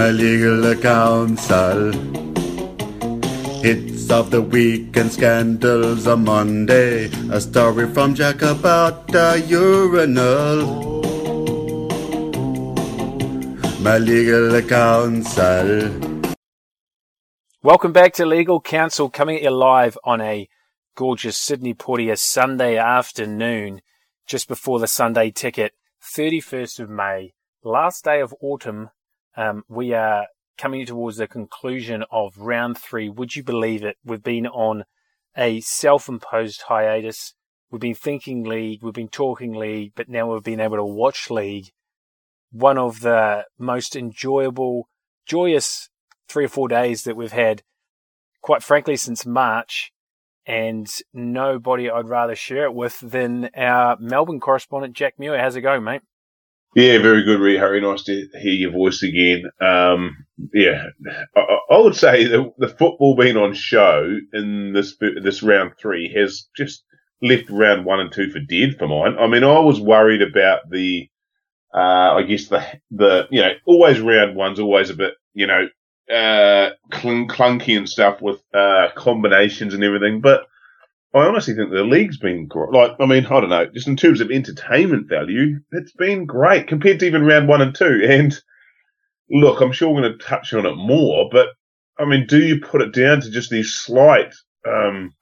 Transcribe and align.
My 0.00 0.12
legal 0.12 0.74
counsel. 0.76 1.92
Hits 3.60 4.10
of 4.10 4.30
the 4.30 4.40
week 4.40 4.96
and 4.96 5.12
scandals 5.12 6.06
on 6.06 6.24
Monday. 6.24 7.10
A 7.30 7.38
story 7.38 7.86
from 7.92 8.14
Jack 8.14 8.40
about 8.40 9.14
a 9.14 9.38
urinal. 9.40 11.02
My 13.80 13.98
legal 13.98 14.62
counsel. 14.62 15.90
Welcome 17.62 17.92
back 17.92 18.14
to 18.14 18.24
Legal 18.24 18.62
Counsel, 18.62 19.10
coming 19.10 19.36
at 19.36 19.42
you 19.42 19.50
live 19.50 19.98
on 20.02 20.22
a 20.22 20.48
gorgeous 20.96 21.36
Sydney 21.36 21.74
Portia 21.74 22.16
Sunday 22.16 22.78
afternoon, 22.78 23.82
just 24.26 24.48
before 24.48 24.78
the 24.78 24.86
Sunday 24.86 25.30
ticket, 25.30 25.74
31st 26.16 26.80
of 26.80 26.88
May, 26.88 27.34
last 27.62 28.04
day 28.04 28.22
of 28.22 28.34
autumn. 28.40 28.88
Um, 29.36 29.64
we 29.68 29.92
are 29.92 30.26
coming 30.58 30.84
towards 30.84 31.16
the 31.16 31.26
conclusion 31.26 32.04
of 32.10 32.36
round 32.36 32.76
three. 32.76 33.08
Would 33.08 33.36
you 33.36 33.42
believe 33.42 33.82
it? 33.84 33.96
We've 34.04 34.22
been 34.22 34.46
on 34.46 34.84
a 35.36 35.60
self-imposed 35.60 36.62
hiatus. 36.62 37.34
We've 37.70 37.80
been 37.80 37.94
thinking 37.94 38.42
league, 38.42 38.82
we've 38.82 38.92
been 38.92 39.08
talking 39.08 39.52
league, 39.52 39.92
but 39.94 40.08
now 40.08 40.32
we've 40.32 40.42
been 40.42 40.60
able 40.60 40.76
to 40.76 40.84
watch 40.84 41.30
league. 41.30 41.66
One 42.50 42.76
of 42.76 43.00
the 43.00 43.44
most 43.58 43.94
enjoyable, 43.94 44.88
joyous 45.24 45.88
three 46.28 46.46
or 46.46 46.48
four 46.48 46.66
days 46.66 47.04
that 47.04 47.16
we've 47.16 47.30
had, 47.30 47.62
quite 48.42 48.64
frankly, 48.64 48.96
since 48.96 49.24
March. 49.24 49.92
And 50.46 50.90
nobody 51.14 51.88
I'd 51.88 52.08
rather 52.08 52.34
share 52.34 52.64
it 52.64 52.74
with 52.74 52.98
than 52.98 53.50
our 53.54 53.96
Melbourne 54.00 54.40
correspondent, 54.40 54.96
Jack 54.96 55.14
Muir. 55.16 55.38
How's 55.38 55.54
it 55.54 55.60
going, 55.60 55.84
mate? 55.84 56.02
Yeah, 56.74 56.98
very 56.98 57.24
good, 57.24 57.40
Reed. 57.40 57.58
Harry, 57.58 57.80
nice 57.80 58.04
to 58.04 58.28
hear 58.40 58.52
your 58.52 58.70
voice 58.70 59.02
again. 59.02 59.44
Um, 59.60 60.24
yeah, 60.54 60.86
I, 61.36 61.58
I, 61.70 61.78
would 61.78 61.96
say 61.96 62.26
the, 62.26 62.52
the 62.58 62.68
football 62.68 63.16
being 63.16 63.36
on 63.36 63.54
show 63.54 64.18
in 64.32 64.72
this 64.72 64.96
this 65.20 65.42
round 65.42 65.72
three 65.80 66.12
has 66.14 66.46
just 66.56 66.84
left 67.22 67.50
round 67.50 67.84
one 67.84 67.98
and 67.98 68.12
two 68.12 68.30
for 68.30 68.38
dead 68.38 68.76
for 68.78 68.86
mine. 68.86 69.16
I 69.18 69.26
mean, 69.26 69.42
I 69.42 69.58
was 69.58 69.80
worried 69.80 70.22
about 70.22 70.70
the 70.70 71.08
uh, 71.74 72.14
I 72.14 72.22
guess 72.22 72.46
the 72.46 72.64
the 72.92 73.26
you 73.30 73.40
know 73.42 73.52
always 73.66 74.00
round 74.00 74.36
one's 74.36 74.60
always 74.60 74.90
a 74.90 74.94
bit 74.94 75.14
you 75.34 75.48
know 75.48 75.68
uh, 76.08 76.70
clunky 76.92 77.76
and 77.76 77.88
stuff 77.88 78.22
with 78.22 78.40
uh, 78.54 78.88
combinations 78.94 79.74
and 79.74 79.82
everything, 79.82 80.20
but 80.20 80.46
I 81.12 81.26
honestly 81.26 81.54
think 81.54 81.70
the 81.70 81.82
league's 81.82 82.18
been 82.18 82.46
great. 82.46 82.72
Like, 82.72 82.92
I 83.00 83.06
mean, 83.06 83.26
I 83.26 83.40
don't 83.40 83.48
know, 83.48 83.66
just 83.66 83.88
in 83.88 83.96
terms 83.96 84.20
of 84.20 84.30
entertainment 84.30 85.08
value, 85.08 85.60
it's 85.72 85.92
been 85.92 86.24
great 86.24 86.68
compared 86.68 87.00
to 87.00 87.06
even 87.06 87.26
round 87.26 87.48
one 87.48 87.62
and 87.62 87.74
two. 87.74 88.06
And 88.08 88.38
look, 89.28 89.60
I'm 89.60 89.72
sure 89.72 89.90
we're 89.90 90.02
going 90.02 90.18
to 90.18 90.24
touch 90.24 90.54
on 90.54 90.66
it 90.66 90.76
more, 90.76 91.28
but 91.32 91.48
I 91.98 92.04
mean, 92.04 92.26
do 92.26 92.40
you 92.40 92.60
put 92.60 92.80
it 92.80 92.94
down 92.94 93.20
to 93.20 93.30
just 93.30 93.50
these 93.50 93.74
slight, 93.74 94.34
um, 94.66 95.12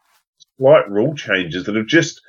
slight 0.59 0.91
rule 0.91 1.15
changes 1.15 1.65
that 1.65 1.75
have 1.75 1.87
just 1.87 2.21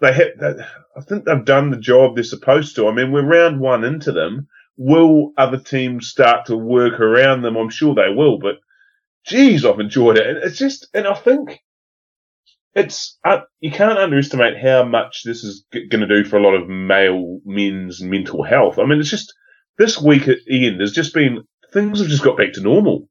they 0.00 0.12
have, 0.12 0.60
I 0.96 1.00
think 1.00 1.24
they've 1.24 1.44
done 1.44 1.70
the 1.70 1.78
job 1.78 2.14
they're 2.14 2.24
supposed 2.24 2.76
to. 2.76 2.88
I 2.88 2.92
mean, 2.92 3.12
we're 3.12 3.24
round 3.24 3.60
one 3.60 3.84
into 3.84 4.12
them. 4.12 4.48
Will 4.76 5.32
other 5.38 5.58
teams 5.58 6.08
start 6.08 6.46
to 6.46 6.56
work 6.56 7.00
around 7.00 7.42
them? 7.42 7.56
I'm 7.56 7.70
sure 7.70 7.94
they 7.94 8.12
will, 8.14 8.38
but 8.38 8.56
geez, 9.24 9.64
I've 9.64 9.80
enjoyed 9.80 10.18
it. 10.18 10.26
And 10.26 10.38
it's 10.38 10.58
just, 10.58 10.88
and 10.92 11.06
I 11.06 11.14
think 11.14 11.60
it's, 12.76 13.18
uh, 13.24 13.38
you 13.60 13.70
can't 13.70 13.98
underestimate 13.98 14.62
how 14.62 14.84
much 14.84 15.22
this 15.24 15.42
is 15.42 15.64
g- 15.72 15.88
going 15.88 16.06
to 16.06 16.22
do 16.22 16.28
for 16.28 16.36
a 16.36 16.42
lot 16.42 16.54
of 16.54 16.68
male 16.68 17.40
men's 17.44 18.02
mental 18.02 18.44
health. 18.44 18.78
I 18.78 18.84
mean, 18.84 19.00
it's 19.00 19.10
just, 19.10 19.32
this 19.78 20.00
week 20.00 20.28
at 20.28 20.38
Ian, 20.48 20.76
there's 20.76 20.92
just 20.92 21.14
been, 21.14 21.44
things 21.72 22.00
have 22.00 22.08
just 22.08 22.22
got 22.22 22.36
back 22.36 22.52
to 22.52 22.60
normal. 22.60 23.08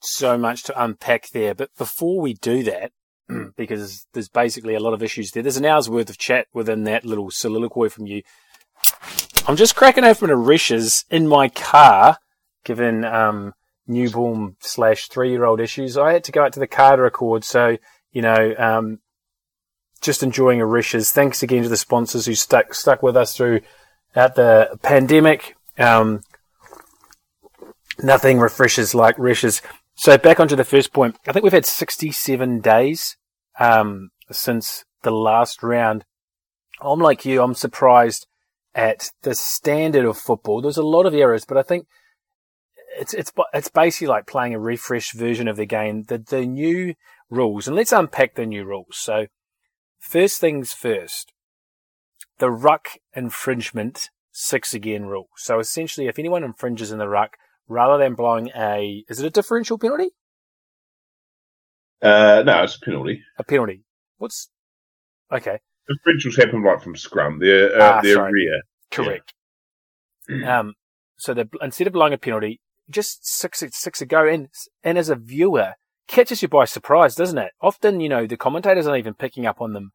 So 0.00 0.38
much 0.38 0.62
to 0.64 0.82
unpack 0.82 1.30
there. 1.30 1.54
But 1.54 1.70
before 1.76 2.20
we 2.20 2.34
do 2.34 2.62
that, 2.62 2.92
because 3.56 4.06
there's 4.12 4.28
basically 4.28 4.74
a 4.74 4.80
lot 4.80 4.94
of 4.94 5.02
issues 5.02 5.32
there. 5.32 5.42
There's 5.42 5.56
an 5.56 5.64
hour's 5.64 5.90
worth 5.90 6.10
of 6.10 6.18
chat 6.18 6.46
within 6.54 6.84
that 6.84 7.04
little 7.04 7.30
soliloquy 7.30 7.88
from 7.88 8.06
you. 8.06 8.22
I'm 9.48 9.56
just 9.56 9.74
cracking 9.74 10.04
open 10.04 10.30
a 10.30 10.36
Resch's 10.36 11.04
in 11.10 11.26
my 11.26 11.48
car, 11.48 12.18
given 12.64 13.04
um, 13.04 13.54
newborn 13.88 14.56
slash 14.60 15.08
three 15.08 15.30
year 15.30 15.44
old 15.44 15.60
issues. 15.60 15.98
I 15.98 16.12
had 16.12 16.24
to 16.24 16.32
go 16.32 16.44
out 16.44 16.52
to 16.52 16.60
the 16.60 16.66
car 16.66 16.96
to 16.96 17.02
record, 17.02 17.44
so 17.44 17.78
you 18.14 18.22
know, 18.22 18.54
um, 18.56 19.00
just 20.00 20.22
enjoying 20.22 20.62
a 20.62 20.64
Resch's. 20.64 21.10
Thanks 21.12 21.42
again 21.42 21.64
to 21.64 21.68
the 21.68 21.76
sponsors 21.76 22.24
who 22.24 22.34
stuck 22.34 22.72
stuck 22.72 23.02
with 23.02 23.16
us 23.16 23.36
through 23.36 23.60
at 24.14 24.36
the 24.36 24.78
pandemic. 24.82 25.56
Um, 25.76 26.22
nothing 28.02 28.38
refreshes 28.38 28.94
like 28.94 29.16
Resch's. 29.16 29.60
So 29.96 30.16
back 30.16 30.40
onto 30.40 30.56
the 30.56 30.64
first 30.64 30.92
point. 30.92 31.16
I 31.26 31.32
think 31.32 31.42
we've 31.42 31.52
had 31.52 31.66
67 31.66 32.60
days 32.60 33.16
um, 33.58 34.10
since 34.30 34.84
the 35.02 35.12
last 35.12 35.62
round. 35.62 36.04
I'm 36.80 37.00
like 37.00 37.24
you. 37.24 37.42
I'm 37.42 37.54
surprised 37.54 38.26
at 38.74 39.10
the 39.22 39.34
standard 39.34 40.04
of 40.04 40.18
football. 40.18 40.60
There's 40.60 40.76
a 40.76 40.82
lot 40.82 41.06
of 41.06 41.14
errors, 41.14 41.44
but 41.44 41.56
I 41.56 41.62
think 41.62 41.86
it's 42.98 43.14
it's 43.14 43.32
it's 43.52 43.68
basically 43.68 44.08
like 44.08 44.26
playing 44.26 44.54
a 44.54 44.58
refreshed 44.58 45.14
version 45.14 45.48
of 45.48 45.56
the 45.56 45.66
game. 45.66 46.04
The 46.04 46.18
the 46.18 46.46
new 46.46 46.94
rules, 47.30 47.66
and 47.66 47.76
let's 47.76 47.92
unpack 47.92 48.34
the 48.34 48.46
new 48.46 48.64
rules. 48.64 48.96
So 48.96 49.26
first 49.98 50.40
things 50.40 50.72
first, 50.72 51.32
the 52.38 52.50
ruck 52.50 52.88
infringement 53.14 54.10
six 54.32 54.74
again 54.74 55.06
rule. 55.06 55.28
So 55.36 55.58
essentially, 55.58 56.08
if 56.08 56.18
anyone 56.18 56.44
infringes 56.44 56.92
in 56.92 56.98
the 56.98 57.08
ruck, 57.08 57.36
rather 57.68 58.02
than 58.02 58.14
blowing 58.14 58.50
a, 58.56 59.04
is 59.08 59.20
it 59.20 59.26
a 59.26 59.30
differential 59.30 59.78
penalty? 59.78 60.10
Uh, 62.02 62.42
no, 62.44 62.64
it's 62.64 62.76
a 62.76 62.80
penalty. 62.80 63.22
A 63.38 63.44
penalty. 63.44 63.84
What's 64.18 64.50
okay? 65.32 65.58
Differentials 65.88 66.36
happen 66.36 66.62
right 66.62 66.82
from 66.82 66.96
scrum. 66.96 67.38
They're 67.38 67.80
uh, 67.80 67.96
ah, 67.96 68.00
they're 68.02 68.14
sorry. 68.14 68.32
rear. 68.32 68.62
Correct. 68.90 69.32
Yeah. 70.28 70.60
um, 70.60 70.74
so 71.16 71.34
instead 71.62 71.86
of 71.86 71.92
blowing 71.92 72.12
a 72.12 72.18
penalty, 72.18 72.60
just 72.90 73.26
six 73.26 73.62
six 73.70 74.00
ago, 74.02 74.26
and 74.26 74.48
and 74.82 74.98
as 74.98 75.08
a 75.08 75.16
viewer, 75.16 75.74
catches 76.06 76.42
you 76.42 76.48
by 76.48 76.64
surprise, 76.64 77.14
doesn't 77.14 77.38
it? 77.38 77.52
Often, 77.60 78.00
you 78.00 78.08
know, 78.08 78.26
the 78.26 78.36
commentators 78.36 78.86
aren't 78.86 78.98
even 78.98 79.14
picking 79.14 79.46
up 79.46 79.60
on 79.60 79.72
them. 79.72 79.92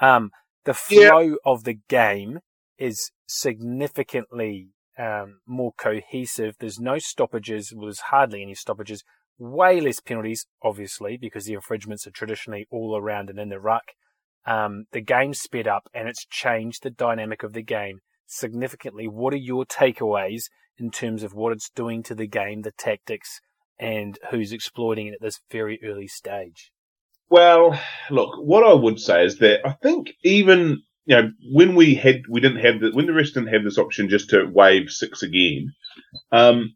Um, 0.00 0.30
the 0.64 0.74
flow 0.74 1.20
yeah. 1.20 1.34
of 1.44 1.64
the 1.64 1.78
game 1.88 2.40
is 2.78 3.10
significantly 3.26 4.68
um, 4.98 5.40
more 5.46 5.72
cohesive. 5.78 6.56
There's 6.58 6.78
no 6.78 6.98
stoppages. 6.98 7.72
Well, 7.74 7.86
there's 7.86 8.00
hardly 8.00 8.42
any 8.42 8.54
stoppages. 8.54 9.04
Way 9.38 9.80
less 9.80 10.00
penalties, 10.00 10.46
obviously, 10.62 11.16
because 11.16 11.44
the 11.44 11.54
infringements 11.54 12.06
are 12.06 12.12
traditionally 12.12 12.66
all 12.70 12.96
around 12.96 13.30
and 13.30 13.38
in 13.38 13.48
the 13.48 13.60
ruck. 13.60 13.92
Um, 14.46 14.86
the 14.92 15.00
game's 15.00 15.40
sped 15.40 15.68
up 15.68 15.88
and 15.94 16.08
it's 16.08 16.24
changed 16.24 16.82
the 16.82 16.90
dynamic 16.90 17.42
of 17.42 17.52
the 17.52 17.62
game 17.62 18.00
significantly. 18.26 19.06
What 19.06 19.34
are 19.34 19.38
your 19.38 19.64
takeaways 19.64 20.44
in 20.78 20.90
terms 20.90 21.22
of 21.22 21.34
what 21.34 21.52
it's 21.52 21.70
doing 21.70 22.02
to 22.04 22.14
the 22.14 22.26
game, 22.26 22.62
the 22.62 22.72
tactics, 22.72 23.40
and 23.78 24.18
who's 24.30 24.52
exploiting 24.52 25.08
it 25.08 25.14
at 25.14 25.20
this 25.20 25.40
very 25.50 25.78
early 25.84 26.08
stage? 26.08 26.70
Well, 27.30 27.78
look, 28.10 28.36
what 28.38 28.64
I 28.64 28.72
would 28.72 28.98
say 28.98 29.24
is 29.24 29.38
that 29.38 29.66
I 29.66 29.72
think 29.72 30.14
even 30.24 30.82
you 31.08 31.16
know, 31.16 31.32
when 31.52 31.74
we 31.74 31.94
had, 31.94 32.22
we 32.28 32.40
didn't 32.40 32.62
have 32.62 32.80
the, 32.80 32.90
when 32.92 33.06
the 33.06 33.14
rest 33.14 33.32
didn't 33.32 33.52
have 33.54 33.64
this 33.64 33.78
option 33.78 34.10
just 34.10 34.28
to 34.28 34.44
waive 34.44 34.90
six 34.90 35.22
again, 35.22 35.72
um, 36.32 36.74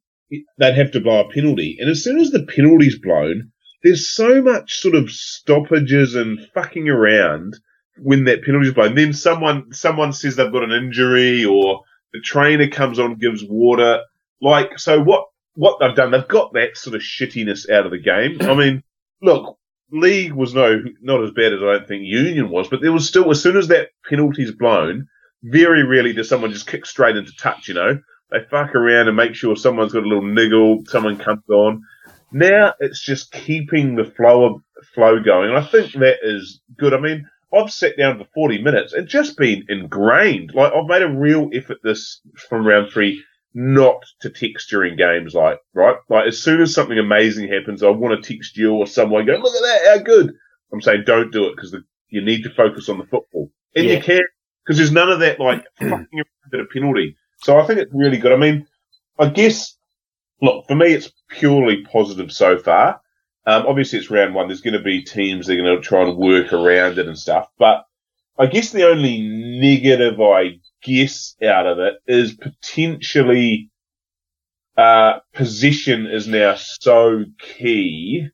they'd 0.59 0.75
have 0.75 0.91
to 0.93 1.01
blow 1.01 1.21
a 1.21 1.31
penalty. 1.31 1.77
And 1.79 1.91
as 1.91 2.03
soon 2.03 2.19
as 2.19 2.31
the 2.31 2.47
penalty's 2.47 2.99
blown, 2.99 3.53
there's 3.83 4.11
so 4.11 4.41
much 4.41 4.81
sort 4.81 4.95
of 4.95 5.11
stoppages 5.11 6.15
and 6.15 6.41
fucking 6.55 6.89
around 6.89 7.59
when 7.99 8.25
that 8.25 8.43
penalty's 8.43 8.73
blown. 8.73 8.95
Then 8.95 9.13
someone, 9.13 9.71
someone 9.75 10.15
says 10.15 10.37
they've 10.37 10.51
got 10.51 10.65
an 10.65 10.73
injury 10.73 11.45
or 11.45 11.83
the 12.15 12.21
trainer 12.21 12.69
comes 12.69 12.99
on, 12.99 13.17
gives 13.17 13.45
water. 13.45 14.01
Like, 14.41 14.79
so 14.79 14.99
what, 14.99 15.27
what 15.55 15.79
they've 15.81 15.95
done, 15.95 16.11
they've 16.11 16.29
got 16.29 16.53
that 16.55 16.77
sort 16.77 16.97
of 16.97 17.03
shittiness 17.03 17.69
out 17.71 17.85
of 17.85 17.93
the 17.93 17.99
game. 17.99 18.39
I 18.41 18.55
mean, 18.55 18.83
look, 19.23 19.59
league 19.91 20.33
was 20.33 20.55
no 20.55 20.83
not 21.01 21.23
as 21.23 21.31
bad 21.33 21.53
as 21.53 21.63
I 21.63 21.73
don't 21.73 21.89
think 21.89 22.05
Union 22.05 22.49
was, 22.49 22.69
but 22.69 22.81
there 22.81 22.93
was 22.93 23.07
still 23.07 23.31
as 23.31 23.43
soon 23.43 23.57
as 23.57 23.69
that 23.69 23.91
penalty's 24.09 24.53
blown, 24.53 25.07
very 25.43 25.85
rarely 25.85 26.13
does 26.13 26.29
someone 26.29 26.53
just 26.53 26.67
kick 26.67 26.87
straight 26.87 27.17
into 27.17 27.33
touch. 27.37 27.69
You 27.69 27.75
know, 27.75 27.99
They 28.31 28.39
fuck 28.51 28.75
around 28.75 29.09
and 29.09 29.17
make 29.17 29.35
sure 29.35 29.57
someone's 29.57 29.93
got 29.93 30.05
a 30.05 30.09
little 30.09 30.27
niggle, 30.27 30.83
someone 30.87 31.19
comes 31.19 31.49
on. 31.51 31.83
Now 32.33 32.75
it's 32.81 33.03
just 33.03 33.33
keeping 33.33 33.95
the 33.95 34.05
flow 34.05 34.47
of 34.47 34.63
flow 34.95 35.23
going. 35.23 35.51
And 35.51 35.59
I 35.59 35.67
think 35.67 35.93
that 35.93 36.17
is 36.23 36.61
good. 36.79 36.95
I 36.95 36.99
mean, 36.99 37.29
I've 37.55 37.71
sat 37.71 37.99
down 37.99 38.19
for 38.19 38.27
40 38.35 38.63
minutes 38.63 38.95
and 38.95 39.07
just 39.07 39.37
been 39.37 39.65
ingrained. 39.69 40.55
Like 40.55 40.73
I've 40.73 40.87
made 40.87 41.03
a 41.03 41.09
real 41.09 41.51
effort 41.53 41.79
this 41.83 42.21
from 42.49 42.67
round 42.67 42.91
three 42.91 43.23
not 43.55 44.05
to 44.21 44.31
text 44.31 44.71
during 44.71 44.97
games. 44.97 45.35
Like, 45.35 45.59
right? 45.75 45.97
Like 46.09 46.29
as 46.29 46.43
soon 46.43 46.61
as 46.61 46.75
something 46.75 46.99
amazing 46.99 47.49
happens, 47.49 47.83
I 47.83 47.91
want 47.91 48.23
to 48.23 48.33
text 48.33 48.57
you 48.57 48.75
or 48.75 48.87
someone 48.87 49.27
go, 49.27 49.33
look 49.35 49.55
at 49.55 49.63
that, 49.63 49.99
how 49.99 50.05
good. 50.05 50.33
I'm 50.73 50.81
saying 50.81 51.05
don't 51.07 51.33
do 51.33 51.47
it 51.47 51.57
because 51.57 51.77
you 52.09 52.23
need 52.23 52.43
to 52.45 52.51
focus 52.51 52.89
on 52.89 52.99
the 52.99 53.05
football. 53.05 53.51
And 53.75 53.87
yeah. 53.87 53.97
you 53.97 54.03
can, 54.03 54.23
because 54.65 54.79
there's 54.79 54.93
none 54.93 55.11
of 55.11 55.21
that 55.21 55.41
like 55.41 55.65
fucking 55.81 56.07
a 56.55 56.65
penalty. 56.73 57.17
So 57.43 57.59
I 57.59 57.67
think 57.67 57.81
it's 57.81 57.93
really 57.93 58.19
good. 58.19 58.33
I 58.33 58.37
mean, 58.37 58.67
I 59.19 59.29
guess, 59.29 59.77
look, 60.41 60.67
for 60.69 60.75
me, 60.75 60.93
it's 60.93 61.13
purely 61.29 61.83
positive 61.85 62.33
so 62.33 62.59
far. 62.59 63.01
Um, 63.45 63.67
obviously, 63.67 63.99
it's 63.99 64.11
round 64.11 64.35
one. 64.35 64.49
There's 64.49 64.61
going 64.61 64.75
to 64.75 64.83
be 64.83 65.03
teams 65.03 65.47
that 65.47 65.59
are 65.59 65.63
going 65.63 65.77
to 65.77 65.83
try 65.83 66.03
and 66.03 66.17
work 66.17 66.53
around 66.53 66.99
it 66.99 67.09
and 67.09 67.19
stuff. 67.19 67.49
But 67.59 67.85
I 68.39 68.47
guess 68.47 68.71
the 68.71 68.89
only 68.89 69.21
negative 69.23 70.21
I 70.21 70.59
guess 70.83 71.37
out 71.45 71.67
of 71.67 71.79
it 71.79 71.95
is 72.07 72.35
potentially 72.35 73.71
uh, 74.77 75.19
position 75.35 76.07
is 76.07 76.27
now 76.27 76.55
so 76.57 77.25
key 77.39 78.29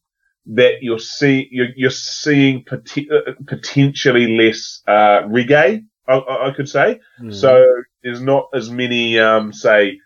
that 0.47 0.83
you're 0.83 0.99
seeing 0.99 1.49
you're, 1.51 1.69
you're 1.77 1.91
seeing 1.91 2.65
pot- 2.65 2.97
uh, 2.97 3.33
potentially 3.47 4.37
less 4.37 4.83
uh, 4.87 5.23
reggae. 5.27 5.85
I, 6.07 6.15
I 6.15 6.53
could 6.57 6.69
say 6.69 7.01
mm. 7.21 7.35
so. 7.35 7.67
There's 8.03 8.21
not 8.21 8.49
as 8.55 8.71
many, 8.71 9.19
um, 9.19 9.53
say, 9.53 9.99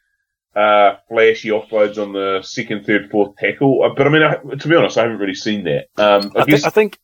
uh, 0.56 0.94
flashy 1.08 1.50
offloads 1.50 2.02
on 2.02 2.12
the 2.12 2.40
second, 2.42 2.84
third, 2.86 3.10
fourth 3.10 3.36
tackle. 3.36 3.82
Uh, 3.82 3.94
but 3.94 4.06
I 4.06 4.10
mean, 4.10 4.22
I, 4.22 4.36
to 4.36 4.68
be 4.68 4.74
honest, 4.74 4.98
I 4.98 5.02
haven't 5.02 5.18
really 5.18 5.34
seen 5.34 5.64
that. 5.64 5.88
Um, 6.02 6.32
I, 6.34 6.40
I, 6.40 6.44
guess... 6.44 6.64
I, 6.64 6.70
think 6.70 6.98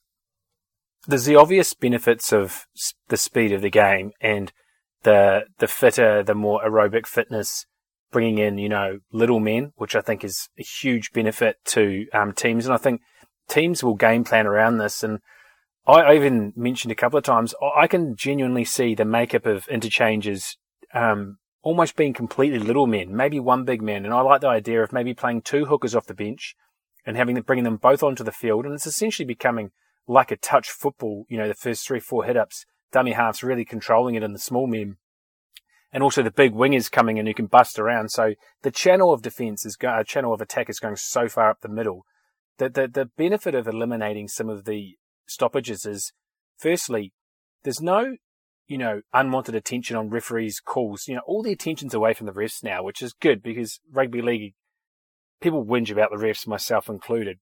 there's 1.08 1.24
the 1.24 1.36
obvious 1.36 1.72
benefits 1.72 2.32
of 2.32 2.66
the 3.08 3.16
speed 3.16 3.50
of 3.50 3.62
the 3.62 3.70
game 3.70 4.12
and 4.20 4.52
the 5.02 5.44
the 5.58 5.66
fitter, 5.66 6.22
the 6.22 6.34
more 6.34 6.60
aerobic 6.62 7.06
fitness, 7.06 7.64
bringing 8.12 8.38
in 8.38 8.58
you 8.58 8.68
know 8.68 8.98
little 9.10 9.40
men, 9.40 9.72
which 9.76 9.96
I 9.96 10.02
think 10.02 10.22
is 10.22 10.50
a 10.58 10.62
huge 10.62 11.12
benefit 11.12 11.56
to 11.66 12.06
um, 12.12 12.32
teams. 12.32 12.66
And 12.66 12.74
I 12.74 12.78
think 12.78 13.00
teams 13.48 13.82
will 13.82 13.94
game 13.94 14.22
plan 14.22 14.46
around 14.46 14.78
this. 14.78 15.02
And 15.02 15.20
I 15.86 16.14
even 16.14 16.52
mentioned 16.54 16.92
a 16.92 16.96
couple 16.96 17.16
of 17.16 17.24
times, 17.24 17.54
I 17.74 17.86
can 17.86 18.14
genuinely 18.14 18.64
see 18.64 18.94
the 18.94 19.06
makeup 19.06 19.46
of 19.46 19.66
interchanges 19.68 20.58
um, 20.92 21.38
almost 21.62 21.96
being 21.96 22.12
completely 22.12 22.58
little 22.58 22.86
men, 22.86 23.16
maybe 23.16 23.40
one 23.40 23.64
big 23.64 23.80
man. 23.80 24.04
And 24.04 24.12
I 24.12 24.20
like 24.20 24.42
the 24.42 24.48
idea 24.48 24.82
of 24.82 24.92
maybe 24.92 25.14
playing 25.14 25.40
two 25.40 25.64
hookers 25.64 25.94
off 25.94 26.06
the 26.06 26.12
bench 26.12 26.54
and 27.06 27.16
having 27.16 27.40
bringing 27.40 27.64
them 27.64 27.78
both 27.78 28.02
onto 28.02 28.22
the 28.22 28.32
field. 28.32 28.66
And 28.66 28.74
it's 28.74 28.86
essentially 28.86 29.24
becoming 29.26 29.70
like 30.08 30.32
a 30.32 30.36
touch 30.36 30.70
football, 30.70 31.26
you 31.28 31.36
know, 31.36 31.46
the 31.46 31.54
first 31.54 31.86
three, 31.86 32.00
four 32.00 32.24
hit 32.24 32.36
ups, 32.36 32.64
dummy 32.90 33.12
halves 33.12 33.42
really 33.42 33.64
controlling 33.64 34.14
it 34.14 34.22
in 34.22 34.32
the 34.32 34.38
small 34.38 34.66
men. 34.66 34.96
And 35.92 36.02
also 36.02 36.22
the 36.22 36.30
big 36.30 36.52
wingers 36.52 36.90
coming 36.90 37.16
in 37.16 37.26
who 37.26 37.34
can 37.34 37.46
bust 37.46 37.78
around. 37.78 38.10
So 38.10 38.34
the 38.62 38.70
channel 38.70 39.12
of 39.12 39.22
defense 39.22 39.64
is 39.64 39.76
going, 39.76 39.94
a 39.94 40.00
uh, 40.00 40.04
channel 40.04 40.34
of 40.34 40.40
attack 40.40 40.68
is 40.68 40.80
going 40.80 40.96
so 40.96 41.28
far 41.28 41.50
up 41.50 41.60
the 41.60 41.68
middle 41.68 42.04
that 42.58 42.74
the, 42.74 42.88
the 42.88 43.06
benefit 43.16 43.54
of 43.54 43.68
eliminating 43.68 44.28
some 44.28 44.48
of 44.48 44.64
the 44.64 44.96
stoppages 45.26 45.86
is 45.86 46.12
firstly, 46.58 47.12
there's 47.62 47.80
no 47.80 48.16
you 48.68 48.76
know, 48.76 49.00
unwanted 49.14 49.54
attention 49.54 49.96
on 49.96 50.10
referees' 50.10 50.60
calls. 50.60 51.08
You 51.08 51.16
know, 51.16 51.22
all 51.26 51.42
the 51.42 51.52
attention's 51.52 51.94
away 51.94 52.12
from 52.12 52.26
the 52.26 52.32
refs 52.32 52.62
now, 52.62 52.82
which 52.82 53.02
is 53.02 53.14
good 53.14 53.42
because 53.42 53.80
rugby 53.90 54.20
league, 54.20 54.54
people 55.40 55.64
whinge 55.64 55.90
about 55.90 56.10
the 56.10 56.18
refs, 56.18 56.46
myself 56.46 56.88
included. 56.88 57.38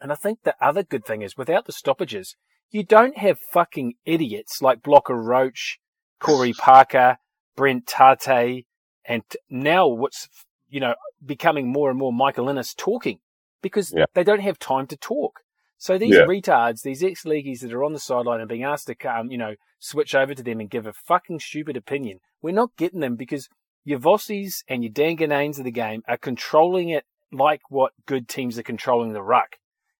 And 0.00 0.12
I 0.12 0.14
think 0.14 0.40
the 0.42 0.54
other 0.60 0.82
good 0.82 1.04
thing 1.04 1.22
is 1.22 1.36
without 1.36 1.66
the 1.66 1.72
stoppages, 1.72 2.36
you 2.70 2.84
don't 2.84 3.18
have 3.18 3.38
fucking 3.38 3.94
idiots 4.04 4.60
like 4.62 4.82
Blocker 4.82 5.16
Roach, 5.16 5.78
Corey 6.20 6.52
Parker, 6.58 7.18
Brent 7.56 7.86
Tate, 7.86 8.66
and 9.04 9.22
now 9.48 9.88
what's, 9.88 10.28
you 10.68 10.80
know, 10.80 10.94
becoming 11.24 11.72
more 11.72 11.90
and 11.90 11.98
more 11.98 12.12
Michael 12.12 12.50
Ennis 12.50 12.74
talking 12.74 13.18
because 13.62 13.92
yeah. 13.96 14.04
they 14.14 14.22
don't 14.22 14.40
have 14.40 14.58
time 14.58 14.86
to 14.86 14.96
talk. 14.96 15.40
So 15.78 15.96
these 15.96 16.14
yeah. 16.14 16.22
retards, 16.22 16.82
these 16.82 17.04
ex-leagueies 17.04 17.60
that 17.60 17.72
are 17.72 17.84
on 17.84 17.92
the 17.92 18.00
sideline 18.00 18.40
and 18.40 18.48
being 18.48 18.64
asked 18.64 18.88
to 18.88 18.94
come, 18.94 19.30
you 19.30 19.38
know, 19.38 19.54
switch 19.78 20.14
over 20.14 20.34
to 20.34 20.42
them 20.42 20.60
and 20.60 20.68
give 20.68 20.86
a 20.86 20.92
fucking 20.92 21.38
stupid 21.40 21.76
opinion, 21.76 22.18
we're 22.42 22.54
not 22.54 22.76
getting 22.76 23.00
them 23.00 23.14
because 23.14 23.48
your 23.84 24.00
Vossies 24.00 24.64
and 24.68 24.82
your 24.82 24.92
Dan 24.92 25.16
Ginnanes 25.16 25.58
of 25.58 25.64
the 25.64 25.70
game 25.70 26.02
are 26.08 26.16
controlling 26.16 26.88
it 26.88 27.04
like 27.32 27.62
what 27.68 27.92
good 28.06 28.28
teams 28.28 28.58
are 28.58 28.64
controlling 28.64 29.12
the 29.12 29.22
ruck. 29.22 29.56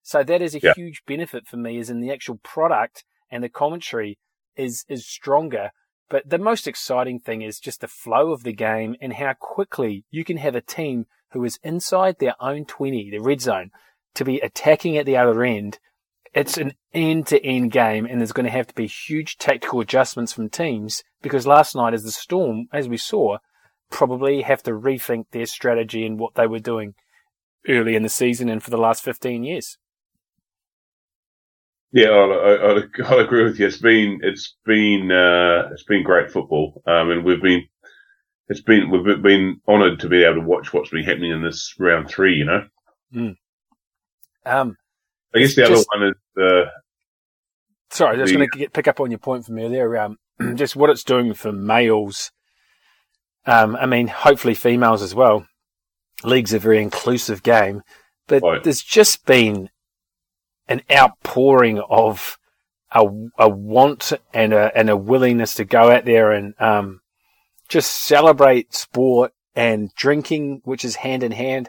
So 0.08 0.24
that 0.24 0.40
is 0.40 0.54
a 0.54 0.60
yeah. 0.62 0.72
huge 0.74 1.02
benefit 1.04 1.46
for 1.46 1.58
me 1.58 1.76
is 1.76 1.90
in 1.90 2.00
the 2.00 2.10
actual 2.10 2.36
product 2.36 3.04
and 3.30 3.44
the 3.44 3.50
commentary 3.50 4.16
is, 4.56 4.86
is 4.88 5.06
stronger. 5.06 5.70
But 6.08 6.30
the 6.30 6.38
most 6.38 6.66
exciting 6.66 7.20
thing 7.20 7.42
is 7.42 7.60
just 7.60 7.82
the 7.82 7.88
flow 7.88 8.32
of 8.32 8.42
the 8.42 8.54
game 8.54 8.96
and 9.02 9.12
how 9.12 9.34
quickly 9.38 10.06
you 10.10 10.24
can 10.24 10.38
have 10.38 10.54
a 10.54 10.62
team 10.62 11.04
who 11.32 11.44
is 11.44 11.58
inside 11.62 12.20
their 12.20 12.36
own 12.40 12.64
20, 12.64 13.10
the 13.10 13.18
red 13.18 13.42
zone, 13.42 13.70
to 14.14 14.24
be 14.24 14.38
attacking 14.38 14.96
at 14.96 15.04
the 15.04 15.18
other 15.18 15.44
end, 15.44 15.78
it's 16.32 16.56
an 16.56 16.72
end 16.94 17.26
to 17.26 17.44
end 17.44 17.72
game 17.72 18.06
and 18.06 18.18
there's 18.18 18.32
going 18.32 18.46
to 18.46 18.50
have 18.50 18.68
to 18.68 18.74
be 18.74 18.86
huge 18.86 19.36
tactical 19.36 19.80
adjustments 19.80 20.32
from 20.32 20.48
teams 20.48 21.02
because 21.20 21.46
last 21.46 21.76
night 21.76 21.92
as 21.92 22.04
the 22.04 22.12
Storm, 22.12 22.68
as 22.72 22.88
we 22.88 22.96
saw, 22.96 23.36
probably 23.90 24.40
have 24.40 24.62
to 24.62 24.70
rethink 24.70 25.26
their 25.32 25.44
strategy 25.44 26.06
and 26.06 26.18
what 26.18 26.34
they 26.34 26.46
were 26.46 26.58
doing 26.58 26.94
early 27.68 27.94
in 27.94 28.02
the 28.02 28.08
season 28.08 28.48
and 28.48 28.62
for 28.62 28.70
the 28.70 28.78
last 28.78 29.04
15 29.04 29.44
years. 29.44 29.76
Yeah, 31.92 32.08
I'll, 32.08 32.32
I'll, 32.32 32.82
I'll 33.06 33.18
agree 33.20 33.44
with 33.44 33.58
you. 33.58 33.66
It's 33.66 33.78
been, 33.78 34.20
it's 34.22 34.56
been, 34.64 35.10
uh, 35.10 35.70
it's 35.72 35.84
been 35.84 36.02
great 36.02 36.30
football. 36.30 36.82
Um, 36.86 37.10
and 37.10 37.24
we've 37.24 37.40
been, 37.40 37.66
it's 38.48 38.60
been, 38.60 38.90
we've 38.90 39.22
been 39.22 39.60
honoured 39.66 40.00
to 40.00 40.08
be 40.08 40.24
able 40.24 40.36
to 40.36 40.46
watch 40.46 40.72
what's 40.72 40.90
been 40.90 41.04
happening 41.04 41.32
in 41.32 41.42
this 41.42 41.74
round 41.78 42.08
three, 42.08 42.34
you 42.34 42.44
know? 42.44 42.66
Mm. 43.14 43.36
Um, 44.44 44.76
I 45.34 45.38
guess 45.40 45.54
the 45.54 45.62
just, 45.62 45.72
other 45.72 46.00
one 46.00 46.08
is 46.08 46.14
the. 46.34 46.64
Sorry, 47.90 48.18
I 48.18 48.22
was 48.22 48.32
going 48.32 48.48
to 48.50 48.68
pick 48.70 48.88
up 48.88 49.00
on 49.00 49.10
your 49.10 49.18
point 49.18 49.46
from 49.46 49.58
earlier. 49.58 49.96
Um, 49.96 50.18
just 50.54 50.76
what 50.76 50.90
it's 50.90 51.04
doing 51.04 51.34
for 51.34 51.52
males. 51.52 52.32
Um, 53.46 53.76
I 53.76 53.86
mean, 53.86 54.08
hopefully 54.08 54.54
females 54.54 55.02
as 55.02 55.14
well. 55.14 55.46
League's 56.24 56.52
a 56.52 56.58
very 56.58 56.82
inclusive 56.82 57.42
game, 57.42 57.82
but 58.26 58.42
right. 58.42 58.62
there's 58.62 58.82
just 58.82 59.24
been 59.24 59.70
an 60.68 60.82
outpouring 60.90 61.80
of 61.80 62.38
a, 62.92 63.04
a 63.38 63.48
want 63.48 64.12
and 64.32 64.52
a, 64.52 64.70
and 64.76 64.90
a 64.90 64.96
willingness 64.96 65.54
to 65.54 65.64
go 65.64 65.90
out 65.90 66.04
there 66.04 66.32
and, 66.32 66.54
um, 66.60 67.00
just 67.68 67.90
celebrate 67.90 68.74
sport 68.74 69.32
and 69.54 69.94
drinking, 69.94 70.62
which 70.64 70.84
is 70.84 70.96
hand 70.96 71.22
in 71.22 71.32
hand. 71.32 71.68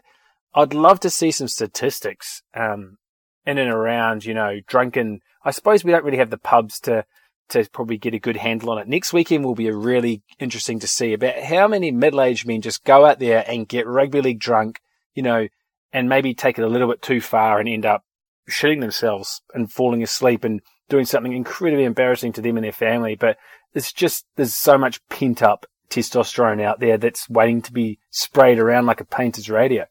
I'd 0.53 0.74
love 0.74 1.00
to 1.01 1.10
see 1.10 1.32
some 1.32 1.48
statistics 1.48 2.41
um, 2.53 2.98
in 3.46 3.58
and 3.58 3.70
around, 3.70 4.25
you 4.25 4.34
know, 4.34 4.60
drunken. 4.65 5.20
I 5.44 5.51
suppose 5.51 5.84
we 5.84 5.91
don't 5.91 6.03
really 6.03 6.18
have 6.18 6.29
the 6.29 6.38
pubs 6.38 6.79
to 6.82 7.06
to 7.50 7.68
probably 7.74 7.98
get 7.98 8.13
a 8.13 8.20
good 8.20 8.38
handle 8.38 8.70
on 8.70 8.77
it. 8.77 8.88
Next 8.88 9.12
weekend 9.12 9.44
will 9.44 9.56
be 9.56 9.68
a 9.68 9.75
really 9.75 10.22
interesting 10.38 10.79
to 10.79 10.88
see 10.88 11.13
about 11.13 11.39
how 11.39 11.68
many 11.68 11.89
middle-aged 11.89 12.46
men 12.46 12.62
just 12.62 12.84
go 12.84 13.08
out 13.08 13.18
there 13.18 13.44
and 13.48 13.68
get 13.68 13.88
rugby 13.88 14.22
league 14.22 14.39
drunk, 14.39 14.79
you 15.15 15.24
know, 15.24 15.48
and 15.91 16.08
maybe 16.08 16.36
take 16.36 16.60
it 16.60 16.63
a 16.63 16.68
little 16.68 16.88
bit 16.88 17.01
too 17.01 17.20
far 17.20 17.60
and 17.60 17.68
end 17.68 17.88
up 17.88 18.03
shitting 18.50 18.82
themselves 18.82 19.41
and 19.53 19.72
falling 19.72 20.03
asleep 20.03 20.44
and 20.44 20.62
doing 20.89 21.06
something 21.06 21.34
incredibly 21.34 21.86
embarrassing 21.86 22.34
to 22.34 22.41
them 22.41 22.58
and 22.58 22.63
their 22.63 22.72
family. 22.72 23.15
But 23.15 23.38
it's 23.74 23.94
just 23.94 24.25
there's 24.36 24.56
so 24.56 24.77
much 24.77 25.00
pent 25.10 25.41
up 25.41 25.65
testosterone 25.89 26.62
out 26.62 26.79
there 26.79 26.98
that's 26.98 27.29
waiting 27.29 27.62
to 27.63 27.74
be 27.74 28.00
sprayed 28.12 28.60
around 28.60 28.86
like 28.86 29.01
a 29.01 29.06
painter's 29.06 29.50
radio. 29.50 29.86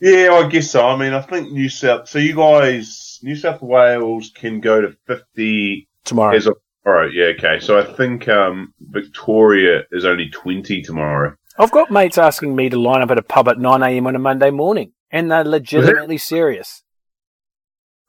Yeah, 0.00 0.32
I 0.32 0.48
guess 0.48 0.70
so. 0.70 0.86
I 0.86 0.96
mean, 0.96 1.12
I 1.12 1.20
think 1.20 1.50
New 1.50 1.68
South. 1.68 2.08
So 2.08 2.20
you 2.20 2.36
guys, 2.36 3.18
New 3.22 3.34
South 3.34 3.60
Wales 3.60 4.30
can 4.32 4.60
go 4.60 4.80
to 4.80 4.96
fifty 5.06 5.88
tomorrow. 6.04 6.36
As 6.36 6.46
of 6.46 6.54
tomorrow, 6.84 7.08
yeah. 7.08 7.32
Okay, 7.36 7.58
so 7.58 7.80
I 7.80 7.84
think 7.94 8.28
um, 8.28 8.72
Victoria 8.80 9.82
is 9.90 10.04
only 10.04 10.30
twenty 10.30 10.82
tomorrow. 10.82 11.34
I've 11.58 11.72
got 11.72 11.90
mates 11.90 12.16
asking 12.16 12.54
me 12.54 12.68
to 12.68 12.78
line 12.78 13.02
up 13.02 13.10
at 13.10 13.18
a 13.18 13.22
pub 13.22 13.48
at 13.48 13.58
nine 13.58 13.82
a.m. 13.82 14.06
on 14.06 14.14
a 14.14 14.20
Monday 14.20 14.50
morning, 14.50 14.92
and 15.10 15.32
they're 15.32 15.42
legitimately 15.42 16.18
serious. 16.18 16.84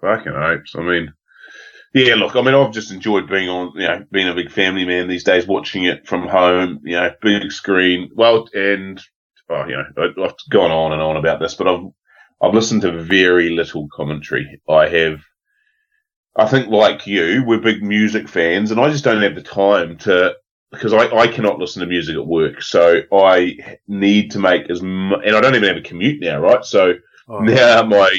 Fucking 0.02 0.34
hopes. 0.34 0.76
I 0.76 0.82
mean, 0.82 1.14
yeah. 1.94 2.16
Look, 2.16 2.36
I 2.36 2.42
mean, 2.42 2.56
I've 2.56 2.74
just 2.74 2.92
enjoyed 2.92 3.28
being 3.28 3.50
on, 3.50 3.74
you 3.76 3.88
know, 3.88 4.06
being 4.12 4.28
a 4.28 4.36
big 4.36 4.52
family 4.52 4.86
man 4.86 5.08
these 5.08 5.24
days, 5.24 5.48
watching 5.48 5.84
it 5.84 6.08
from 6.08 6.28
home. 6.28 6.82
You 6.84 6.96
know, 6.96 7.12
big 7.22 7.52
screen. 7.52 8.10
Well, 8.16 8.48
and 8.54 9.02
oh, 9.50 9.66
you 9.66 9.76
know, 9.76 10.14
I've 10.24 10.36
gone 10.50 10.72
on 10.72 10.94
and 10.94 11.02
on 11.02 11.18
about 11.18 11.40
this, 11.40 11.56
but 11.56 11.68
I've, 11.68 11.86
I've 12.42 12.54
listened 12.54 12.84
to 12.84 13.04
very 13.04 13.50
little 13.50 13.88
commentary. 13.94 14.62
I 14.70 14.88
have, 14.88 15.22
I 16.38 16.48
think 16.48 16.68
like 16.68 17.08
you, 17.08 17.44
we're 17.46 17.60
big 17.60 17.84
music 17.84 18.30
fans 18.30 18.72
and 18.72 18.80
I 18.80 18.90
just 18.90 19.04
don't 19.04 19.22
have 19.22 19.36
the 19.36 19.42
time 19.42 19.98
to 20.00 20.36
because 20.72 20.94
I, 20.94 21.08
I 21.16 21.28
cannot 21.28 21.58
listen 21.58 21.82
to 21.82 21.88
music 21.88 22.16
at 22.16 22.28
work, 22.28 22.62
so 22.62 23.02
I 23.12 23.58
need 23.88 24.32
to 24.32 24.40
make 24.40 24.70
as 24.70 24.82
much, 24.82 25.22
and 25.26 25.36
I 25.36 25.42
don't 25.42 25.56
even 25.56 25.68
have 25.68 25.78
a 25.78 25.82
commute 25.82 26.22
now, 26.22 26.40
right? 26.40 26.64
So 26.64 26.94
oh. 27.30 27.40
now 27.40 27.84
my 27.84 28.10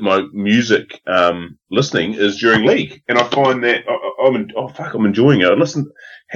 my 0.00 0.24
music 0.32 1.00
um, 1.06 1.58
listening 1.70 2.14
is 2.14 2.38
during 2.38 2.66
league, 2.66 3.02
and 3.08 3.18
I 3.18 3.24
find 3.24 3.64
that 3.64 3.84
I, 3.88 4.26
am 4.26 4.48
oh 4.56 4.68
fuck, 4.68 4.94
I'm 4.94 5.06
enjoying 5.06 5.40
it. 5.40 5.48
I 5.48 5.54
listen, 5.54 5.90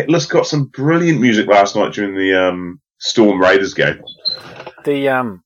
let's 0.09 0.27
got 0.27 0.47
some 0.47 0.67
brilliant 0.67 1.21
music 1.21 1.47
last 1.47 1.77
night 1.77 1.93
during 1.93 2.17
the 2.17 2.35
um, 2.35 2.81
Storm 2.99 3.41
Raiders 3.41 3.75
game. 3.75 4.03
The 4.85 5.09
um, 5.09 5.43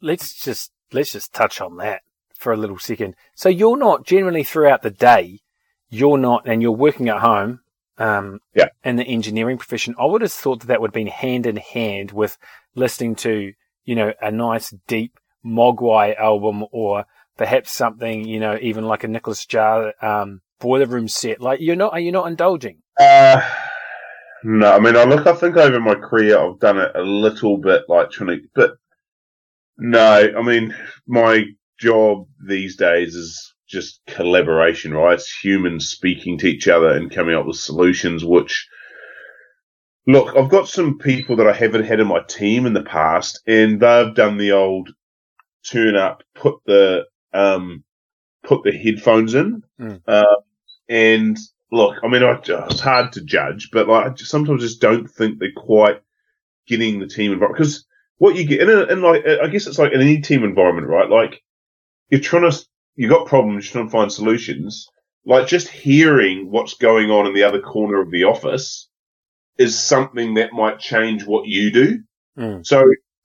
let's 0.00 0.34
just 0.34 0.72
let's 0.92 1.12
just 1.12 1.32
touch 1.32 1.60
on 1.60 1.76
that 1.78 2.02
for 2.34 2.52
a 2.52 2.56
little 2.56 2.78
second. 2.78 3.14
So 3.36 3.48
you're 3.48 3.76
not 3.76 4.04
generally 4.04 4.42
throughout 4.42 4.82
the 4.82 4.90
day, 4.90 5.40
you're 5.88 6.18
not, 6.18 6.46
and 6.46 6.60
you're 6.60 6.72
working 6.72 7.08
at 7.08 7.20
home 7.20 7.60
um, 7.98 8.40
yeah. 8.54 8.66
in 8.84 8.96
the 8.96 9.04
engineering 9.04 9.58
profession, 9.58 9.94
I 9.98 10.06
would 10.06 10.22
have 10.22 10.32
thought 10.32 10.60
that 10.60 10.66
that 10.66 10.80
would 10.80 10.88
have 10.88 10.94
been 10.94 11.06
hand 11.06 11.46
in 11.46 11.56
hand 11.56 12.10
with 12.10 12.36
listening 12.74 13.14
to, 13.16 13.52
you 13.84 13.94
know, 13.94 14.12
a 14.20 14.30
nice 14.30 14.74
deep 14.86 15.18
Mogwai 15.44 16.16
album 16.16 16.64
or 16.72 17.04
perhaps 17.36 17.72
something, 17.72 18.26
you 18.26 18.40
know, 18.40 18.58
even 18.60 18.84
like 18.84 19.04
a 19.04 19.08
Nicolas 19.08 19.44
Jaar, 19.46 19.92
um, 20.02 20.40
boiler 20.60 20.86
room 20.86 21.08
set. 21.08 21.40
Like 21.40 21.60
you're 21.60 21.76
not, 21.76 21.92
are 21.92 22.00
you 22.00 22.12
not 22.12 22.28
indulging? 22.28 22.78
Uh, 22.98 23.40
no, 24.44 24.72
I 24.72 24.78
mean, 24.78 24.96
I 24.96 25.04
look, 25.04 25.26
I 25.26 25.34
think 25.34 25.56
over 25.56 25.80
my 25.80 25.94
career, 25.94 26.38
I've 26.38 26.58
done 26.58 26.78
it 26.78 26.92
a 26.94 27.02
little 27.02 27.58
bit 27.58 27.82
like 27.88 28.10
trying 28.10 28.28
to, 28.28 28.48
but 28.54 28.72
no, 29.78 30.32
I 30.36 30.42
mean, 30.42 30.74
my 31.06 31.44
job 31.78 32.26
these 32.46 32.76
days 32.76 33.14
is 33.14 33.54
just 33.68 34.00
collaboration, 34.06 34.92
right? 34.92 35.14
It's 35.14 35.42
humans 35.42 35.88
speaking 35.88 36.38
to 36.38 36.46
each 36.46 36.68
other 36.68 36.90
and 36.90 37.10
coming 37.10 37.34
up 37.34 37.46
with 37.46 37.56
solutions, 37.56 38.24
which, 38.24 38.68
look, 40.06 40.36
I've 40.36 40.50
got 40.50 40.68
some 40.68 40.98
people 40.98 41.36
that 41.36 41.48
I 41.48 41.52
haven't 41.52 41.84
had 41.84 42.00
in 42.00 42.06
my 42.06 42.20
team 42.28 42.66
in 42.66 42.74
the 42.74 42.82
past 42.82 43.40
and 43.46 43.80
they've 43.80 44.14
done 44.14 44.36
the 44.36 44.52
old 44.52 44.90
turn 45.68 45.96
up, 45.96 46.22
put 46.34 46.56
the, 46.66 47.04
um, 47.32 47.84
put 48.42 48.62
the 48.64 48.72
headphones 48.72 49.34
in, 49.34 49.62
mm. 49.80 50.00
uh, 50.06 50.36
and 50.88 51.38
look, 51.70 51.96
I 52.02 52.08
mean, 52.08 52.22
I, 52.22 52.38
it's 52.44 52.80
hard 52.80 53.12
to 53.12 53.24
judge, 53.24 53.70
but 53.72 53.88
like, 53.88 54.06
I 54.06 54.08
just, 54.10 54.30
sometimes 54.30 54.62
just 54.62 54.80
don't 54.80 55.08
think 55.08 55.38
they're 55.38 55.52
quite 55.56 56.00
getting 56.66 57.00
the 57.00 57.06
team 57.06 57.32
involved 57.32 57.54
because 57.54 57.84
what 58.18 58.36
you 58.36 58.44
get 58.44 58.60
in, 58.60 58.70
a, 58.70 58.82
in 58.84 59.02
like, 59.02 59.26
I 59.26 59.48
guess 59.48 59.66
it's 59.66 59.78
like 59.78 59.92
in 59.92 60.00
any 60.00 60.20
team 60.20 60.44
environment, 60.44 60.86
right? 60.86 61.08
Like, 61.08 61.42
you're 62.10 62.20
trying 62.20 62.50
to 62.50 62.64
you 62.96 63.08
got 63.08 63.26
problems, 63.26 63.64
you're 63.64 63.72
trying 63.72 63.86
to 63.86 63.90
find 63.90 64.12
solutions. 64.12 64.88
Like 65.24 65.46
just 65.46 65.68
hearing 65.68 66.50
what's 66.50 66.74
going 66.74 67.10
on 67.10 67.26
in 67.26 67.34
the 67.34 67.44
other 67.44 67.60
corner 67.60 68.00
of 68.00 68.10
the 68.10 68.24
office 68.24 68.88
is 69.56 69.78
something 69.78 70.34
that 70.34 70.52
might 70.52 70.78
change 70.78 71.24
what 71.24 71.46
you 71.46 71.70
do. 71.70 72.02
Mm. 72.38 72.66
So 72.66 72.82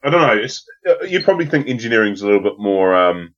I 0.08 0.10
don't 0.10 0.22
know. 0.22 0.48
Uh, 0.90 1.04
you 1.04 1.22
probably 1.22 1.48
think 1.48 1.68
engineering's 1.68 2.22
a 2.22 2.26
little 2.26 2.42
bit 2.42 2.58
more, 2.58 2.96
um, 2.96 3.34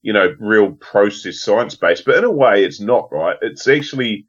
you 0.00 0.12
know, 0.12 0.32
real 0.38 0.70
process 0.72 1.40
science 1.40 1.74
based, 1.74 2.04
but 2.04 2.16
in 2.16 2.22
a 2.22 2.30
way 2.30 2.64
it's 2.64 2.80
not, 2.80 3.08
right? 3.10 3.36
It's 3.42 3.66
actually 3.66 4.26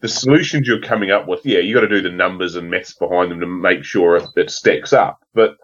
the 0.00 0.06
solutions 0.06 0.68
you're 0.68 0.80
coming 0.80 1.10
up 1.10 1.26
with. 1.26 1.44
Yeah, 1.44 1.58
you 1.58 1.74
got 1.74 1.80
to 1.80 1.88
do 1.88 2.02
the 2.02 2.10
numbers 2.10 2.54
and 2.54 2.70
maths 2.70 2.94
behind 2.94 3.32
them 3.32 3.40
to 3.40 3.46
make 3.46 3.82
sure 3.82 4.14
it, 4.14 4.28
it 4.36 4.50
stacks 4.50 4.92
up. 4.92 5.24
But, 5.34 5.56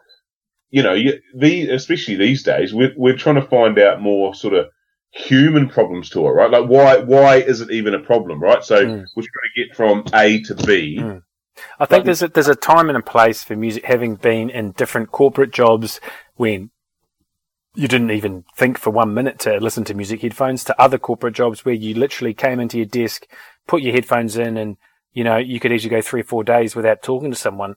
you 0.71 0.83
know, 0.83 0.95
you, 0.95 1.21
the, 1.37 1.71
especially 1.71 2.17
these 2.17 2.43
days, 2.43 2.75
we're, 2.75 2.93
we're 2.97 3.17
trying 3.17 3.37
to 3.37 3.47
find 3.47 3.79
out 3.79 4.03
more 4.03 4.35
sort 4.35 4.55
of 4.55 4.67
human 5.13 5.69
problems 5.69 6.11
to 6.11 6.27
it, 6.27 6.31
right? 6.31 6.51
Like 6.51 6.69
why 6.69 6.99
why 6.99 7.37
is 7.37 7.61
it 7.61 7.71
even 7.71 7.95
a 7.95 8.01
problem, 8.01 8.43
right? 8.43 8.65
So 8.65 8.85
mm. 8.85 9.05
we're 9.15 9.23
trying 9.23 9.51
to 9.55 9.65
get 9.65 9.77
from 9.77 10.05
A 10.15 10.43
to 10.43 10.55
B. 10.57 10.99
Mm. 10.99 11.23
I 11.79 11.87
think 11.87 12.05
there's 12.05 12.23
a, 12.23 12.29
there's 12.29 12.49
a 12.49 12.55
time 12.55 12.89
and 12.89 12.99
a 12.99 13.03
place 13.03 13.43
for 13.43 13.57
music 13.57 13.85
having 13.85 14.17
been 14.17 14.51
in 14.51 14.73
different 14.73 15.11
corporate 15.11 15.53
jobs 15.53 16.01
when 16.37 16.71
you 17.75 17.89
didn't 17.89 18.11
even 18.11 18.45
think 18.57 18.79
for 18.79 18.91
one 18.91 19.15
minute 19.15 19.39
to 19.41 19.59
listen 19.59 19.85
to 19.85 19.95
music 19.95 20.23
headphones 20.23 20.65
to 20.65 20.81
other 20.81 20.99
corporate 20.99 21.35
jobs 21.35 21.65
where 21.65 21.75
you 21.75 21.95
literally 21.95 22.35
came 22.35 22.61
into 22.61 22.77
your 22.77 22.87
desk, 22.87 23.27
put 23.67 23.83
your 23.83 23.93
headphones 23.93 24.37
in 24.37 24.57
and 24.57 24.77
you 25.13 25.25
know, 25.25 25.39
you 25.39 25.59
could 25.59 25.73
easily 25.73 25.91
go 25.91 26.01
three 26.01 26.21
or 26.21 26.25
four 26.25 26.45
days 26.45 26.77
without 26.77 27.03
talking 27.03 27.31
to 27.31 27.37
someone. 27.37 27.75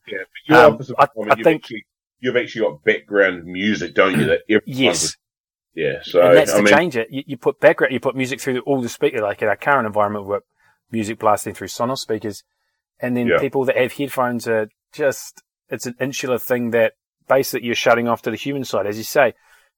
Yeah, 0.48 0.66
um, 0.66 0.80
I, 1.00 1.08
I 1.32 1.36
think 1.36 1.64
actually, 1.64 1.86
you've 2.20 2.36
actually 2.36 2.62
got 2.62 2.84
background 2.84 3.46
music, 3.46 3.96
don't 3.96 4.20
you? 4.20 4.26
That 4.26 4.42
yes, 4.66 5.18
yeah, 5.74 6.00
so 6.04 6.22
and 6.22 6.38
that's 6.38 6.54
I 6.54 6.58
to 6.58 6.64
mean, 6.64 6.74
change 6.74 6.96
it. 6.96 7.08
You, 7.10 7.24
you, 7.26 7.38
put 7.38 7.60
background, 7.60 7.94
you 7.94 8.00
put 8.00 8.16
music 8.16 8.40
through 8.40 8.60
all 8.62 8.82
the 8.82 8.90
speakers, 8.90 9.22
like 9.22 9.42
in 9.42 9.48
our 9.48 9.56
current 9.56 9.88
environment, 9.88 10.28
we 10.28 10.38
music 10.92 11.18
blasting 11.18 11.56
through 11.56 11.68
Sonos 11.68 11.98
speakers, 11.98 12.44
and 13.04 13.18
then 13.18 13.28
yeah. 13.28 13.38
people 13.38 13.66
that 13.66 13.76
have 13.78 13.92
headphones 13.92 14.48
are 14.48 14.70
just 14.94 15.44
it's 15.70 15.86
an 15.86 15.96
insular 16.00 16.40
thing 16.40 16.72
that 16.72 16.94
basically 17.28 17.68
you're 17.68 17.76
shutting 17.76 18.08
off 18.08 18.22
to 18.24 18.32
the 18.32 18.38
human 18.38 18.64
side, 18.64 18.88
as 18.88 18.98
you 18.98 19.04
say. 19.04 19.34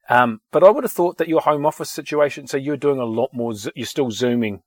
Um, 0.07 0.41
but 0.51 0.63
I 0.63 0.69
would 0.69 0.83
have 0.83 0.91
thought 0.91 1.17
that 1.17 1.27
your 1.27 1.41
home 1.41 1.65
office 1.65 1.89
situation, 1.89 2.45
so 2.45 2.57
you're 2.57 2.77
doing 2.77 2.99
a 2.99 3.05
lot 3.05 3.31
more. 3.33 3.53
You're 3.73 3.87
still 3.87 4.11
zooming, 4.11 4.61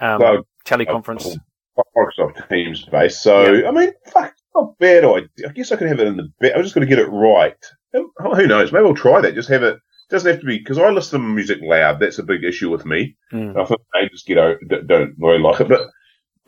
um, 0.00 0.20
well, 0.20 0.46
teleconference. 0.64 1.36
Microsoft 1.76 2.48
Teams 2.48 2.84
based. 2.84 3.22
So 3.22 3.52
yeah. 3.52 3.68
I 3.68 3.72
mean, 3.72 3.90
fuck, 4.06 4.34
not 4.54 4.78
bad 4.78 5.04
idea. 5.04 5.48
I 5.48 5.52
guess 5.52 5.72
I 5.72 5.76
could 5.76 5.88
have 5.88 5.98
it 5.98 6.06
in 6.06 6.16
the 6.16 6.28
bed. 6.40 6.52
I'm 6.54 6.62
just 6.62 6.74
going 6.74 6.88
to 6.88 6.94
get 6.94 7.04
it 7.04 7.10
right. 7.10 7.56
Who 7.92 8.46
knows? 8.46 8.72
Maybe 8.72 8.86
I'll 8.86 8.94
try 8.94 9.20
that. 9.20 9.34
Just 9.34 9.48
have 9.48 9.64
it 9.64 9.78
doesn't 10.10 10.30
have 10.30 10.40
to 10.40 10.46
be 10.46 10.58
because 10.58 10.78
I 10.78 10.88
listen 10.90 11.20
to 11.20 11.26
music 11.26 11.58
loud. 11.60 11.98
That's 11.98 12.18
a 12.18 12.22
big 12.22 12.44
issue 12.44 12.70
with 12.70 12.86
me. 12.86 13.16
Mm. 13.32 13.60
I 13.60 13.64
think 13.64 13.80
they 13.92 14.08
just 14.08 14.26
get 14.26 14.38
out, 14.38 14.56
don't 14.86 15.14
really 15.18 15.40
like 15.40 15.60
it. 15.60 15.68
But 15.68 15.88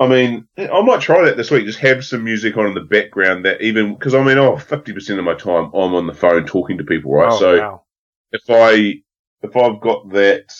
I 0.00 0.06
mean, 0.06 0.46
I 0.56 0.80
might 0.82 1.00
try 1.00 1.24
that 1.24 1.36
this 1.36 1.50
week. 1.50 1.66
Just 1.66 1.80
have 1.80 2.04
some 2.04 2.22
music 2.22 2.56
on 2.56 2.66
in 2.66 2.74
the 2.74 2.80
background 2.82 3.44
that 3.44 3.60
even 3.60 3.94
because 3.94 4.14
I 4.14 4.22
mean, 4.22 4.38
oh, 4.38 4.56
50 4.56 4.92
percent 4.92 5.18
of 5.18 5.24
my 5.24 5.34
time 5.34 5.66
I'm 5.74 5.94
on 5.94 6.06
the 6.06 6.14
phone 6.14 6.46
talking 6.46 6.78
to 6.78 6.84
people, 6.84 7.12
right? 7.12 7.32
Oh, 7.32 7.38
so 7.38 7.58
wow. 7.58 7.82
if 8.30 8.42
I 8.48 9.02
if 9.42 9.56
I've 9.56 9.80
got 9.80 10.10
that, 10.10 10.52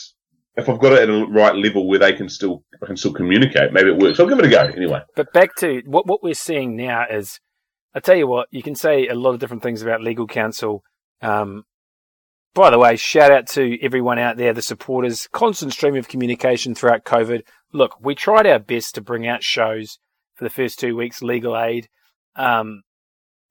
if 0.57 0.68
I've 0.68 0.80
got 0.80 0.92
it 0.92 1.02
at 1.02 1.09
a 1.09 1.26
right 1.26 1.54
level 1.54 1.87
where 1.88 2.00
they 2.00 2.12
can 2.12 2.28
still 2.28 2.64
I 2.83 2.87
can 2.87 2.97
still 2.97 3.12
communicate, 3.12 3.73
maybe 3.73 3.90
it 3.90 3.99
works. 3.99 4.18
I'll 4.18 4.26
give 4.26 4.40
it 4.40 4.45
a 4.45 4.49
go 4.49 4.64
anyway. 4.76 5.02
But 5.14 5.33
back 5.33 5.54
to 5.57 5.83
what 5.87 6.07
what 6.07 6.23
we're 6.23 6.35
seeing 6.35 6.75
now 6.75 7.04
is, 7.09 7.38
I 7.95 8.00
tell 8.00 8.16
you 8.16 8.26
what, 8.26 8.49
you 8.50 8.62
can 8.62 8.75
say 8.75 9.07
a 9.07 9.14
lot 9.14 9.35
of 9.35 9.40
different 9.40 9.62
things 9.62 9.83
about 9.83 10.02
legal 10.02 10.26
counsel. 10.26 10.83
Um, 11.23 11.64
by 12.54 12.71
the 12.71 12.78
way, 12.78 12.97
shout 12.97 13.30
out 13.30 13.47
to 13.50 13.78
everyone 13.83 14.18
out 14.18 14.37
there, 14.37 14.52
the 14.52 14.62
supporters, 14.62 15.28
constant 15.33 15.73
stream 15.73 15.95
of 15.95 16.09
communication 16.09 16.75
throughout 16.75 17.04
COVID. 17.04 17.42
Look, 17.72 17.96
we 18.00 18.14
tried 18.14 18.46
our 18.46 18.58
best 18.58 18.94
to 18.94 19.00
bring 19.00 19.26
out 19.26 19.42
shows 19.42 19.98
for 20.34 20.44
the 20.44 20.50
first 20.50 20.78
two 20.78 20.96
weeks, 20.96 21.22
legal 21.22 21.56
aid. 21.56 21.88
Um, 22.37 22.82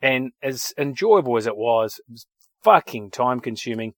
and 0.02 0.32
as 0.42 0.74
enjoyable 0.78 1.38
as 1.38 1.48
it 1.48 1.58
was, 1.58 2.00
it 2.00 2.12
was 2.12 2.26
fucking 2.64 3.12
time 3.12 3.40
consuming. 3.40 3.94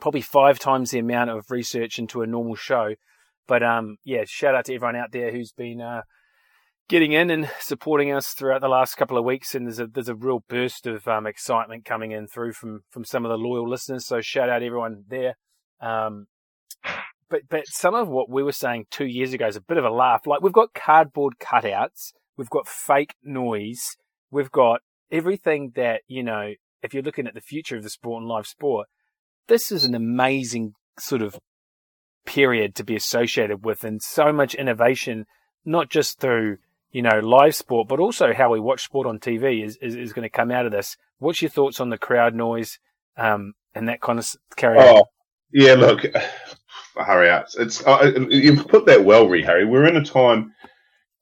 Probably 0.00 0.20
five 0.20 0.58
times 0.58 0.90
the 0.90 0.98
amount 0.98 1.30
of 1.30 1.50
research 1.50 1.98
into 1.98 2.22
a 2.22 2.26
normal 2.26 2.54
show. 2.54 2.94
But, 3.46 3.62
um, 3.62 3.96
yeah, 4.04 4.22
shout 4.26 4.54
out 4.54 4.66
to 4.66 4.74
everyone 4.74 4.96
out 4.96 5.12
there 5.12 5.32
who's 5.32 5.52
been, 5.52 5.80
uh, 5.80 6.02
getting 6.88 7.12
in 7.12 7.30
and 7.30 7.50
supporting 7.58 8.12
us 8.12 8.34
throughout 8.34 8.60
the 8.60 8.68
last 8.68 8.96
couple 8.96 9.16
of 9.16 9.24
weeks. 9.24 9.54
And 9.54 9.66
there's 9.66 9.78
a 9.78 9.86
there's 9.86 10.08
a 10.08 10.14
real 10.14 10.44
burst 10.48 10.86
of 10.86 11.08
um, 11.08 11.26
excitement 11.26 11.84
coming 11.84 12.12
in 12.12 12.26
through 12.26 12.52
from 12.52 12.80
from 12.90 13.04
some 13.04 13.24
of 13.24 13.30
the 13.30 13.38
loyal 13.38 13.68
listeners. 13.68 14.06
So 14.06 14.20
shout 14.20 14.50
out 14.50 14.62
everyone 14.62 15.04
there. 15.08 15.36
Um, 15.80 16.26
but 17.32 17.48
but 17.48 17.66
some 17.66 17.94
of 17.94 18.08
what 18.08 18.28
we 18.28 18.42
were 18.42 18.52
saying 18.52 18.86
two 18.90 19.06
years 19.06 19.32
ago 19.32 19.46
is 19.46 19.56
a 19.56 19.60
bit 19.62 19.78
of 19.78 19.84
a 19.84 19.90
laugh. 19.90 20.26
Like 20.26 20.42
we've 20.42 20.52
got 20.52 20.74
cardboard 20.74 21.36
cutouts, 21.40 22.12
we've 22.36 22.50
got 22.50 22.68
fake 22.68 23.14
noise, 23.24 23.96
we've 24.30 24.52
got 24.52 24.82
everything 25.10 25.72
that 25.74 26.02
you 26.06 26.22
know. 26.22 26.52
If 26.82 26.92
you're 26.92 27.02
looking 27.02 27.26
at 27.26 27.34
the 27.34 27.40
future 27.40 27.76
of 27.76 27.84
the 27.84 27.90
sport 27.90 28.20
and 28.20 28.28
live 28.28 28.46
sport, 28.46 28.88
this 29.46 29.72
is 29.72 29.84
an 29.84 29.94
amazing 29.94 30.74
sort 30.98 31.22
of 31.22 31.38
period 32.26 32.74
to 32.74 32.84
be 32.84 32.96
associated 32.96 33.64
with, 33.64 33.82
and 33.82 34.02
so 34.02 34.32
much 34.32 34.54
innovation, 34.54 35.24
not 35.64 35.88
just 35.88 36.20
through 36.20 36.58
you 36.90 37.00
know, 37.00 37.20
live 37.20 37.54
sport, 37.54 37.88
but 37.88 37.98
also 37.98 38.34
how 38.34 38.50
we 38.50 38.60
watch 38.60 38.84
sport 38.84 39.06
on 39.06 39.18
TV 39.18 39.64
is, 39.64 39.78
is, 39.80 39.96
is 39.96 40.12
going 40.12 40.24
to 40.24 40.28
come 40.28 40.50
out 40.50 40.66
of 40.66 40.72
this. 40.72 40.98
What's 41.20 41.40
your 41.40 41.50
thoughts 41.50 41.80
on 41.80 41.88
the 41.88 41.96
crowd 41.96 42.34
noise 42.34 42.78
um, 43.16 43.54
and 43.74 43.88
that 43.88 44.02
kind 44.02 44.18
of 44.18 44.28
carry 44.56 44.78
oh, 44.78 44.96
on? 44.96 45.02
Yeah, 45.52 45.74
look, 45.74 46.02
Harry, 46.96 47.28
it's 47.58 47.84
uh, 47.86 48.26
you've 48.28 48.68
put 48.68 48.86
that 48.86 49.04
well, 49.04 49.28
Re 49.28 49.42
Harry. 49.42 49.64
We're 49.64 49.86
in 49.86 49.96
a 49.96 50.04
time. 50.04 50.54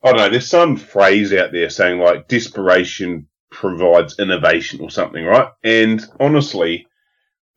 I 0.03 0.09
don't 0.09 0.17
know. 0.17 0.29
There's 0.31 0.49
some 0.49 0.77
phrase 0.77 1.33
out 1.33 1.53
there 1.53 1.71
saying 1.71 2.01
like 2.01 2.29
desperation 2.29 3.29
provides 3.51 4.19
innovation 4.19 4.81
or 4.81 4.91
something, 4.91 5.25
right? 5.25 5.49
And 5.63 6.05
honestly, 6.19 6.87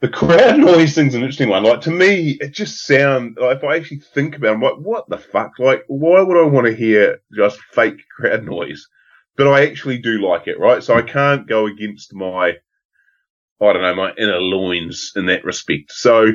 the 0.01 0.09
crowd 0.09 0.57
noise 0.59 0.95
thing's 0.95 1.15
an 1.15 1.21
interesting 1.21 1.49
one. 1.49 1.63
Like 1.63 1.81
to 1.81 1.91
me, 1.91 2.37
it 2.41 2.51
just 2.51 2.85
sounds 2.85 3.37
like 3.39 3.57
if 3.57 3.63
I 3.63 3.77
actually 3.77 3.99
think 3.99 4.35
about 4.35 4.51
it, 4.51 4.55
I'm 4.55 4.61
like, 4.61 4.75
what 4.75 5.07
the 5.07 5.17
fuck? 5.17 5.59
Like, 5.59 5.83
why 5.87 6.21
would 6.21 6.37
I 6.37 6.43
want 6.43 6.67
to 6.67 6.75
hear 6.75 7.21
just 7.33 7.59
fake 7.71 8.01
crowd 8.17 8.43
noise? 8.43 8.85
But 9.37 9.47
I 9.47 9.65
actually 9.65 9.99
do 9.99 10.19
like 10.19 10.47
it, 10.47 10.59
right? 10.59 10.83
So 10.83 10.95
I 10.95 11.01
can't 11.01 11.47
go 11.47 11.65
against 11.65 12.13
my, 12.13 12.57
I 13.61 13.73
don't 13.73 13.81
know, 13.81 13.95
my 13.95 14.13
inner 14.17 14.39
loins 14.39 15.13
in 15.15 15.25
that 15.27 15.45
respect. 15.45 15.91
So, 15.91 16.27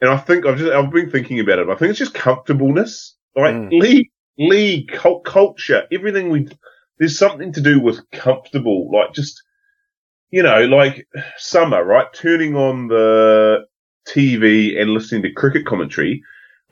and 0.00 0.10
I 0.10 0.16
think 0.16 0.46
I've 0.46 0.58
just, 0.58 0.72
I've 0.72 0.90
been 0.90 1.10
thinking 1.10 1.40
about 1.40 1.58
it. 1.58 1.68
I 1.68 1.74
think 1.74 1.90
it's 1.90 1.98
just 1.98 2.14
comfortableness, 2.14 3.16
like 3.36 3.54
mm. 3.54 3.70
league, 3.72 4.10
league, 4.38 4.88
cult, 4.92 5.24
culture, 5.24 5.86
everything 5.92 6.30
we, 6.30 6.48
there's 6.98 7.18
something 7.18 7.52
to 7.52 7.60
do 7.60 7.80
with 7.80 8.00
comfortable, 8.10 8.90
like 8.92 9.12
just, 9.14 9.42
you 10.30 10.42
know, 10.42 10.64
like 10.66 11.06
summer, 11.36 11.84
right? 11.84 12.06
Turning 12.14 12.56
on 12.56 12.88
the 12.88 13.66
TV 14.08 14.80
and 14.80 14.90
listening 14.90 15.22
to 15.22 15.32
cricket 15.32 15.66
commentary. 15.66 16.22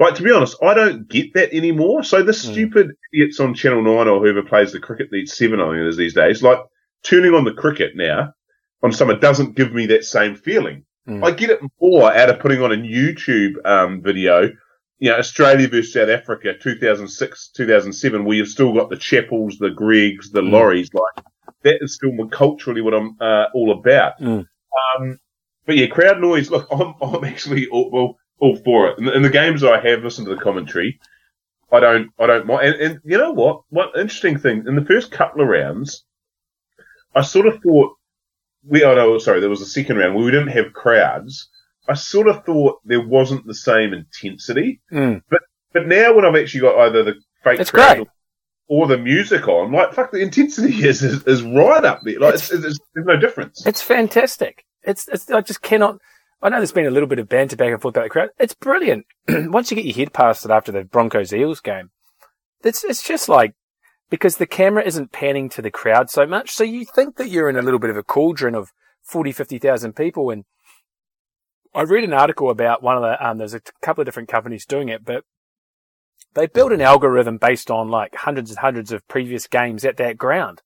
Like, 0.00 0.14
to 0.14 0.22
be 0.22 0.30
honest, 0.30 0.56
I 0.62 0.74
don't 0.74 1.08
get 1.08 1.34
that 1.34 1.52
anymore. 1.52 2.04
So 2.04 2.22
the 2.22 2.32
Mm. 2.32 2.52
stupid 2.52 2.90
idiots 3.12 3.40
on 3.40 3.54
Channel 3.54 3.82
9 3.82 4.08
or 4.08 4.20
whoever 4.20 4.42
plays 4.42 4.72
the 4.72 4.80
cricket, 4.80 5.08
the 5.10 5.26
7 5.26 5.60
I 5.60 5.64
think 5.64 5.80
it 5.80 5.88
is 5.88 5.96
these 5.96 6.14
days, 6.14 6.42
like 6.42 6.60
turning 7.02 7.34
on 7.34 7.44
the 7.44 7.52
cricket 7.52 7.92
now 7.96 8.32
on 8.82 8.92
summer 8.92 9.16
doesn't 9.16 9.56
give 9.56 9.72
me 9.74 9.86
that 9.86 10.04
same 10.04 10.36
feeling. 10.36 10.84
Mm. 11.08 11.24
I 11.24 11.30
get 11.30 11.50
it 11.50 11.60
more 11.80 12.12
out 12.12 12.28
of 12.30 12.38
putting 12.38 12.62
on 12.62 12.72
a 12.72 12.76
YouTube 12.76 13.54
um, 13.64 14.02
video, 14.02 14.50
you 14.98 15.10
know, 15.10 15.16
Australia 15.16 15.68
versus 15.68 15.92
South 15.92 16.08
Africa, 16.08 16.54
2006, 16.60 17.50
2007, 17.56 18.24
where 18.24 18.36
you've 18.36 18.48
still 18.48 18.74
got 18.74 18.90
the 18.90 18.96
Chappells, 18.96 19.58
the 19.58 19.70
Gregs, 19.70 20.30
the 20.32 20.42
Mm. 20.42 20.50
Lorries. 20.50 20.90
Like, 20.92 21.24
that 21.62 21.78
is 21.80 21.94
still 21.94 22.12
more 22.12 22.28
culturally 22.28 22.82
what 22.82 22.94
I'm 22.94 23.16
uh, 23.20 23.46
all 23.54 23.72
about. 23.72 24.20
Mm. 24.20 24.46
Um, 24.98 25.18
but 25.66 25.76
yeah, 25.76 25.86
crowd 25.86 26.20
noise, 26.20 26.50
look, 26.50 26.68
I'm, 26.70 26.94
I'm 27.00 27.24
actually 27.24 27.66
all, 27.68 27.90
well, 27.90 28.18
all 28.38 28.56
for 28.56 28.88
it. 28.88 28.98
In 28.98 29.06
the, 29.06 29.16
in 29.16 29.22
the 29.22 29.30
games 29.30 29.64
I 29.64 29.80
have 29.80 30.04
listened 30.04 30.28
to 30.28 30.34
the 30.34 30.40
commentary, 30.40 31.00
I 31.72 31.80
don't, 31.80 32.10
I 32.18 32.26
don't 32.26 32.46
mind. 32.46 32.66
And, 32.66 32.82
and 32.82 33.00
you 33.04 33.18
know 33.18 33.32
what? 33.32 33.62
One 33.70 33.88
interesting 33.96 34.38
thing, 34.38 34.64
in 34.66 34.76
the 34.76 34.84
first 34.84 35.10
couple 35.10 35.42
of 35.42 35.48
rounds, 35.48 36.04
I 37.14 37.22
sort 37.22 37.46
of 37.46 37.60
thought, 37.62 37.92
we, 38.68 38.84
oh 38.84 38.94
no, 38.94 39.18
sorry, 39.18 39.40
there 39.40 39.50
was 39.50 39.60
a 39.60 39.66
second 39.66 39.96
round 39.96 40.14
where 40.14 40.24
we 40.24 40.30
didn't 40.30 40.48
have 40.48 40.72
crowds. 40.72 41.48
I 41.88 41.94
sort 41.94 42.28
of 42.28 42.44
thought 42.44 42.80
there 42.84 43.06
wasn't 43.06 43.46
the 43.46 43.54
same 43.54 43.94
intensity. 43.94 44.80
Mm. 44.92 45.22
But 45.30 45.86
now 45.86 46.14
when 46.14 46.24
I've 46.24 46.36
actually 46.36 46.60
got 46.60 46.78
either 46.78 47.02
the 47.02 47.14
fake 47.44 47.60
It's 47.60 47.70
crowd 47.70 47.96
great. 47.96 48.08
or, 48.68 48.86
the 48.86 48.98
music 48.98 49.48
on, 49.48 49.72
like, 49.72 49.92
fuck, 49.94 50.12
the 50.12 50.18
intensity 50.18 50.74
is, 50.86 51.02
is, 51.02 51.22
is 51.24 51.42
right 51.42 51.84
up 51.84 52.00
there. 52.04 52.18
Like, 52.18 52.34
it's, 52.34 52.50
it's, 52.50 52.78
there's 52.94 53.06
no 53.06 53.16
difference. 53.16 53.64
It's 53.66 53.82
fantastic. 53.82 54.64
It's, 54.82 55.08
it's 55.08 55.30
I 55.30 55.40
just 55.40 55.62
cannot. 55.62 55.98
I 56.40 56.48
know 56.48 56.58
there's 56.58 56.72
been 56.72 56.86
a 56.86 56.90
little 56.90 57.08
bit 57.08 57.18
of 57.18 57.28
banter 57.28 57.56
back 57.56 57.72
and 57.72 57.82
forth 57.82 57.96
about 57.96 58.04
the 58.04 58.10
crowd. 58.10 58.30
It's 58.38 58.54
brilliant. 58.54 59.06
Once 59.28 59.70
you 59.70 59.74
get 59.74 59.84
your 59.86 59.96
head 59.96 60.12
past 60.12 60.44
it 60.44 60.50
after 60.50 60.70
the 60.70 60.84
Broncos 60.84 61.32
Eels 61.32 61.60
game, 61.60 61.90
it's 62.62 62.84
it's 62.84 63.02
just 63.02 63.28
like 63.28 63.54
because 64.10 64.36
the 64.36 64.46
camera 64.46 64.82
isn't 64.84 65.12
panning 65.12 65.48
to 65.50 65.62
the 65.62 65.70
crowd 65.70 66.10
so 66.10 66.26
much, 66.26 66.50
so 66.50 66.64
you 66.64 66.84
think 66.84 67.16
that 67.16 67.28
you're 67.28 67.48
in 67.48 67.56
a 67.56 67.62
little 67.62 67.80
bit 67.80 67.90
of 67.90 67.96
a 67.96 68.02
cauldron 68.02 68.54
of 68.54 68.72
40, 69.02 69.32
50,000 69.32 69.94
people. 69.94 70.30
And 70.30 70.44
I 71.74 71.82
read 71.82 72.04
an 72.04 72.12
article 72.12 72.50
about 72.50 72.82
one 72.82 72.96
of 72.96 73.02
the 73.02 73.26
um, 73.26 73.38
there's 73.38 73.54
a 73.54 73.60
couple 73.82 74.02
of 74.02 74.06
different 74.06 74.28
companies 74.28 74.64
doing 74.66 74.88
it, 74.88 75.04
but 75.04 75.24
they 76.34 76.46
built 76.46 76.72
an 76.72 76.80
algorithm 76.80 77.38
based 77.38 77.70
on 77.70 77.88
like 77.88 78.14
hundreds 78.14 78.50
and 78.50 78.58
hundreds 78.58 78.92
of 78.92 79.06
previous 79.08 79.46
games 79.46 79.84
at 79.84 79.96
that 79.98 80.16
ground, 80.18 80.62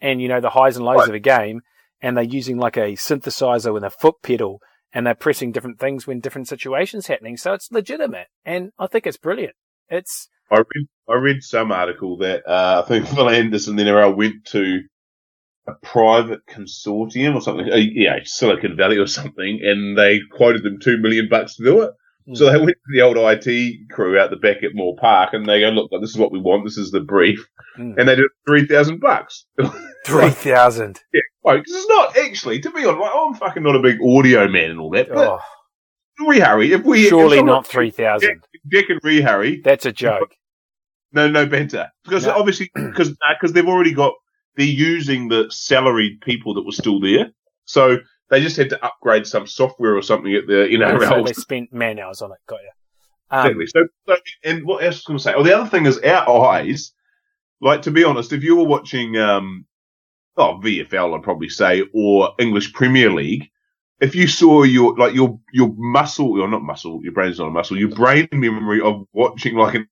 and 0.00 0.20
you 0.22 0.28
know 0.28 0.40
the 0.40 0.50
highs 0.50 0.76
and 0.76 0.84
lows 0.84 1.00
Right. 1.00 1.08
of 1.08 1.14
a 1.14 1.20
game, 1.20 1.62
and 2.00 2.16
they're 2.16 2.24
using 2.24 2.58
like 2.58 2.76
a 2.76 2.92
synthesizer 2.92 3.72
with 3.72 3.84
a 3.84 3.90
foot 3.90 4.16
pedal, 4.22 4.60
and 4.92 5.06
they're 5.06 5.14
pressing 5.14 5.52
different 5.52 5.78
things 5.78 6.06
when 6.06 6.20
different 6.20 6.48
situations 6.48 7.06
happening. 7.06 7.36
So 7.36 7.52
it's 7.52 7.70
legitimate, 7.70 8.28
and 8.44 8.72
I 8.78 8.86
think 8.86 9.06
it's 9.06 9.16
brilliant. 9.16 9.54
It's 9.90 10.28
I 10.50 10.58
read, 10.58 10.86
I 11.08 11.14
read 11.14 11.42
some 11.42 11.72
article 11.72 12.16
that, 12.18 12.42
uh, 12.48 12.82
I 12.84 12.88
think 12.88 13.06
Phil 13.14 13.28
Anderson 13.28 13.76
then 13.76 13.86
NRL 13.86 14.16
went 14.16 14.44
to 14.46 14.80
a 15.66 15.72
private 15.82 16.40
consortium 16.48 17.34
or 17.34 17.40
something, 17.42 17.70
uh, 17.70 17.76
yeah, 17.76 18.18
Silicon 18.24 18.76
Valley 18.76 18.96
or 18.96 19.06
something, 19.06 19.60
and 19.62 19.96
they 19.98 20.20
quoted 20.32 20.62
them 20.62 20.78
two 20.80 20.96
million 20.98 21.28
bucks 21.30 21.56
to 21.56 21.64
do 21.64 21.82
it. 21.82 21.90
So 22.34 22.44
they 22.44 22.58
went 22.58 22.68
to 22.76 22.92
the 22.92 23.00
old 23.00 23.16
IT 23.16 23.88
crew 23.90 24.18
out 24.18 24.28
the 24.28 24.36
back 24.36 24.62
at 24.62 24.74
Moore 24.74 24.94
Park 25.00 25.32
and 25.32 25.48
they 25.48 25.60
go, 25.60 25.68
look, 25.70 25.90
this 25.98 26.10
is 26.10 26.18
what 26.18 26.30
we 26.30 26.38
want. 26.38 26.62
This 26.62 26.76
is 26.76 26.90
the 26.90 27.00
brief. 27.00 27.48
Mm. 27.78 27.96
And 27.98 28.06
they 28.06 28.16
did 28.16 28.26
3,000 28.46 29.00
bucks. 29.00 29.46
three 30.04 30.28
thousand. 30.28 31.00
yeah, 31.14 31.22
right. 31.42 31.64
'cause 31.64 31.74
it's 31.74 31.88
not 31.88 32.18
actually, 32.18 32.60
to 32.60 32.70
be 32.70 32.84
honest, 32.84 33.00
like, 33.00 33.12
I'm 33.14 33.32
fucking 33.32 33.62
not 33.62 33.76
a 33.76 33.80
big 33.80 33.96
audio 34.06 34.46
man 34.46 34.72
and 34.72 34.78
all 34.78 34.90
that, 34.90 35.08
but 35.08 35.26
Oh, 35.26 35.38
Ree 36.26 36.40
Harry, 36.40 36.72
if 36.72 36.84
we, 36.84 37.08
surely 37.08 37.38
someone- 37.38 37.54
not 37.54 37.66
three 37.66 37.90
thousand. 37.90 38.42
Jack 38.72 38.86
and 38.90 39.00
Ree 39.02 39.20
Harry, 39.20 39.60
That's 39.62 39.86
a 39.86 39.92
joke. 39.92 40.34
no, 41.12 41.28
no 41.28 41.46
Benta, 41.46 41.88
Because 42.04 42.26
No. 42.26 42.32
obviously, 42.36 42.70
because, 42.74 43.10
because 43.30 43.52
they've 43.52 43.66
already 43.68 43.92
got, 43.92 44.14
they're 44.56 44.66
using 44.66 45.28
the 45.28 45.46
salaried 45.50 46.20
people 46.20 46.54
that 46.54 46.62
were 46.66 46.72
still 46.72 47.00
there. 47.00 47.30
So 47.64 47.98
they 48.30 48.40
just 48.42 48.56
had 48.56 48.68
to 48.70 48.84
upgrade 48.84 49.26
some 49.26 49.46
software 49.46 49.96
or 49.96 50.02
something 50.02 50.34
at 50.34 50.46
the, 50.46 50.66
you 50.70 50.78
know, 50.78 50.98
so 51.00 51.22
they 51.22 51.32
spent 51.32 51.72
man 51.72 51.98
hours 51.98 52.20
on 52.22 52.32
it. 52.32 52.38
Got 52.46 52.60
you. 52.62 52.70
Um, 53.30 53.46
Exactly. 53.46 53.66
So, 53.66 53.86
so, 54.08 54.16
and 54.44 54.64
what 54.66 54.82
else 54.82 54.96
was 54.96 55.04
I 55.06 55.08
going 55.08 55.18
to 55.18 55.22
say? 55.22 55.34
Oh, 55.34 55.42
the 55.44 55.56
other 55.58 55.68
thing 55.70 55.86
is 55.86 55.98
our 56.00 56.46
eyes. 56.46 56.92
Like 57.60 57.82
to 57.82 57.90
be 57.90 58.04
honest, 58.04 58.32
if 58.32 58.42
you 58.42 58.56
were 58.56 58.64
watching, 58.64 59.16
um, 59.16 59.66
oh 60.36 60.60
VFL, 60.62 61.16
I'd 61.16 61.22
probably 61.22 61.48
say, 61.48 61.84
or 61.94 62.32
English 62.38 62.72
Premier 62.72 63.10
League, 63.10 63.48
if 64.00 64.14
you 64.14 64.26
saw 64.26 64.62
your 64.62 64.96
like 64.96 65.14
your 65.14 65.38
your 65.52 65.72
muscle, 65.76 66.40
or 66.40 66.48
not 66.48 66.62
muscle, 66.62 67.00
your 67.02 67.12
brain's 67.12 67.38
not 67.38 67.48
a 67.48 67.50
muscle, 67.50 67.76
your 67.76 67.90
brain 67.90 68.28
memory 68.32 68.80
of 68.80 69.06
watching 69.12 69.56
like 69.56 69.74
an 69.74 69.88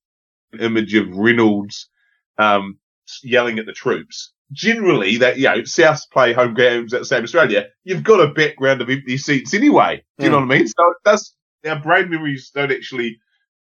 image 0.59 0.93
of 0.95 1.15
Reynolds, 1.15 1.89
um, 2.37 2.77
yelling 3.23 3.59
at 3.59 3.65
the 3.65 3.73
troops. 3.73 4.31
Generally, 4.53 5.17
that 5.17 5.37
you 5.37 5.43
know, 5.43 5.57
Souths 5.59 6.09
play 6.09 6.31
home 6.31 6.53
games 6.53 6.93
at 6.93 6.99
the 7.01 7.05
same 7.05 7.23
Australia. 7.23 7.67
You've 7.83 8.03
got 8.03 8.21
a 8.21 8.33
background 8.33 8.81
of 8.81 8.89
empty 8.89 9.17
seats 9.17 9.53
anyway. 9.53 10.03
Do 10.17 10.25
you 10.25 10.31
know 10.31 10.37
what 10.37 10.45
I 10.45 10.57
mean? 10.57 10.67
So 10.67 10.93
that's 11.03 11.35
does. 11.63 11.71
Our 11.71 11.81
brain 11.81 12.09
memories 12.09 12.49
don't 12.53 12.71
actually 12.71 13.19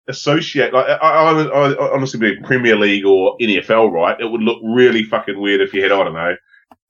associate. 0.10 0.73
Like 0.73 0.88
I, 0.88 0.95
I, 0.95 1.43
I, 1.43 1.71
I 1.71 1.93
honestly 1.93 2.19
believe 2.19 2.43
Premier 2.43 2.75
League 2.75 3.06
or 3.06 3.38
NFL, 3.38 3.91
right? 3.91 4.19
It 4.19 4.25
would 4.25 4.41
look 4.41 4.60
really 4.62 5.03
fucking 5.03 5.39
weird 5.39 5.62
if 5.62 5.73
you 5.73 5.82
had, 5.84 5.91
I 5.93 6.03
don't 6.03 6.13
know, 6.13 6.36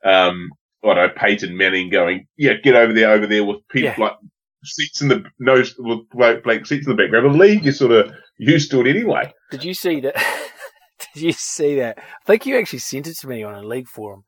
um, 0.04 0.50
I 0.84 0.88
don't 0.94 0.96
know, 0.96 1.14
Peyton 1.16 1.56
Manning 1.58 1.90
going, 1.90 2.28
yeah, 2.38 2.54
get 2.64 2.76
over 2.76 2.94
there, 2.94 3.12
over 3.12 3.26
there 3.28 3.44
with 3.46 3.66
people 3.70 3.90
Yeah. 3.92 3.96
like 4.00 4.14
seats 4.66 5.02
in 5.02 5.08
the 5.10 5.24
nose 5.40 5.76
with 5.78 6.00
blank 6.12 6.66
seats 6.66 6.88
in 6.88 6.96
the 6.96 7.02
background. 7.02 7.34
The 7.34 7.38
league 7.38 7.66
is 7.68 7.80
sort 7.80 7.92
of 7.92 8.12
used 8.38 8.72
to 8.72 8.82
it 8.82 8.88
anyway. 8.88 9.32
Did 9.52 9.64
you 9.64 9.74
see 9.74 10.00
that? 10.02 10.16
Did 11.14 11.24
you 11.24 11.32
see 11.34 11.76
that? 11.76 11.98
I 12.00 12.26
think 12.26 12.46
you 12.46 12.58
actually 12.58 12.80
sent 12.80 13.08
it 13.08 13.18
to 13.20 13.28
me 13.28 13.44
on 13.44 13.56
a 13.56 13.62
league 13.68 13.88
forum. 13.88 14.24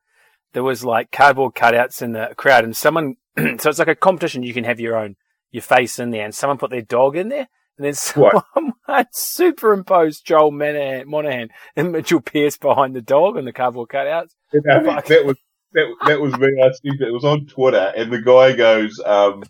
There 0.53 0.63
was 0.63 0.83
like 0.85 1.11
cardboard 1.11 1.55
cutouts 1.55 2.01
in 2.01 2.11
the 2.13 2.33
crowd, 2.37 2.63
and 2.63 2.75
someone. 2.75 3.15
so 3.37 3.69
it's 3.69 3.79
like 3.79 3.87
a 3.87 3.95
competition. 3.95 4.43
You 4.43 4.53
can 4.53 4.63
have 4.65 4.79
your 4.79 4.97
own 4.97 5.15
your 5.51 5.61
face 5.63 5.99
in 5.99 6.11
there, 6.11 6.25
and 6.25 6.33
someone 6.35 6.57
put 6.57 6.69
their 6.71 6.81
dog 6.81 7.15
in 7.17 7.29
there, 7.29 7.47
and 7.77 7.85
then 7.85 7.93
someone 7.93 8.41
superimposed 9.11 10.25
Joel 10.25 10.51
Monaghan, 10.51 11.09
Monaghan 11.09 11.49
and 11.75 11.91
Mitchell 11.91 12.21
Pearce 12.21 12.57
behind 12.57 12.95
the 12.95 13.01
dog 13.01 13.37
and 13.37 13.47
the 13.47 13.53
cardboard 13.53 13.89
cutouts. 13.89 14.31
Fuck. 14.51 15.05
that 15.07 15.25
was 15.25 15.37
that, 15.75 15.95
that 16.07 16.21
was 16.21 16.33
me. 16.37 16.47
I 16.63 16.69
think 16.81 16.99
it 17.01 17.11
was 17.11 17.23
on 17.25 17.45
Twitter, 17.45 17.93
and 17.95 18.11
the 18.11 18.21
guy 18.21 18.53
goes, 18.53 18.99
um, 19.05 19.43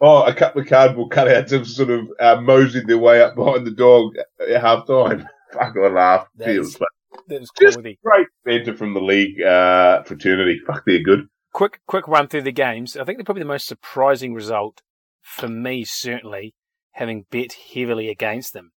"Oh, 0.00 0.22
a 0.24 0.34
couple 0.34 0.60
of 0.62 0.68
cardboard 0.68 1.10
cutouts 1.10 1.50
have 1.50 1.66
sort 1.66 1.90
of 1.90 2.08
uh, 2.20 2.40
moseyed 2.40 2.86
their 2.86 2.98
way 2.98 3.22
up 3.22 3.34
behind 3.36 3.66
the 3.66 3.70
dog 3.72 4.12
at 4.40 4.60
half 4.60 4.86
time." 4.86 5.26
Fuck, 5.52 5.74
I 5.76 5.88
laughed. 5.88 6.30
That 6.36 6.48
It 6.50 6.56
is- 6.56 6.78
was. 6.78 6.88
That 7.28 7.40
was 7.40 7.50
Just 7.58 7.76
quality. 7.76 7.98
great 8.04 8.26
banter 8.44 8.76
from 8.76 8.92
the 8.92 9.00
league 9.00 9.40
uh, 9.40 10.02
fraternity. 10.02 10.60
Fuck, 10.66 10.82
they're 10.84 10.98
good. 11.02 11.28
quick 11.52 11.78
quick 11.86 12.08
run 12.08 12.26
through 12.26 12.42
the 12.42 12.50
games. 12.52 12.96
I 12.96 13.04
think 13.04 13.18
they're 13.18 13.24
probably 13.24 13.44
the 13.44 13.48
most 13.48 13.66
surprising 13.68 14.34
result 14.34 14.82
for 15.22 15.48
me, 15.48 15.84
certainly, 15.84 16.54
having 16.92 17.24
bet 17.30 17.54
heavily 17.72 18.08
against 18.08 18.52
them. 18.52 18.72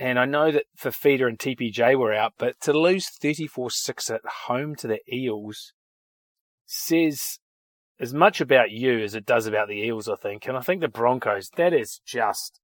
And 0.00 0.18
I 0.18 0.24
know 0.24 0.50
that 0.50 0.64
Fifita 0.82 1.28
and 1.28 1.38
TPJ 1.38 1.94
were 1.94 2.14
out, 2.14 2.32
but 2.38 2.58
to 2.62 2.72
lose 2.72 3.10
34-6 3.22 4.10
at 4.10 4.22
home 4.46 4.74
to 4.76 4.86
the 4.86 5.00
Eels 5.12 5.74
says 6.64 7.38
as 8.00 8.14
much 8.14 8.40
about 8.40 8.70
you 8.70 8.98
as 9.00 9.14
it 9.14 9.26
does 9.26 9.46
about 9.46 9.68
the 9.68 9.84
Eels, 9.84 10.08
I 10.08 10.16
think. 10.16 10.48
And 10.48 10.56
I 10.56 10.62
think 10.62 10.80
the 10.80 10.88
Broncos, 10.88 11.50
that 11.56 11.74
is 11.74 12.00
just 12.06 12.60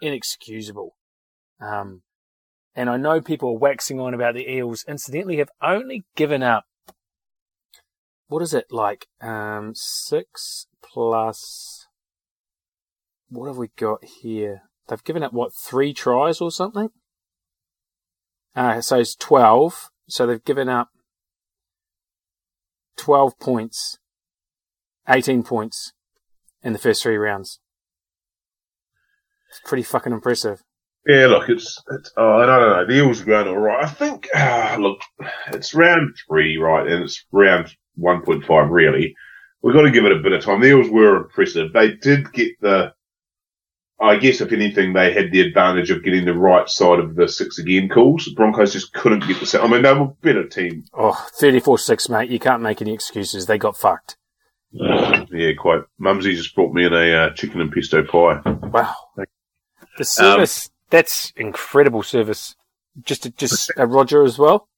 inexcusable. 0.00 0.94
Um, 1.60 2.02
and 2.76 2.88
I 2.88 2.96
know 2.96 3.20
people 3.20 3.48
are 3.50 3.58
waxing 3.58 3.98
on 3.98 4.14
about 4.14 4.34
the 4.34 4.48
Eels, 4.48 4.84
incidentally, 4.86 5.38
have 5.38 5.50
only 5.60 6.04
given 6.14 6.44
up 6.44 6.64
what 8.28 8.40
is 8.40 8.54
it 8.54 8.66
like? 8.70 9.08
Um, 9.20 9.72
six 9.74 10.66
plus. 10.80 11.88
What 13.28 13.48
have 13.48 13.58
we 13.58 13.68
got 13.76 14.04
here? 14.04 14.62
They've 14.88 15.04
given 15.04 15.22
up 15.22 15.32
what 15.32 15.52
three 15.54 15.92
tries 15.92 16.40
or 16.40 16.50
something. 16.50 16.90
Uh, 18.54 18.80
so 18.80 18.98
it's 18.98 19.14
twelve. 19.14 19.90
So 20.08 20.26
they've 20.26 20.44
given 20.44 20.68
up 20.68 20.88
twelve 22.96 23.38
points, 23.38 23.98
eighteen 25.08 25.42
points 25.42 25.92
in 26.62 26.72
the 26.72 26.78
first 26.78 27.02
three 27.02 27.16
rounds. 27.16 27.60
It's 29.50 29.60
pretty 29.64 29.82
fucking 29.82 30.12
impressive. 30.12 30.62
Yeah, 31.06 31.26
look, 31.26 31.48
it's, 31.48 31.82
it's 31.90 32.12
oh, 32.16 32.38
I 32.38 32.46
don't 32.46 32.60
know. 32.60 32.86
The 32.86 33.04
Eels 33.04 33.22
are 33.22 33.26
going 33.26 33.48
all 33.48 33.58
right. 33.58 33.84
I 33.84 33.88
think, 33.88 34.28
ah, 34.34 34.76
look, 34.78 35.00
it's 35.48 35.74
round 35.74 36.14
three, 36.28 36.58
right, 36.58 36.86
and 36.86 37.02
it's 37.02 37.24
round 37.32 37.74
1.5, 37.98 38.70
really. 38.70 39.14
We've 39.62 39.74
got 39.74 39.82
to 39.82 39.90
give 39.90 40.04
it 40.04 40.12
a 40.12 40.22
bit 40.22 40.32
of 40.32 40.44
time. 40.44 40.60
The 40.60 40.68
Eels 40.68 40.90
were 40.90 41.16
impressive. 41.16 41.72
They 41.72 41.94
did 41.94 42.32
get 42.32 42.52
the, 42.60 42.92
I 44.02 44.16
guess 44.16 44.40
if 44.40 44.50
anything, 44.50 44.92
they 44.92 45.12
had 45.12 45.30
the 45.30 45.40
advantage 45.40 45.90
of 45.90 46.02
getting 46.02 46.24
the 46.24 46.34
right 46.34 46.68
side 46.68 46.98
of 46.98 47.14
the 47.14 47.28
six 47.28 47.58
again 47.58 47.88
calls. 47.88 48.28
Broncos 48.34 48.72
just 48.72 48.92
couldn't 48.92 49.28
get 49.28 49.38
the 49.38 49.46
set. 49.46 49.62
I 49.62 49.68
mean, 49.68 49.82
they 49.82 49.92
were 49.94 50.00
a 50.00 50.16
better 50.22 50.46
team. 50.46 50.84
Oh, 50.92 51.28
34-6, 51.40 52.10
mate. 52.10 52.28
You 52.28 52.40
can't 52.40 52.62
make 52.62 52.82
any 52.82 52.92
excuses. 52.92 53.46
They 53.46 53.58
got 53.58 53.76
fucked. 53.76 54.16
Yeah, 54.72 55.52
quite. 55.56 55.82
Mumsy 55.98 56.34
just 56.34 56.54
brought 56.56 56.74
me 56.74 56.84
in 56.84 56.92
a 56.92 57.14
uh, 57.14 57.30
chicken 57.34 57.60
and 57.60 57.70
pesto 57.70 58.02
pie. 58.02 58.40
Wow. 58.44 58.94
The 59.98 60.04
service, 60.04 60.66
um, 60.66 60.72
that's 60.90 61.32
incredible 61.36 62.02
service. 62.02 62.56
Just, 63.04 63.36
just 63.36 63.70
a 63.76 63.86
Roger 63.86 64.24
as 64.24 64.36
well. 64.36 64.68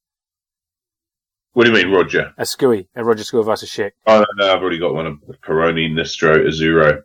What 1.55 1.65
do 1.65 1.71
you 1.71 1.77
mean, 1.77 1.95
Roger? 1.95 2.35
A 2.37 2.43
Scooey, 2.43 2.89
a 2.95 3.03
Roger 3.05 3.23
Tuivasa-Sheck. 3.23 3.93
Oh, 4.07 4.19
no, 4.19 4.27
no, 4.37 4.53
I've 4.53 4.61
already 4.61 4.79
got 4.79 4.93
one 4.93 5.07
of 5.07 5.21
the 5.27 5.35
Peroni, 5.35 5.91
Nastro, 5.91 6.45
Azzurro. 6.45 7.03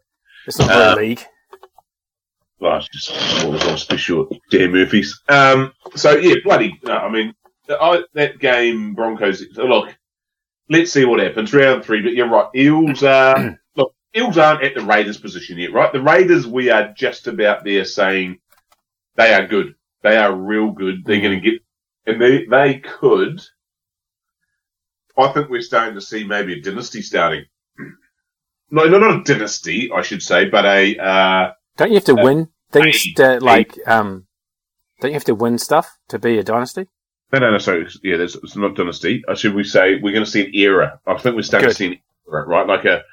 It's 0.48 0.60
not 0.60 0.72
um, 0.72 0.98
league. 0.98 1.24
Well, 2.60 2.78
it's 2.78 2.90
just 2.90 3.46
was 3.48 3.66
on 3.66 3.78
special 3.78 4.30
Dan 4.50 4.72
Murphy's. 4.72 5.22
Um, 5.30 5.74
so 5.96 6.18
yeah, 6.18 6.36
bloody. 6.44 6.80
No, 6.84 6.94
I 6.94 7.10
mean, 7.10 7.34
I, 7.70 8.04
that 8.14 8.40
game 8.40 8.96
Broncos. 8.96 9.44
Look, 9.56 9.96
let's 10.70 10.92
see 10.92 11.06
what 11.06 11.22
happens 11.22 11.54
round 11.54 11.86
three. 11.86 12.02
But 12.02 12.14
you're 12.14 12.30
right, 12.30 12.50
Eels 12.56 13.04
are 13.04 13.60
look. 13.76 13.94
Eels 14.16 14.38
aren't 14.38 14.64
at 14.64 14.76
the 14.76 14.82
Raiders' 14.82 15.18
position 15.18 15.58
yet, 15.58 15.72
right? 15.74 15.94
The 15.94 16.02
Raiders, 16.02 16.48
we 16.48 16.70
are 16.70 16.92
just 16.94 17.28
about 17.28 17.64
there 17.64 17.86
saying 17.86 18.40
they 19.16 19.34
are 19.34 19.48
good. 19.48 19.76
They 20.02 20.18
are 20.18 20.34
real 20.34 20.72
good. 20.72 21.06
They're 21.06 21.22
going 21.22 21.42
to 21.42 21.52
get, 21.52 21.62
and 22.06 22.22
they 22.22 22.46
they 22.46 22.80
could. 22.80 23.42
I 25.18 25.30
think 25.34 25.50
we're 25.50 25.62
starting 25.62 25.96
to 25.96 26.02
see 26.02 26.24
maybe 26.26 26.54
a 26.54 26.62
dynasty 26.62 27.02
starting. 27.02 27.46
No, 28.72 28.86
no, 28.86 29.00
not 29.00 29.22
a 29.22 29.24
dynasty, 29.24 29.92
I 29.92 30.04
should 30.04 30.22
say, 30.22 30.46
but 30.46 30.64
a. 30.64 30.98
Uh, 30.98 31.54
don't 31.80 31.92
you 31.92 31.96
have 31.96 32.06
to 32.06 32.20
uh, 32.20 32.24
win 32.24 32.50
things 32.72 33.14
to, 33.16 33.40
like, 33.40 33.76
um, 33.88 34.28
don't 35.00 35.12
you 35.12 35.16
have 35.16 35.24
to 35.26 35.36
win 35.36 35.58
stuff 35.58 35.98
to 36.10 36.20
be 36.20 36.38
a 36.38 36.44
dynasty? 36.44 36.88
No, 37.32 37.40
no, 37.40 37.52
no. 37.52 37.58
So 37.58 37.86
yeah, 38.04 38.18
it's 38.18 38.56
not 38.56 38.76
dynasty. 38.76 39.24
Or 39.28 39.32
uh, 39.32 39.36
should 39.36 39.54
we 39.54 39.64
say 39.64 39.96
we're 39.96 40.14
going 40.14 40.26
to 40.26 40.30
see 40.30 40.46
an 40.46 40.52
era? 40.54 41.00
I 41.08 41.18
think 41.18 41.36
we're 41.36 41.44
starting 41.44 41.70
Good. 41.70 41.74
to 41.74 41.78
see 41.78 41.88
an 41.88 42.00
era, 42.28 42.46
right? 42.48 42.68
Like 42.68 42.84
a, 42.86 43.04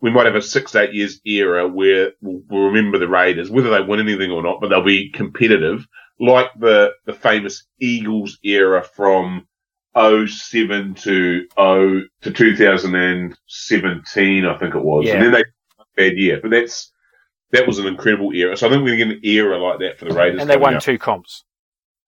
we 0.00 0.12
might 0.12 0.26
have 0.26 0.36
a 0.36 0.42
six, 0.42 0.76
eight 0.76 0.94
years 0.94 1.20
era 1.24 1.66
where 1.66 2.12
we'll, 2.20 2.42
we'll, 2.48 2.68
remember 2.68 2.98
the 2.98 3.08
Raiders, 3.08 3.50
whether 3.50 3.70
they 3.70 3.80
win 3.80 4.00
anything 4.00 4.30
or 4.30 4.42
not, 4.42 4.60
but 4.60 4.68
they'll 4.68 4.84
be 4.84 5.10
competitive, 5.10 5.86
like 6.20 6.48
the 6.58 6.92
the 7.06 7.14
famous 7.14 7.64
Eagles 7.80 8.38
era 8.44 8.82
from 8.82 9.48
07 9.96 10.94
to 10.94 11.46
0 11.56 12.02
to 12.22 12.30
2017, 12.30 14.44
I 14.44 14.58
think 14.58 14.74
it 14.74 14.84
was, 14.84 15.06
yeah. 15.06 15.14
and 15.14 15.24
then 15.24 15.32
they 15.32 15.44
bad 15.96 16.18
year, 16.18 16.38
but 16.40 16.50
that's 16.50 16.92
that 17.54 17.66
was 17.66 17.78
an 17.78 17.86
incredible 17.86 18.32
era. 18.32 18.56
So 18.56 18.66
I 18.66 18.70
think 18.70 18.82
we're 18.82 18.96
going 18.96 19.08
to 19.08 19.14
get 19.14 19.16
an 19.16 19.24
era 19.24 19.58
like 19.58 19.78
that 19.80 19.98
for 19.98 20.04
the 20.06 20.14
Raiders. 20.14 20.40
And 20.40 20.50
they 20.50 20.56
won 20.56 20.76
up. 20.76 20.82
two 20.82 20.98
comps 20.98 21.44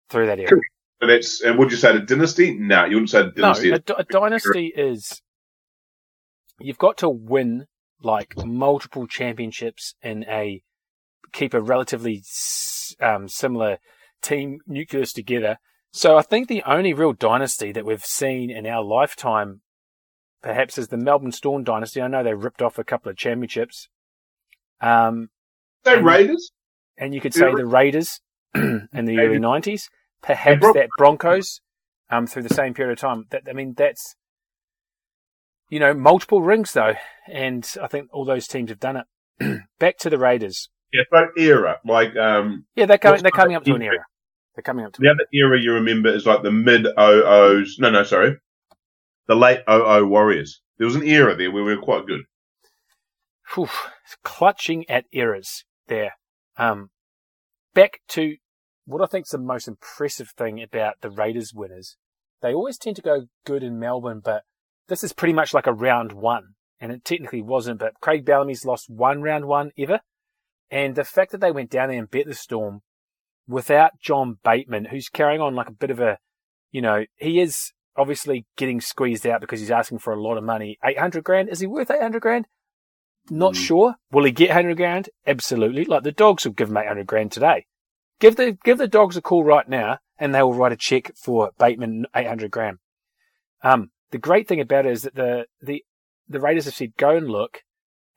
through 0.09 0.26
that 0.26 0.38
era. 0.38 0.61
But 1.00 1.07
that's 1.07 1.40
and 1.40 1.59
would 1.59 1.70
you 1.70 1.79
say 1.79 1.92
the 1.92 2.00
dynasty? 2.00 2.55
No, 2.55 2.85
you 2.85 2.96
wouldn't 2.96 3.11
say 3.11 3.22
the 3.22 3.31
dynasty. 3.31 3.70
No, 3.70 3.79
a, 3.88 4.00
a 4.00 4.05
dynasty 4.05 4.72
is 4.76 5.22
you've 6.61 6.79
got 6.79 6.98
to 6.98 7.09
win 7.09 7.66
like 8.03 8.35
multiple 8.37 9.07
championships 9.07 9.94
in 10.03 10.24
a 10.24 10.62
keep 11.33 11.55
a 11.55 11.61
relatively 11.61 12.22
um, 13.00 13.29
similar 13.29 13.79
team 14.22 14.59
nucleus 14.66 15.12
together. 15.12 15.57
So 15.92 16.16
I 16.16 16.22
think 16.22 16.48
the 16.48 16.62
only 16.66 16.92
real 16.92 17.12
dynasty 17.12 17.72
that 17.72 17.85
we've 17.85 18.05
seen 18.05 18.50
in 18.50 18.66
our 18.66 18.85
lifetime, 18.85 19.62
perhaps, 20.42 20.79
is 20.79 20.88
the 20.88 20.96
Melbourne 20.96 21.33
Storm 21.33 21.64
dynasty. 21.64 22.00
I 22.00 22.09
know 22.09 22.22
they 22.22 22.35
ripped 22.35 22.62
off 22.62 22.79
a 22.79 22.85
couple 22.85 23.11
of 23.11 23.16
championships. 23.16 23.88
Um, 24.80 25.28
they 25.84 26.00
Raiders, 26.00 26.52
and 26.96 27.14
you 27.14 27.20
could 27.20 27.34
say 27.34 27.54
the 27.54 27.66
Raiders 27.66 28.20
in 28.54 28.88
the 28.92 29.18
early 29.18 29.38
nineties. 29.38 29.88
Perhaps 30.22 30.60
that 30.74 30.88
Broncos 30.98 31.60
um, 32.10 32.26
through 32.26 32.42
the 32.42 32.54
same 32.54 32.74
period 32.74 32.92
of 32.92 32.98
time. 32.98 33.26
That 33.30 33.42
I 33.48 33.52
mean, 33.52 33.74
that's 33.76 34.16
you 35.70 35.78
know 35.78 35.94
multiple 35.94 36.42
rings 36.42 36.72
though, 36.72 36.94
and 37.28 37.68
I 37.80 37.86
think 37.86 38.08
all 38.12 38.24
those 38.24 38.46
teams 38.46 38.70
have 38.70 38.80
done 38.80 38.96
it. 38.96 39.62
Back 39.78 39.98
to 39.98 40.10
the 40.10 40.18
Raiders. 40.18 40.68
Yeah, 40.92 41.04
but 41.10 41.30
era 41.36 41.78
like 41.84 42.16
um. 42.16 42.66
Yeah, 42.74 42.86
they're 42.86 42.98
coming. 42.98 43.22
They're 43.22 43.30
coming 43.30 43.56
up 43.56 43.64
to 43.64 43.74
an 43.74 43.82
era. 43.82 44.04
They're 44.54 44.62
coming 44.62 44.84
up 44.84 44.92
to 44.94 45.00
the 45.00 45.08
other 45.08 45.26
era 45.32 45.58
you 45.60 45.72
remember 45.72 46.14
is 46.14 46.26
like 46.26 46.42
the 46.42 46.50
mid 46.50 46.86
OOs. 46.98 47.78
No, 47.78 47.90
no, 47.90 48.02
sorry, 48.02 48.36
the 49.28 49.36
late 49.36 49.60
OO 49.70 50.06
Warriors. 50.06 50.60
There 50.78 50.86
was 50.86 50.96
an 50.96 51.04
era 51.04 51.36
there 51.36 51.50
where 51.50 51.62
we 51.62 51.74
were 51.76 51.82
quite 51.82 52.06
good. 52.06 52.22
Whew, 53.54 53.68
clutching 54.22 54.88
at 54.88 55.06
errors 55.12 55.64
there. 55.88 56.12
Um, 56.56 56.90
back 57.74 58.00
to 58.08 58.36
what 58.84 59.02
I 59.02 59.06
think 59.06 59.26
is 59.26 59.30
the 59.30 59.38
most 59.38 59.68
impressive 59.68 60.30
thing 60.36 60.62
about 60.62 61.00
the 61.00 61.10
Raiders 61.10 61.52
winners. 61.54 61.96
They 62.42 62.54
always 62.54 62.78
tend 62.78 62.96
to 62.96 63.02
go 63.02 63.26
good 63.44 63.62
in 63.62 63.78
Melbourne, 63.78 64.20
but 64.24 64.42
this 64.88 65.04
is 65.04 65.12
pretty 65.12 65.34
much 65.34 65.52
like 65.52 65.66
a 65.66 65.72
round 65.72 66.12
one. 66.12 66.54
And 66.80 66.90
it 66.92 67.04
technically 67.04 67.42
wasn't, 67.42 67.78
but 67.78 68.00
Craig 68.00 68.24
Bellamy's 68.24 68.64
lost 68.64 68.88
one 68.88 69.20
round 69.20 69.44
one 69.44 69.70
ever. 69.78 70.00
And 70.70 70.94
the 70.94 71.04
fact 71.04 71.32
that 71.32 71.40
they 71.40 71.52
went 71.52 71.70
down 71.70 71.88
there 71.88 71.98
and 71.98 72.10
bet 72.10 72.26
the 72.26 72.34
Storm 72.34 72.80
without 73.46 74.00
John 74.00 74.38
Bateman, 74.42 74.86
who's 74.86 75.08
carrying 75.08 75.40
on 75.40 75.54
like 75.54 75.68
a 75.68 75.72
bit 75.72 75.90
of 75.90 76.00
a, 76.00 76.18
you 76.70 76.80
know, 76.80 77.04
he 77.16 77.40
is 77.40 77.72
obviously 77.96 78.46
getting 78.56 78.80
squeezed 78.80 79.26
out 79.26 79.40
because 79.40 79.60
he's 79.60 79.70
asking 79.70 79.98
for 79.98 80.12
a 80.14 80.22
lot 80.22 80.38
of 80.38 80.44
money. 80.44 80.78
800 80.82 81.22
grand? 81.24 81.48
Is 81.50 81.60
he 81.60 81.66
worth 81.66 81.90
800 81.90 82.20
grand? 82.22 82.46
Not 83.30 83.54
mm. 83.54 83.56
sure. 83.56 83.94
Will 84.10 84.24
he 84.24 84.32
get 84.32 84.50
800 84.50 84.76
grand? 84.76 85.08
Absolutely. 85.26 85.84
Like 85.84 86.02
the 86.02 86.12
dogs 86.12 86.44
will 86.44 86.52
give 86.52 86.68
him 86.68 86.76
800 86.76 87.06
grand 87.06 87.32
today. 87.32 87.66
Give 88.18 88.36
the, 88.36 88.58
give 88.64 88.78
the 88.78 88.88
dogs 88.88 89.16
a 89.16 89.22
call 89.22 89.44
right 89.44 89.68
now 89.68 89.98
and 90.18 90.34
they 90.34 90.42
will 90.42 90.54
write 90.54 90.72
a 90.72 90.76
check 90.76 91.12
for 91.16 91.50
Bateman 91.58 92.06
800 92.14 92.50
grand. 92.50 92.78
Um, 93.62 93.90
the 94.10 94.18
great 94.18 94.48
thing 94.48 94.60
about 94.60 94.86
it 94.86 94.92
is 94.92 95.02
that 95.02 95.14
the, 95.14 95.44
the, 95.62 95.84
the 96.28 96.40
Raiders 96.40 96.66
have 96.66 96.74
said, 96.74 96.96
go 96.96 97.16
and 97.16 97.28
look. 97.28 97.62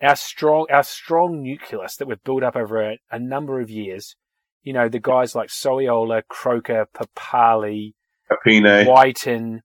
Our 0.02 0.16
strong, 0.18 0.66
our 0.70 0.84
strong 0.84 1.42
nucleus 1.42 1.96
that 1.96 2.08
we've 2.08 2.24
built 2.24 2.44
up 2.44 2.58
over 2.58 2.82
a, 2.82 2.98
a 3.10 3.20
number 3.20 3.62
of 3.62 3.70
years 3.70 4.16
you 4.64 4.74
know, 4.74 4.90
the 4.90 5.00
guys 5.00 5.36
like 5.36 5.50
Soliola, 5.50 6.24
Croker, 6.28 6.88
Papalii, 6.96 7.94
Tapine. 8.32 8.88
Wighton. 8.88 9.62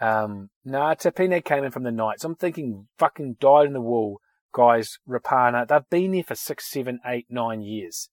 Um, 0.00 0.48
nah, 0.64 0.94
Tapine 0.94 1.44
came 1.44 1.64
in 1.64 1.70
from 1.70 1.82
the 1.82 1.92
Knights. 1.92 2.24
I'm 2.24 2.34
thinking 2.34 2.88
fucking 2.98 3.36
died 3.40 3.66
in 3.66 3.74
the 3.74 3.80
wool 3.80 4.20
guys, 4.52 4.98
Rapana. 5.08 5.66
They've 5.66 5.90
been 5.90 6.12
there 6.12 6.22
for 6.22 6.34
six, 6.34 6.70
seven, 6.70 7.00
eight, 7.06 7.26
nine 7.28 7.62
years. 7.62 8.08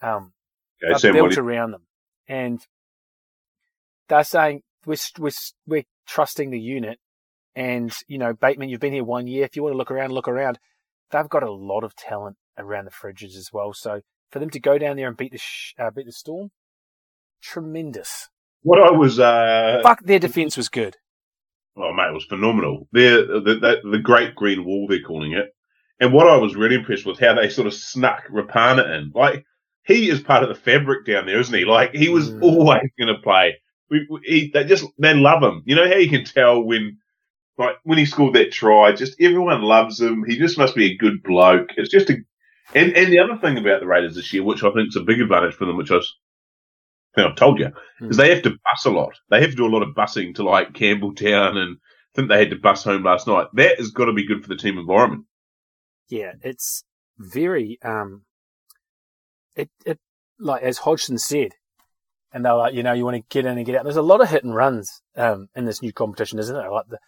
Um, 0.00 0.32
okay, 0.82 0.94
they've 1.00 1.12
built 1.12 1.38
around 1.38 1.72
them. 1.72 1.82
And 2.28 2.60
they're 4.08 4.24
saying, 4.24 4.62
we're, 4.86 4.96
we're, 5.18 5.30
we're 5.66 5.84
trusting 6.06 6.50
the 6.50 6.60
unit. 6.60 6.98
And, 7.54 7.92
you 8.08 8.18
know, 8.18 8.32
Bateman, 8.32 8.68
you've 8.68 8.80
been 8.80 8.92
here 8.92 9.04
one 9.04 9.26
year. 9.26 9.44
If 9.44 9.56
you 9.56 9.62
want 9.62 9.74
to 9.74 9.78
look 9.78 9.90
around, 9.90 10.12
look 10.12 10.28
around. 10.28 10.58
They've 11.10 11.28
got 11.28 11.42
a 11.42 11.52
lot 11.52 11.84
of 11.84 11.94
talent 11.94 12.36
around 12.58 12.86
the 12.86 12.90
fridges 12.90 13.36
as 13.36 13.50
well. 13.52 13.72
So 13.74 14.00
for 14.30 14.38
them 14.38 14.50
to 14.50 14.60
go 14.60 14.78
down 14.78 14.96
there 14.96 15.08
and 15.08 15.16
beat 15.16 15.32
the 15.32 15.38
sh- 15.38 15.74
uh, 15.78 15.90
beat 15.90 16.06
the 16.06 16.12
Storm, 16.12 16.50
tremendous. 17.42 18.28
What 18.62 18.80
I 18.80 18.90
was 18.90 19.18
uh, 19.18 19.80
fuck, 19.82 20.00
their 20.02 20.18
defense 20.18 20.56
was 20.56 20.68
good. 20.68 20.96
Oh 21.76 21.92
mate, 21.92 22.10
it 22.10 22.14
was 22.14 22.24
phenomenal. 22.24 22.88
The, 22.92 23.42
the 23.44 23.54
the, 23.54 23.90
the 23.90 23.98
Great 23.98 24.34
Green 24.34 24.64
Wall, 24.64 24.86
they're 24.88 25.02
calling 25.02 25.32
it. 25.32 25.54
And 26.02 26.12
what 26.12 26.26
I 26.26 26.36
was 26.36 26.56
really 26.56 26.74
impressed 26.74 27.06
with 27.06 27.20
how 27.20 27.32
they 27.32 27.48
sort 27.48 27.68
of 27.68 27.74
snuck 27.74 28.26
Rapana 28.26 28.98
in. 28.98 29.12
Like 29.14 29.46
he 29.84 30.10
is 30.10 30.20
part 30.20 30.42
of 30.42 30.48
the 30.48 30.56
fabric 30.56 31.06
down 31.06 31.26
there, 31.26 31.38
isn't 31.38 31.56
he? 31.56 31.64
Like 31.64 31.94
he 31.94 32.08
was 32.08 32.28
mm. 32.28 32.42
always 32.42 32.90
going 32.98 33.14
to 33.14 33.22
play. 33.22 33.58
We, 33.88 34.08
we, 34.10 34.20
he, 34.24 34.50
they 34.52 34.64
just 34.64 34.84
they 34.98 35.14
love 35.14 35.44
him. 35.44 35.62
You 35.64 35.76
know 35.76 35.86
how 35.86 35.94
you 35.94 36.10
can 36.10 36.24
tell 36.24 36.60
when 36.60 36.98
like 37.56 37.76
when 37.84 37.98
he 37.98 38.04
scored 38.04 38.34
that 38.34 38.50
try, 38.50 38.90
just 38.90 39.20
everyone 39.20 39.62
loves 39.62 40.00
him. 40.00 40.24
He 40.26 40.38
just 40.38 40.58
must 40.58 40.74
be 40.74 40.90
a 40.90 40.96
good 40.96 41.22
bloke. 41.22 41.68
It's 41.76 41.92
just 41.92 42.10
a 42.10 42.16
and 42.74 42.96
and 42.96 43.12
the 43.12 43.20
other 43.20 43.36
thing 43.36 43.56
about 43.56 43.78
the 43.78 43.86
Raiders 43.86 44.16
this 44.16 44.32
year, 44.32 44.42
which 44.42 44.64
I 44.64 44.72
think 44.72 44.88
is 44.88 44.96
a 44.96 45.02
big 45.02 45.20
advantage 45.20 45.54
for 45.54 45.66
them, 45.66 45.76
which 45.76 45.92
I, 45.92 46.00
think 47.14 47.28
I've 47.28 47.36
told 47.36 47.60
you, 47.60 47.70
mm. 48.00 48.10
is 48.10 48.16
they 48.16 48.34
have 48.34 48.42
to 48.42 48.50
bus 48.50 48.86
a 48.86 48.90
lot. 48.90 49.14
They 49.30 49.40
have 49.40 49.50
to 49.50 49.56
do 49.56 49.66
a 49.66 49.74
lot 49.74 49.84
of 49.84 49.94
busing 49.94 50.34
to 50.34 50.42
like 50.42 50.72
Campbelltown, 50.72 51.56
and 51.58 51.76
I 51.76 52.10
think 52.16 52.28
they 52.28 52.40
had 52.40 52.50
to 52.50 52.56
bus 52.56 52.82
home 52.82 53.04
last 53.04 53.28
night. 53.28 53.46
That 53.52 53.78
has 53.78 53.92
got 53.92 54.06
to 54.06 54.12
be 54.12 54.26
good 54.26 54.42
for 54.42 54.48
the 54.48 54.56
team 54.56 54.78
environment. 54.78 55.26
Yeah, 56.08 56.32
it's 56.42 56.84
very 57.18 57.78
um, 57.82 58.24
it 59.56 59.70
it 59.86 59.98
like 60.38 60.62
as 60.62 60.78
Hodgson 60.78 61.18
said, 61.18 61.52
and 62.32 62.44
they're 62.44 62.54
like, 62.54 62.74
you 62.74 62.82
know, 62.82 62.92
you 62.92 63.04
want 63.04 63.16
to 63.16 63.24
get 63.28 63.46
in 63.46 63.56
and 63.56 63.66
get 63.66 63.76
out. 63.76 63.84
There's 63.84 63.96
a 63.96 64.02
lot 64.02 64.20
of 64.20 64.28
hit 64.28 64.44
and 64.44 64.54
runs 64.54 65.02
um 65.16 65.48
in 65.54 65.64
this 65.64 65.82
new 65.82 65.92
competition, 65.92 66.38
isn't 66.38 66.54
there? 66.54 66.70
Like 66.70 66.86
the 66.88 66.98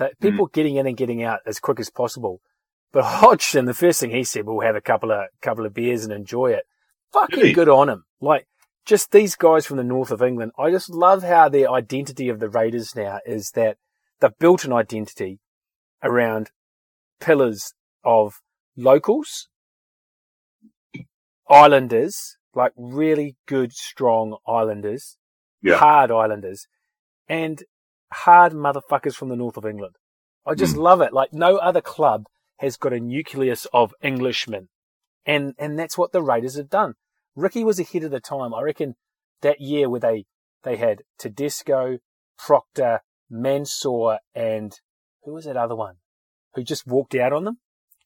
that 0.00 0.14
hmm. 0.18 0.26
people 0.26 0.48
mm. 0.48 0.52
getting 0.52 0.76
in 0.76 0.86
and 0.86 0.96
getting 0.96 1.22
out 1.22 1.40
as 1.46 1.60
quick 1.60 1.78
as 1.78 1.90
possible. 1.90 2.40
But 2.92 3.04
Hodgson, 3.20 3.66
the 3.66 3.74
first 3.74 4.00
thing 4.00 4.10
he 4.10 4.24
said, 4.24 4.46
we'll 4.46 4.60
have 4.60 4.76
a 4.76 4.80
couple 4.80 5.12
of 5.12 5.26
couple 5.42 5.66
of 5.66 5.74
beers 5.74 6.04
and 6.04 6.12
enjoy 6.12 6.52
it. 6.52 6.64
Fucking 7.12 7.38
really? 7.38 7.52
good 7.52 7.68
on 7.68 7.88
him. 7.88 8.04
Like 8.20 8.46
just 8.84 9.12
these 9.12 9.36
guys 9.36 9.66
from 9.66 9.76
the 9.76 9.84
north 9.84 10.10
of 10.10 10.22
England. 10.22 10.52
I 10.58 10.70
just 10.70 10.90
love 10.90 11.22
how 11.22 11.48
their 11.48 11.70
identity 11.70 12.28
of 12.28 12.40
the 12.40 12.48
Raiders 12.48 12.94
now 12.96 13.20
is 13.26 13.50
that 13.54 13.76
they've 14.20 14.38
built 14.38 14.64
an 14.64 14.72
identity 14.72 15.38
around 16.02 16.50
pillars 17.20 17.72
of 18.04 18.40
locals, 18.76 19.48
Islanders, 21.48 22.36
like 22.54 22.72
really 22.76 23.36
good, 23.46 23.72
strong 23.72 24.36
Islanders, 24.46 25.16
Yeah. 25.62 25.76
hard 25.76 26.10
Islanders, 26.10 26.66
and 27.28 27.62
hard 28.12 28.52
motherfuckers 28.52 29.14
from 29.14 29.28
the 29.28 29.36
north 29.36 29.56
of 29.56 29.64
England. 29.66 29.96
I 30.46 30.54
just 30.54 30.74
Hmm. 30.74 30.80
love 30.82 31.00
it. 31.00 31.12
Like 31.12 31.32
no 31.32 31.56
other 31.58 31.80
club 31.80 32.26
has 32.58 32.76
got 32.76 32.92
a 32.92 33.00
nucleus 33.00 33.66
of 33.72 33.94
Englishmen. 34.02 34.68
And, 35.26 35.54
and 35.58 35.78
that's 35.78 35.98
what 35.98 36.12
the 36.12 36.22
Raiders 36.22 36.56
have 36.56 36.68
done. 36.70 36.94
Ricky 37.36 37.62
was 37.62 37.78
ahead 37.78 38.04
of 38.04 38.10
the 38.10 38.20
time. 38.20 38.54
I 38.54 38.62
reckon 38.62 38.96
that 39.42 39.60
year 39.60 39.88
where 39.88 40.00
they, 40.00 40.26
they 40.62 40.76
had 40.76 41.02
Tedesco, 41.18 41.98
Proctor, 42.38 43.02
Mansour, 43.28 44.18
and 44.34 44.72
who 45.22 45.34
was 45.34 45.44
that 45.44 45.56
other 45.56 45.76
one? 45.76 45.96
Who 46.54 46.64
just 46.64 46.86
walked 46.86 47.14
out 47.14 47.32
on 47.32 47.44
them? 47.44 47.60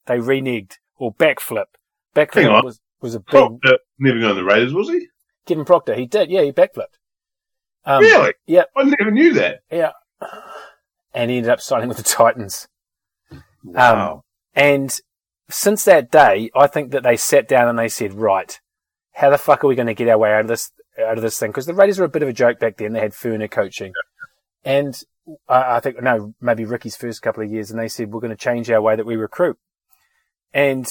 They 0.06 0.18
reneged 0.18 0.74
or 0.96 1.12
backflip. 1.14 1.66
Backflip 2.14 2.62
was, 2.62 2.80
was 3.00 3.14
a 3.14 3.20
big, 3.20 3.28
Proctor 3.28 3.78
never 3.98 4.18
going 4.18 4.34
to 4.34 4.40
the 4.40 4.44
Raiders, 4.44 4.72
was 4.72 4.88
he? 4.88 5.08
Kevin 5.46 5.64
Proctor. 5.64 5.94
He 5.94 6.06
did. 6.06 6.30
Yeah, 6.30 6.42
he 6.42 6.52
backflipped. 6.52 6.98
Um, 7.84 8.02
really? 8.02 8.34
yeah. 8.46 8.64
I 8.76 8.84
never 8.84 9.10
knew 9.10 9.34
that. 9.34 9.60
Yeah. 9.70 9.92
And 11.12 11.30
he 11.30 11.36
ended 11.36 11.50
up 11.50 11.60
signing 11.60 11.88
with 11.88 11.98
the 11.98 12.02
Titans. 12.02 12.68
Wow. 13.62 14.24
And 14.54 14.98
since 15.50 15.84
that 15.84 16.10
day, 16.10 16.50
I 16.54 16.66
think 16.66 16.92
that 16.92 17.02
they 17.02 17.16
sat 17.16 17.48
down 17.48 17.68
and 17.68 17.78
they 17.78 17.88
said, 17.88 18.14
right, 18.14 18.58
how 19.12 19.30
the 19.30 19.38
fuck 19.38 19.64
are 19.64 19.68
we 19.68 19.74
going 19.74 19.86
to 19.86 19.94
get 19.94 20.08
our 20.08 20.18
way 20.18 20.32
out 20.32 20.42
of 20.42 20.48
this, 20.48 20.70
out 20.98 21.16
of 21.16 21.22
this 21.22 21.38
thing? 21.38 21.50
Because 21.50 21.66
the 21.66 21.74
Raiders 21.74 21.98
were 21.98 22.06
a 22.06 22.10
bit 22.10 22.22
of 22.22 22.28
a 22.28 22.32
joke 22.32 22.58
back 22.58 22.76
then. 22.76 22.92
They 22.92 23.00
had 23.00 23.12
Furner 23.12 23.50
coaching. 23.50 23.92
And 24.64 25.00
I, 25.48 25.76
I 25.76 25.80
think, 25.80 26.02
no, 26.02 26.34
maybe 26.40 26.64
Ricky's 26.64 26.96
first 26.96 27.22
couple 27.22 27.42
of 27.42 27.50
years 27.50 27.70
and 27.70 27.78
they 27.78 27.88
said, 27.88 28.12
we're 28.12 28.20
going 28.20 28.30
to 28.30 28.36
change 28.36 28.70
our 28.70 28.80
way 28.80 28.96
that 28.96 29.06
we 29.06 29.16
recruit. 29.16 29.58
And, 30.54 30.86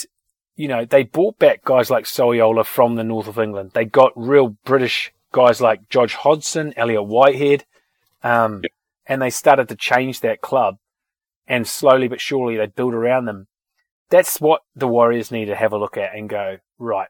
you 0.55 0.67
know, 0.67 0.85
they 0.85 1.03
brought 1.03 1.39
back 1.39 1.63
guys 1.63 1.89
like 1.89 2.05
Soliola 2.05 2.65
from 2.65 2.95
the 2.95 3.03
north 3.03 3.27
of 3.27 3.39
England. 3.39 3.71
They 3.73 3.85
got 3.85 4.11
real 4.15 4.49
British 4.65 5.13
guys 5.31 5.61
like 5.61 5.89
George 5.89 6.13
Hodgson, 6.13 6.73
Elliott 6.77 7.07
Whitehead. 7.07 7.63
Um, 8.21 8.61
and 9.05 9.21
they 9.21 9.29
started 9.29 9.69
to 9.69 9.75
change 9.75 10.19
that 10.19 10.41
club 10.41 10.77
and 11.47 11.67
slowly 11.67 12.07
but 12.07 12.21
surely 12.21 12.57
they 12.57 12.67
built 12.67 12.93
around 12.93 13.25
them. 13.25 13.47
That's 14.09 14.39
what 14.39 14.61
the 14.75 14.87
Warriors 14.87 15.31
need 15.31 15.45
to 15.45 15.55
have 15.55 15.73
a 15.73 15.77
look 15.77 15.97
at 15.97 16.15
and 16.15 16.29
go, 16.29 16.57
right. 16.77 17.07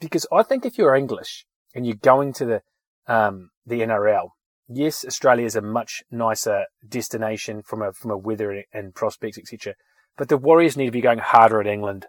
Because 0.00 0.26
I 0.32 0.42
think 0.42 0.66
if 0.66 0.76
you're 0.76 0.94
English 0.94 1.46
and 1.74 1.86
you're 1.86 1.96
going 1.96 2.32
to 2.34 2.44
the, 2.44 2.62
um, 3.06 3.50
the 3.66 3.80
NRL, 3.80 4.30
yes, 4.68 5.04
Australia 5.04 5.46
is 5.46 5.56
a 5.56 5.62
much 5.62 6.02
nicer 6.10 6.66
destination 6.86 7.62
from 7.62 7.82
a, 7.82 7.92
from 7.92 8.10
a 8.10 8.16
weather 8.16 8.64
and 8.72 8.94
prospects, 8.94 9.38
etc. 9.38 9.74
But 10.18 10.28
the 10.28 10.36
Warriors 10.36 10.76
need 10.76 10.86
to 10.86 10.92
be 10.92 11.00
going 11.00 11.18
harder 11.18 11.60
at 11.60 11.66
England. 11.66 12.06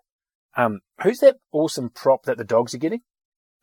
Um, 0.57 0.81
who's 1.01 1.19
that 1.19 1.37
awesome 1.51 1.89
prop 1.89 2.23
that 2.25 2.37
the 2.37 2.43
dogs 2.43 2.73
are 2.73 2.79
getting? 2.79 3.01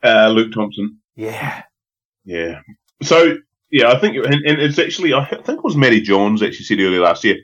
Uh, 0.02 0.28
Luke 0.28 0.52
Thompson. 0.52 1.00
Yeah. 1.16 1.64
Yeah. 2.24 2.60
So 3.02 3.36
yeah, 3.70 3.90
I 3.90 3.98
think, 3.98 4.16
and, 4.16 4.34
and 4.46 4.60
it's 4.60 4.78
actually, 4.78 5.12
I 5.12 5.24
think 5.24 5.58
it 5.58 5.64
was 5.64 5.76
Matty 5.76 6.00
Johns 6.00 6.42
actually 6.42 6.64
said 6.64 6.80
earlier 6.80 7.00
last 7.00 7.24
year. 7.24 7.36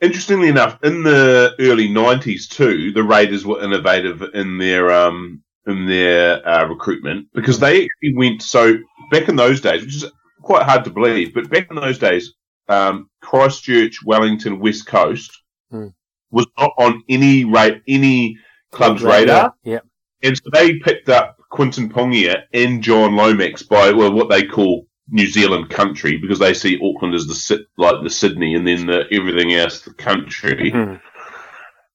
Interestingly 0.00 0.48
enough, 0.48 0.78
in 0.82 1.02
the 1.02 1.54
early 1.60 1.88
'90s 1.88 2.48
too, 2.48 2.92
the 2.92 3.04
Raiders 3.04 3.46
were 3.46 3.62
innovative 3.62 4.22
in 4.34 4.58
their 4.58 4.90
um 4.90 5.42
in 5.66 5.86
their 5.86 6.46
uh, 6.46 6.66
recruitment 6.66 7.28
because 7.32 7.58
they 7.58 7.84
actually 7.84 8.14
went 8.16 8.42
so 8.42 8.76
back 9.10 9.28
in 9.28 9.36
those 9.36 9.60
days, 9.60 9.82
which 9.82 9.96
is 9.96 10.04
quite 10.42 10.64
hard 10.64 10.84
to 10.84 10.90
believe, 10.90 11.32
but 11.32 11.48
back 11.48 11.68
in 11.70 11.76
those 11.76 11.98
days, 11.98 12.34
um, 12.68 13.08
Christchurch, 13.22 14.04
Wellington, 14.04 14.58
West 14.58 14.86
Coast 14.86 15.30
Hmm. 15.74 15.88
was 16.30 16.46
not 16.56 16.70
on 16.78 17.02
any 17.08 17.44
rate 17.44 17.82
any 17.88 18.38
club's 18.70 19.02
radar. 19.02 19.54
Yeah. 19.64 19.80
And 20.22 20.36
so 20.36 20.50
they 20.52 20.78
picked 20.78 21.08
up 21.08 21.36
Quinton 21.50 21.90
Pongia 21.90 22.44
and 22.52 22.80
John 22.80 23.16
Lomax 23.16 23.64
by 23.64 23.90
well, 23.90 24.12
what 24.12 24.30
they 24.30 24.46
call 24.46 24.86
New 25.08 25.26
Zealand 25.26 25.70
country 25.70 26.16
because 26.16 26.38
they 26.38 26.54
see 26.54 26.80
Auckland 26.80 27.16
as 27.16 27.26
the 27.26 27.66
like 27.76 27.96
the 28.04 28.10
Sydney 28.10 28.54
and 28.54 28.64
then 28.64 28.86
the, 28.86 29.02
everything 29.10 29.52
else 29.52 29.80
the 29.80 29.94
country. 29.94 30.70
Hmm. 30.70 30.94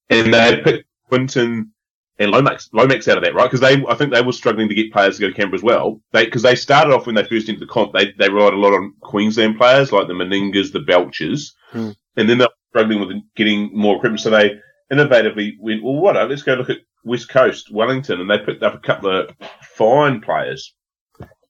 And 0.09 0.33
they 0.33 0.59
picked 0.61 0.89
Quinton 1.07 1.71
and 2.17 2.31
Lomax 2.31 2.69
Lomax 2.73 3.07
out 3.07 3.17
of 3.17 3.23
that, 3.23 3.33
right? 3.33 3.49
Because 3.49 3.61
they 3.61 3.81
I 3.87 3.95
think 3.95 4.11
they 4.13 4.21
were 4.21 4.33
struggling 4.33 4.67
to 4.67 4.75
get 4.75 4.91
players 4.91 5.15
to 5.15 5.21
go 5.21 5.29
to 5.29 5.33
Canberra 5.33 5.55
as 5.59 5.63
well. 5.63 6.01
They 6.11 6.25
because 6.25 6.41
they 6.41 6.55
started 6.55 6.93
off 6.93 7.05
when 7.05 7.15
they 7.15 7.23
first 7.23 7.47
entered 7.47 7.61
the 7.61 7.71
comp, 7.71 7.93
they 7.93 8.11
they 8.19 8.29
relied 8.29 8.53
a 8.53 8.57
lot 8.57 8.73
on 8.73 8.93
Queensland 8.99 9.57
players 9.57 9.93
like 9.93 10.07
the 10.07 10.13
Meningas, 10.13 10.73
the 10.73 10.79
Belchers, 10.79 11.53
Hmm. 11.71 11.91
And 12.15 12.29
then 12.29 12.37
they 12.37 12.45
were 12.45 12.49
struggling 12.69 12.99
with 12.99 13.17
getting 13.35 13.71
more 13.73 13.97
equipment. 13.97 14.21
So 14.21 14.29
they 14.29 14.59
innovatively 14.91 15.53
went, 15.59 15.83
well, 15.83 15.95
what? 15.95 16.15
Let's 16.29 16.43
go 16.43 16.55
look 16.55 16.69
at 16.69 16.79
West 17.03 17.29
Coast, 17.29 17.71
Wellington, 17.71 18.19
and 18.19 18.29
they 18.29 18.39
picked 18.39 18.63
up 18.63 18.75
a 18.75 18.79
couple 18.79 19.09
of 19.09 19.35
fine 19.61 20.21
players. 20.21 20.73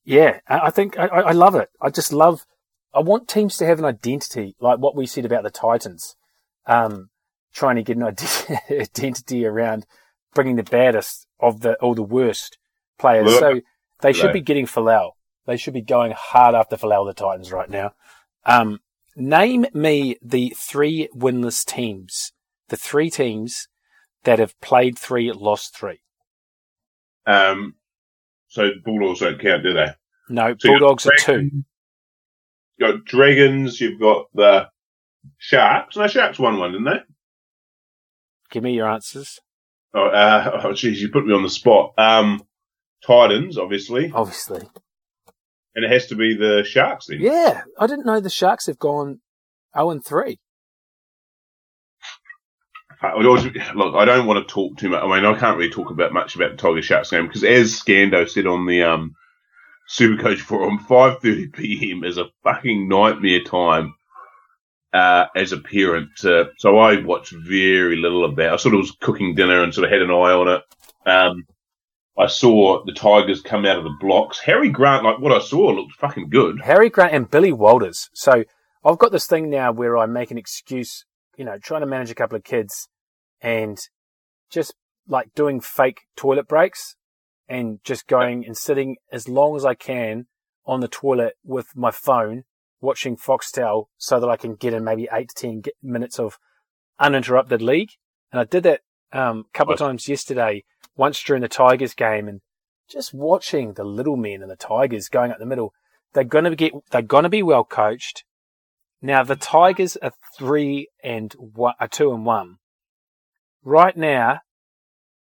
Yeah, 0.03 0.39
I 0.47 0.71
think 0.71 0.97
I, 0.97 1.05
I 1.05 1.31
love 1.33 1.55
it. 1.55 1.69
I 1.81 1.89
just 1.89 2.11
love. 2.11 2.45
I 2.93 2.99
want 2.99 3.27
teams 3.27 3.57
to 3.57 3.65
have 3.65 3.77
an 3.77 3.85
identity, 3.85 4.55
like 4.59 4.79
what 4.79 4.95
we 4.95 5.05
said 5.05 5.25
about 5.25 5.43
the 5.43 5.51
Titans, 5.51 6.15
um, 6.65 7.09
trying 7.53 7.75
to 7.75 7.83
get 7.83 7.97
an 7.97 8.03
identity 8.71 9.45
around 9.45 9.85
bringing 10.33 10.55
the 10.55 10.63
baddest 10.63 11.27
of 11.39 11.61
the 11.61 11.79
or 11.81 11.93
the 11.93 12.03
worst 12.03 12.57
players. 12.97 13.25
Well, 13.25 13.39
so 13.39 13.61
they 14.01 14.13
should 14.13 14.25
right. 14.25 14.33
be 14.33 14.41
getting 14.41 14.65
Folau. 14.65 15.11
They 15.45 15.57
should 15.57 15.73
be 15.73 15.81
going 15.81 16.13
hard 16.15 16.55
after 16.55 16.75
Folau, 16.75 17.07
the 17.07 17.13
Titans, 17.13 17.51
right 17.51 17.69
now. 17.69 17.93
Um, 18.45 18.79
name 19.19 19.65
me 19.73 20.17
the 20.21 20.53
three 20.57 21.09
winless 21.15 21.65
teams, 21.65 22.31
the 22.69 22.77
three 22.77 23.09
teams 23.09 23.67
that 24.23 24.39
have 24.39 24.59
played 24.61 24.97
three, 24.97 25.31
lost 25.31 25.77
three. 25.77 26.01
Um, 27.25 27.75
so 28.47 28.69
Bulldogs 28.83 29.19
don't 29.19 29.39
count, 29.39 29.63
do 29.63 29.73
they? 29.73 29.89
No, 30.29 30.55
So 30.57 30.69
Bulldogs 30.69 31.05
are 31.05 31.11
two. 31.19 31.49
You've 32.77 32.95
got 32.95 33.05
Dragons, 33.05 33.79
you've 33.79 33.99
got 33.99 34.27
the 34.33 34.69
Sharks. 35.37 35.97
No, 35.97 36.07
Sharks 36.07 36.39
won 36.39 36.57
one, 36.57 36.71
didn't 36.71 36.85
they? 36.85 36.99
Give 38.49 38.63
me 38.63 38.73
your 38.73 38.89
answers. 38.89 39.39
Oh, 39.93 40.07
uh, 40.07 40.61
oh, 40.65 40.73
geez, 40.73 41.01
you 41.01 41.09
put 41.09 41.25
me 41.25 41.33
on 41.33 41.43
the 41.43 41.49
spot. 41.49 41.93
Um, 41.97 42.41
Titans, 43.05 43.57
obviously, 43.57 44.11
Obviously. 44.13 44.67
And 45.75 45.85
it 45.85 45.91
has 45.91 46.07
to 46.07 46.15
be 46.15 46.35
the 46.35 46.63
Sharks 46.63 47.07
then. 47.07 47.19
Yeah, 47.21 47.63
I 47.79 47.87
didn't 47.87 48.05
know 48.05 48.19
the 48.19 48.29
Sharks 48.29 48.67
have 48.67 48.79
gone 48.79 49.19
0 49.75 49.91
and 49.91 50.05
3. 50.05 50.39
I 53.01 53.17
Look, 53.17 53.95
I 53.95 54.05
don't 54.05 54.25
want 54.25 54.45
to 54.45 54.53
talk 54.53 54.77
too 54.77 54.89
much. 54.89 55.01
I 55.01 55.07
mean, 55.07 55.25
I 55.25 55.37
can't 55.39 55.57
really 55.57 55.71
talk 55.71 55.89
about 55.89 56.11
much 56.11 56.35
about 56.35 56.51
the 56.51 56.57
Tiger 56.57 56.81
Sharks 56.81 57.11
game 57.11 57.27
because, 57.27 57.45
as 57.45 57.79
Scando 57.79 58.27
said 58.29 58.45
on 58.45 58.65
the 58.65 58.83
um, 58.83 59.15
Supercoach 59.89 60.39
forum, 60.39 60.79
5:30 60.79 61.53
p.m. 61.53 62.03
is 62.03 62.17
a 62.17 62.29
fucking 62.43 62.89
nightmare 62.89 63.41
time 63.43 63.95
uh, 64.91 65.27
as 65.33 65.53
a 65.53 65.57
parent. 65.59 66.09
Uh, 66.25 66.45
so 66.57 66.77
I 66.77 67.01
watched 67.01 67.31
very 67.31 67.95
little 67.95 68.25
of 68.25 68.35
that. 68.35 68.51
I 68.51 68.57
sort 68.57 68.75
of 68.75 68.79
was 68.79 68.91
cooking 68.99 69.33
dinner 69.33 69.63
and 69.63 69.73
sort 69.73 69.85
of 69.85 69.91
had 69.91 70.01
an 70.01 70.11
eye 70.11 70.33
on 70.33 70.47
it. 70.49 70.61
Um, 71.09 71.45
I 72.19 72.27
saw 72.27 72.83
the 72.83 72.91
Tigers 72.91 73.41
come 73.41 73.65
out 73.65 73.77
of 73.77 73.85
the 73.85 73.95
blocks. 73.97 74.39
Harry 74.41 74.69
Grant, 74.69 75.05
like 75.05 75.19
what 75.19 75.31
I 75.31 75.39
saw, 75.39 75.69
looked 75.69 75.93
fucking 75.93 76.29
good. 76.29 76.59
Harry 76.63 76.89
Grant 76.89 77.13
and 77.13 77.31
Billy 77.31 77.53
Walters. 77.53 78.09
So 78.13 78.43
I've 78.83 78.97
got 78.97 79.13
this 79.13 79.25
thing 79.25 79.49
now 79.49 79.71
where 79.71 79.97
I 79.97 80.05
make 80.05 80.29
an 80.29 80.37
excuse, 80.37 81.05
you 81.37 81.45
know, 81.45 81.57
trying 81.57 81.79
to 81.79 81.87
manage 81.87 82.11
a 82.11 82.15
couple 82.15 82.35
of 82.35 82.43
kids 82.43 82.89
and 83.41 83.79
just 84.49 84.75
like 85.07 85.33
doing 85.33 85.61
fake 85.61 86.01
toilet 86.17 86.47
breaks 86.47 86.97
and 87.47 87.79
just 87.85 88.05
going 88.05 88.45
and 88.45 88.57
sitting 88.57 88.97
as 89.13 89.29
long 89.29 89.55
as 89.55 89.63
I 89.63 89.73
can 89.73 90.27
on 90.65 90.81
the 90.81 90.89
toilet 90.89 91.35
with 91.45 91.67
my 91.73 91.89
phone 91.89 92.43
watching 92.81 93.15
Foxtel 93.15 93.85
so 93.97 94.19
that 94.19 94.29
I 94.29 94.35
can 94.35 94.55
get 94.55 94.73
in 94.73 94.83
maybe 94.83 95.07
eight 95.11 95.29
to 95.35 95.41
10 95.47 95.63
minutes 95.81 96.19
of 96.19 96.37
uninterrupted 96.99 97.61
league. 97.61 97.91
And 98.31 98.41
I 98.41 98.43
did 98.43 98.63
that 98.63 98.81
um, 99.13 99.45
a 99.53 99.57
couple 99.57 99.73
of 99.73 99.79
times 99.79 100.07
yesterday, 100.07 100.63
once 100.99 101.23
during 101.23 101.41
the 101.41 101.47
Tigers 101.47 101.93
game 101.93 102.27
and 102.27 102.41
just 102.89 103.13
watching 103.13 103.73
the 103.73 103.83
little 103.83 104.17
men 104.17 104.41
and 104.41 104.51
the 104.51 104.55
Tigers 104.55 105.07
going 105.07 105.31
up 105.31 105.39
the 105.39 105.45
middle. 105.45 105.73
They're 106.13 106.23
going 106.23 106.45
to 106.45 106.55
get, 106.55 106.73
they're 106.91 107.01
going 107.01 107.23
to 107.23 107.29
be 107.29 107.41
well 107.41 107.63
coached. 107.63 108.23
Now 109.01 109.23
the 109.23 109.35
Tigers 109.35 109.95
are 109.97 110.11
three 110.37 110.89
and 111.03 111.33
one, 111.33 111.75
are 111.79 111.87
two 111.87 112.11
and 112.11 112.25
one. 112.25 112.57
Right 113.63 113.95
now, 113.95 114.41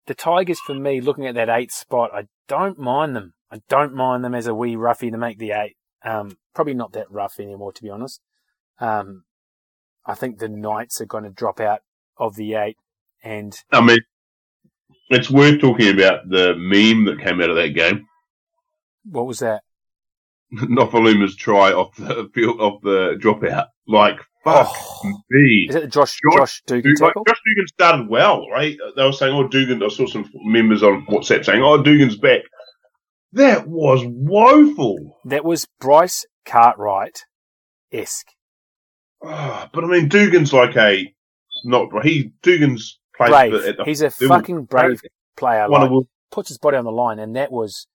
the 0.06 0.14
Tigers 0.14 0.58
for 0.66 0.74
me, 0.74 1.00
looking 1.00 1.26
at 1.26 1.34
that 1.36 1.48
eight 1.48 1.70
spot, 1.70 2.10
I 2.12 2.24
don't 2.48 2.78
mind 2.78 3.14
them. 3.14 3.34
I 3.50 3.60
don't 3.68 3.94
mind 3.94 4.24
them 4.24 4.34
as 4.34 4.46
a 4.46 4.54
wee 4.54 4.76
roughie 4.76 5.10
to 5.10 5.18
make 5.18 5.38
the 5.38 5.52
eight. 5.52 5.76
Um, 6.04 6.38
probably 6.54 6.74
not 6.74 6.92
that 6.92 7.10
rough 7.10 7.38
anymore, 7.38 7.72
to 7.72 7.82
be 7.82 7.90
honest. 7.90 8.20
Um, 8.80 9.24
I 10.04 10.14
think 10.14 10.38
the 10.38 10.48
Knights 10.48 11.00
are 11.00 11.06
going 11.06 11.24
to 11.24 11.30
drop 11.30 11.60
out 11.60 11.80
of 12.16 12.36
the 12.36 12.54
eight 12.54 12.76
and 13.22 13.54
I 13.72 13.80
mean, 13.80 13.98
it's 15.10 15.30
worth 15.30 15.60
talking 15.60 15.94
about 15.94 16.28
the 16.28 16.54
meme 16.56 17.04
that 17.06 17.24
came 17.24 17.40
out 17.40 17.50
of 17.50 17.56
that 17.56 17.74
game. 17.74 18.06
what 19.04 19.26
was 19.26 19.38
that? 19.40 19.62
Nofoaluma's 20.52 21.36
try 21.36 21.72
off 21.72 21.94
the 21.96 22.30
field 22.34 22.60
off 22.60 22.80
the 22.82 23.18
dropout. 23.22 23.66
Like 23.86 24.18
fuck 24.44 24.68
Oh. 25.04 25.22
me. 25.30 25.66
Is 25.68 25.74
it 25.74 25.92
Josh 25.92 26.18
Josh 26.30 26.36
Josh 26.38 26.62
Dugan 26.66 26.94
Dugan, 26.94 27.12
like? 27.16 27.26
Josh 27.26 27.40
Dugan 27.46 27.66
started 27.68 28.08
well, 28.08 28.48
right? 28.48 28.76
They 28.96 29.04
were 29.04 29.12
saying, 29.12 29.34
"Oh, 29.34 29.46
Dugan." 29.48 29.82
I 29.82 29.88
saw 29.88 30.06
some 30.06 30.28
members 30.44 30.82
on 30.82 31.04
WhatsApp 31.06 31.44
saying, 31.44 31.62
"Oh, 31.62 31.82
Dugan's 31.82 32.16
back." 32.16 32.42
That 33.32 33.66
was 33.68 34.02
woeful. 34.06 35.18
That 35.26 35.44
was 35.44 35.66
Bryce 35.80 36.24
Cartwright 36.46 37.24
esque. 37.92 38.28
Ah, 39.22 39.68
but 39.72 39.84
I 39.84 39.86
mean, 39.86 40.08
Dugan's 40.08 40.52
like 40.52 40.76
a 40.76 41.12
not 41.64 41.88
he. 42.04 42.32
Dugan's 42.42 42.98
played 43.18 43.50
Brave. 43.50 43.76
the, 43.76 43.84
He's 43.84 44.00
a 44.00 44.10
fucking 44.10 44.64
brave 44.64 45.02
player. 45.36 45.68
Like, 45.68 45.90
puts 46.30 46.48
his 46.48 46.58
body 46.58 46.76
on 46.76 46.84
the 46.84 46.92
line, 46.92 47.18
and 47.18 47.36
that 47.36 47.50
was 47.52 47.86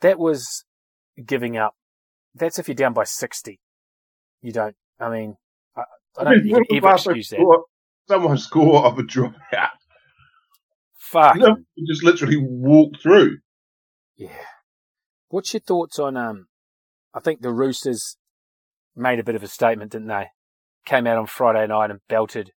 that 0.00 0.18
was 0.18 0.64
giving 1.24 1.56
up. 1.56 1.74
That's 2.34 2.58
if 2.58 2.68
you're 2.68 2.74
down 2.74 2.92
by 2.92 3.04
sixty. 3.04 3.60
You 4.42 4.52
don't. 4.52 4.76
I 4.98 5.10
mean, 5.10 5.36
I, 5.76 5.82
I 6.18 6.24
don't 6.24 6.34
think 6.42 6.46
you 6.46 6.64
can 6.68 6.76
ever 6.76 6.94
excuse 6.94 7.28
that. 7.30 7.62
someone 8.08 8.38
score 8.38 8.84
off 8.84 8.98
a 8.98 9.02
dropout. 9.02 9.68
Fuck. 10.98 11.36
You 11.36 11.40
know, 11.40 11.56
you 11.74 11.86
just 11.92 12.04
literally 12.04 12.36
walk 12.38 12.94
through. 13.02 13.38
Yeah. 14.16 14.28
What's 15.28 15.52
your 15.52 15.60
thoughts 15.60 15.98
on? 15.98 16.16
Um, 16.16 16.46
I 17.14 17.20
think 17.20 17.40
the 17.40 17.52
Roosters 17.52 18.16
made 18.94 19.18
a 19.18 19.24
bit 19.24 19.34
of 19.34 19.42
a 19.42 19.48
statement, 19.48 19.92
didn't 19.92 20.08
they? 20.08 20.26
Came 20.86 21.06
out 21.06 21.18
on 21.18 21.26
Friday 21.26 21.66
night 21.66 21.90
and 21.90 22.00
belted 22.08 22.52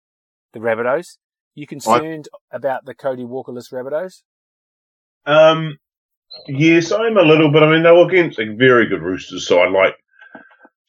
the 0.52 0.60
Rabbitohs. 0.60 1.16
You 1.54 1.66
concerned 1.66 2.28
about 2.52 2.84
the 2.84 2.94
Cody 2.94 3.24
Walkerless 3.24 3.72
Rabbitohs? 3.72 4.22
Um, 5.26 5.76
yes, 6.46 6.92
I'm 6.92 7.16
a 7.16 7.22
little 7.22 7.50
bit. 7.50 7.62
I 7.62 7.70
mean, 7.70 7.82
they 7.82 7.90
were 7.90 8.06
against 8.08 8.38
a 8.38 8.54
very 8.54 8.86
good 8.86 9.02
Roosters 9.02 9.46
side. 9.46 9.72
Like, 9.72 9.94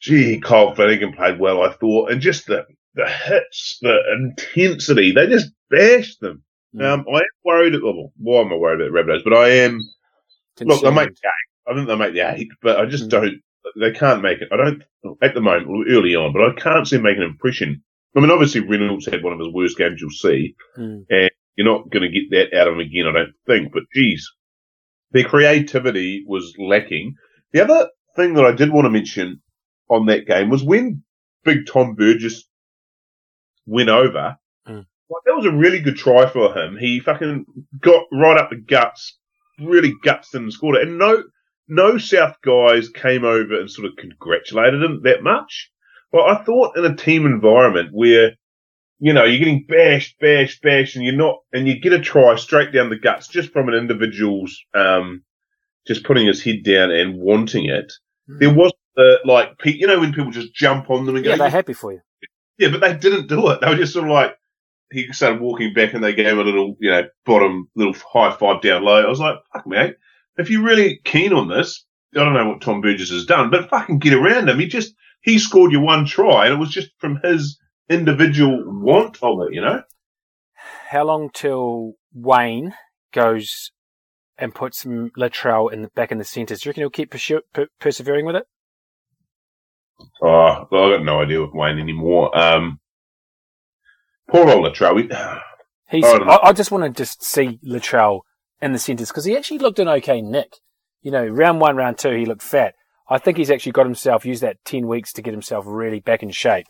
gee, 0.00 0.40
Kyle 0.40 0.74
Flanagan 0.74 1.12
played 1.12 1.38
well, 1.40 1.62
I 1.62 1.72
thought, 1.74 2.10
and 2.10 2.20
just 2.20 2.46
the 2.46 2.64
the 2.94 3.08
hits, 3.08 3.78
the 3.82 3.98
intensity, 4.14 5.12
they 5.12 5.26
just 5.26 5.50
bashed 5.70 6.20
them. 6.20 6.42
Mm. 6.74 6.84
Um, 6.84 7.06
I 7.12 7.18
am 7.18 7.24
worried. 7.44 7.74
Well, 7.82 8.12
why 8.18 8.40
am 8.42 8.52
I 8.52 8.56
worried 8.56 8.80
about 8.86 9.06
Rabbitohs? 9.06 9.24
But 9.24 9.34
I 9.34 9.48
am. 9.50 9.80
Look, 10.60 10.82
they 10.82 10.90
make 10.90 11.08
the 11.10 11.28
eight. 11.28 11.70
I 11.70 11.74
think 11.74 11.88
they 11.88 11.96
make 11.96 12.14
the 12.14 12.34
eight, 12.34 12.48
but 12.62 12.78
I 12.78 12.86
just 12.86 13.06
Mm. 13.06 13.10
don't. 13.10 13.42
They 13.80 13.92
can't 13.92 14.22
make 14.22 14.40
it. 14.40 14.48
I 14.52 14.56
don't 14.56 14.82
at 15.22 15.34
the 15.34 15.40
moment, 15.40 15.88
early 15.88 16.14
on, 16.14 16.32
but 16.32 16.42
I 16.42 16.52
can't 16.60 16.86
see 16.86 16.96
them 16.96 17.04
making 17.04 17.22
an 17.22 17.30
impression. 17.30 17.82
I 18.14 18.20
mean, 18.20 18.30
obviously 18.30 18.60
Reynolds 18.60 19.06
had 19.06 19.22
one 19.22 19.32
of 19.32 19.38
his 19.38 19.52
worst 19.52 19.78
games 19.78 20.00
you'll 20.00 20.10
see. 20.10 20.54
Mm. 20.76 21.06
You're 21.56 21.66
not 21.66 21.90
going 21.90 22.02
to 22.02 22.08
get 22.08 22.30
that 22.30 22.58
out 22.58 22.68
of 22.68 22.74
him 22.74 22.80
again, 22.80 23.06
I 23.06 23.12
don't 23.12 23.34
think. 23.46 23.72
But 23.72 23.84
geez, 23.94 24.30
their 25.10 25.24
creativity 25.24 26.24
was 26.26 26.54
lacking. 26.58 27.14
The 27.52 27.62
other 27.62 27.88
thing 28.16 28.34
that 28.34 28.44
I 28.44 28.52
did 28.52 28.70
want 28.70 28.86
to 28.86 28.90
mention 28.90 29.40
on 29.88 30.06
that 30.06 30.26
game 30.26 30.50
was 30.50 30.62
when 30.62 31.02
Big 31.44 31.66
Tom 31.66 31.94
Burgess 31.94 32.44
went 33.66 33.88
over. 33.88 34.36
Mm. 34.68 34.86
Like, 35.10 35.22
that 35.26 35.36
was 35.36 35.46
a 35.46 35.52
really 35.52 35.80
good 35.80 35.96
try 35.96 36.26
for 36.26 36.56
him. 36.56 36.76
He 36.78 37.00
fucking 37.00 37.46
got 37.80 38.04
right 38.12 38.38
up 38.38 38.50
the 38.50 38.56
guts, 38.56 39.18
really 39.58 39.94
guts 40.02 40.34
and 40.34 40.52
scored 40.52 40.76
it. 40.76 40.88
And 40.88 40.98
no, 40.98 41.24
no 41.68 41.98
South 41.98 42.36
guys 42.44 42.88
came 42.88 43.24
over 43.24 43.58
and 43.58 43.70
sort 43.70 43.88
of 43.88 43.96
congratulated 43.96 44.82
him 44.82 45.00
that 45.04 45.22
much. 45.22 45.70
Well, 46.12 46.26
I 46.26 46.42
thought 46.44 46.76
in 46.76 46.84
a 46.84 46.94
team 46.94 47.24
environment 47.26 47.90
where, 47.92 48.32
you 48.98 49.12
know, 49.12 49.24
you're 49.24 49.38
getting 49.38 49.64
bashed, 49.66 50.18
bashed, 50.20 50.62
bashed, 50.62 50.96
and 50.96 51.04
you're 51.04 51.14
not, 51.16 51.38
and 51.52 51.66
you 51.66 51.80
get 51.80 51.92
a 51.92 52.00
try 52.00 52.36
straight 52.36 52.72
down 52.72 52.90
the 52.90 52.98
guts 52.98 53.28
just 53.28 53.52
from 53.52 53.68
an 53.68 53.74
individual's, 53.74 54.56
um, 54.74 55.22
just 55.86 56.04
putting 56.04 56.26
his 56.26 56.42
head 56.42 56.62
down 56.64 56.90
and 56.90 57.18
wanting 57.18 57.64
it. 57.68 57.92
There 58.28 58.54
was 58.54 58.72
the, 58.94 59.18
like, 59.24 59.52
you 59.64 59.86
know, 59.86 59.98
when 60.00 60.12
people 60.12 60.30
just 60.30 60.54
jump 60.54 60.90
on 60.90 61.06
them 61.06 61.16
and 61.16 61.24
Yeah, 61.24 61.32
go, 61.32 61.38
they're 61.38 61.50
happy 61.50 61.72
for 61.72 61.92
you. 61.92 62.00
yeah, 62.58 62.68
but 62.68 62.80
they 62.80 62.94
didn't 62.96 63.26
do 63.26 63.50
it. 63.50 63.60
They 63.60 63.68
were 63.68 63.76
just 63.76 63.94
sort 63.94 64.04
of 64.04 64.10
like, 64.12 64.36
he 64.92 65.10
started 65.12 65.40
walking 65.40 65.72
back 65.72 65.94
and 65.94 66.04
they 66.04 66.14
gave 66.14 66.26
him 66.26 66.38
a 66.38 66.42
little, 66.44 66.76
you 66.78 66.90
know, 66.90 67.04
bottom, 67.24 67.68
little 67.74 67.94
high 67.94 68.36
five 68.36 68.60
down 68.60 68.84
low. 68.84 69.02
I 69.02 69.08
was 69.08 69.18
like, 69.20 69.36
fuck, 69.52 69.66
mate, 69.66 69.96
if 70.36 70.50
you're 70.50 70.62
really 70.62 71.00
keen 71.04 71.32
on 71.32 71.48
this, 71.48 71.84
I 72.14 72.18
don't 72.22 72.34
know 72.34 72.46
what 72.48 72.60
Tom 72.60 72.82
Burgess 72.82 73.10
has 73.10 73.24
done, 73.24 73.50
but 73.50 73.70
fucking 73.70 73.98
get 73.98 74.12
around 74.12 74.50
him. 74.50 74.58
He 74.60 74.66
just, 74.66 74.94
he 75.22 75.38
scored 75.38 75.72
you 75.72 75.80
one 75.80 76.04
try 76.04 76.46
and 76.46 76.54
it 76.54 76.58
was 76.58 76.70
just 76.70 76.90
from 76.98 77.20
his 77.22 77.58
individual 77.88 78.62
want 78.66 79.18
of 79.22 79.38
it, 79.46 79.54
you 79.54 79.60
know? 79.60 79.82
How 80.90 81.04
long 81.04 81.30
till 81.32 81.94
Wayne 82.12 82.74
goes 83.12 83.70
and 84.36 84.54
puts 84.54 84.84
Latrell 84.84 85.72
in 85.72 85.82
the 85.82 85.88
back 85.88 86.12
in 86.12 86.18
the 86.18 86.24
centres? 86.24 86.60
Do 86.60 86.68
you 86.68 86.70
reckon 86.70 86.82
he'll 86.82 86.90
keep 86.90 87.10
persu- 87.10 87.40
per- 87.52 87.68
persevering 87.80 88.26
with 88.26 88.36
it? 88.36 88.44
Oh, 90.22 90.66
well, 90.70 90.88
I 90.92 90.96
got 90.96 91.04
no 91.04 91.20
idea 91.20 91.40
with 91.40 91.54
Wayne 91.54 91.78
anymore. 91.78 92.36
Um, 92.36 92.80
poor 94.28 94.48
old 94.48 94.66
Latrell. 94.66 94.94
We, 94.96 95.08
He's. 95.88 96.04
I. 96.04 96.16
I, 96.16 96.48
I 96.48 96.52
just 96.52 96.70
want 96.70 96.84
to 96.84 96.90
just 96.90 97.22
see 97.22 97.60
Latrell 97.64 98.20
in 98.60 98.72
the 98.72 98.78
centres 98.78 99.08
because 99.08 99.24
he 99.24 99.36
actually 99.36 99.58
looked 99.58 99.78
an 99.78 99.88
okay 99.88 100.20
nick. 100.22 100.54
You 101.02 101.10
know, 101.10 101.26
round 101.26 101.60
one, 101.60 101.76
round 101.76 101.98
two, 101.98 102.12
he 102.12 102.26
looked 102.26 102.42
fat. 102.42 102.74
I 103.08 103.18
think 103.18 103.36
he's 103.36 103.50
actually 103.50 103.72
got 103.72 103.86
himself 103.86 104.24
used 104.24 104.42
that 104.42 104.64
ten 104.64 104.86
weeks 104.86 105.12
to 105.14 105.22
get 105.22 105.32
himself 105.32 105.64
really 105.66 106.00
back 106.00 106.22
in 106.22 106.30
shape, 106.30 106.66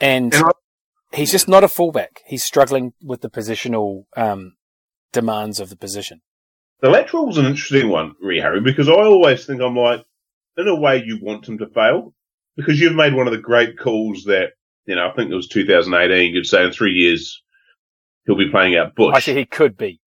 and, 0.00 0.32
And 0.34 0.44
I- 0.44 1.16
he's 1.16 1.32
just 1.32 1.48
not 1.48 1.64
a 1.64 1.68
fullback. 1.68 2.22
He's 2.26 2.44
struggling 2.44 2.92
with 3.02 3.20
the 3.20 3.30
positional 3.30 4.04
um, 4.16 4.56
demands 5.12 5.60
of 5.60 5.70
the 5.70 5.76
position. 5.76 6.20
The 6.80 6.88
Latrell's 6.88 7.38
an 7.38 7.46
interesting 7.46 7.88
one, 7.88 8.14
really, 8.20 8.40
Harry, 8.40 8.60
because 8.60 8.88
I 8.88 8.92
always 8.92 9.46
think 9.46 9.62
I'm 9.62 9.76
like, 9.76 10.04
in 10.58 10.68
a 10.68 10.74
way, 10.74 11.02
you 11.04 11.18
want 11.22 11.48
him 11.48 11.58
to 11.58 11.66
fail 11.68 12.14
because 12.56 12.80
you've 12.80 12.94
made 12.94 13.14
one 13.14 13.26
of 13.26 13.32
the 13.32 13.38
great 13.40 13.78
calls 13.78 14.24
that, 14.24 14.50
you 14.84 14.94
know, 14.94 15.08
I 15.08 15.12
think 15.14 15.30
it 15.30 15.34
was 15.34 15.48
2018. 15.48 16.34
You'd 16.34 16.46
say 16.46 16.64
in 16.64 16.72
three 16.72 16.92
years 16.92 17.42
he'll 18.26 18.36
be 18.36 18.50
playing 18.50 18.76
out 18.76 18.94
Bush. 18.94 19.14
Actually, 19.16 19.36
he 19.36 19.44
could 19.46 19.76
be. 19.76 20.00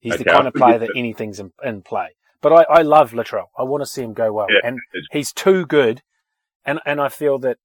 He's 0.00 0.18
the 0.18 0.24
kind 0.24 0.48
of 0.48 0.54
player 0.54 0.78
that 0.78 0.88
that. 0.88 0.98
anything's 0.98 1.38
in, 1.38 1.52
in 1.62 1.82
play. 1.82 2.08
But 2.42 2.52
I, 2.52 2.80
I 2.80 2.82
love 2.82 3.12
Latrell. 3.12 3.46
I 3.56 3.62
want 3.62 3.82
to 3.82 3.86
see 3.86 4.02
him 4.02 4.12
go 4.12 4.32
well, 4.32 4.48
Yeah, 4.50 4.68
and 4.68 4.80
he's 5.12 5.32
too 5.32 5.64
good. 5.64 6.02
And 6.64 6.80
and 6.84 7.00
I 7.00 7.08
feel 7.08 7.38
that 7.38 7.56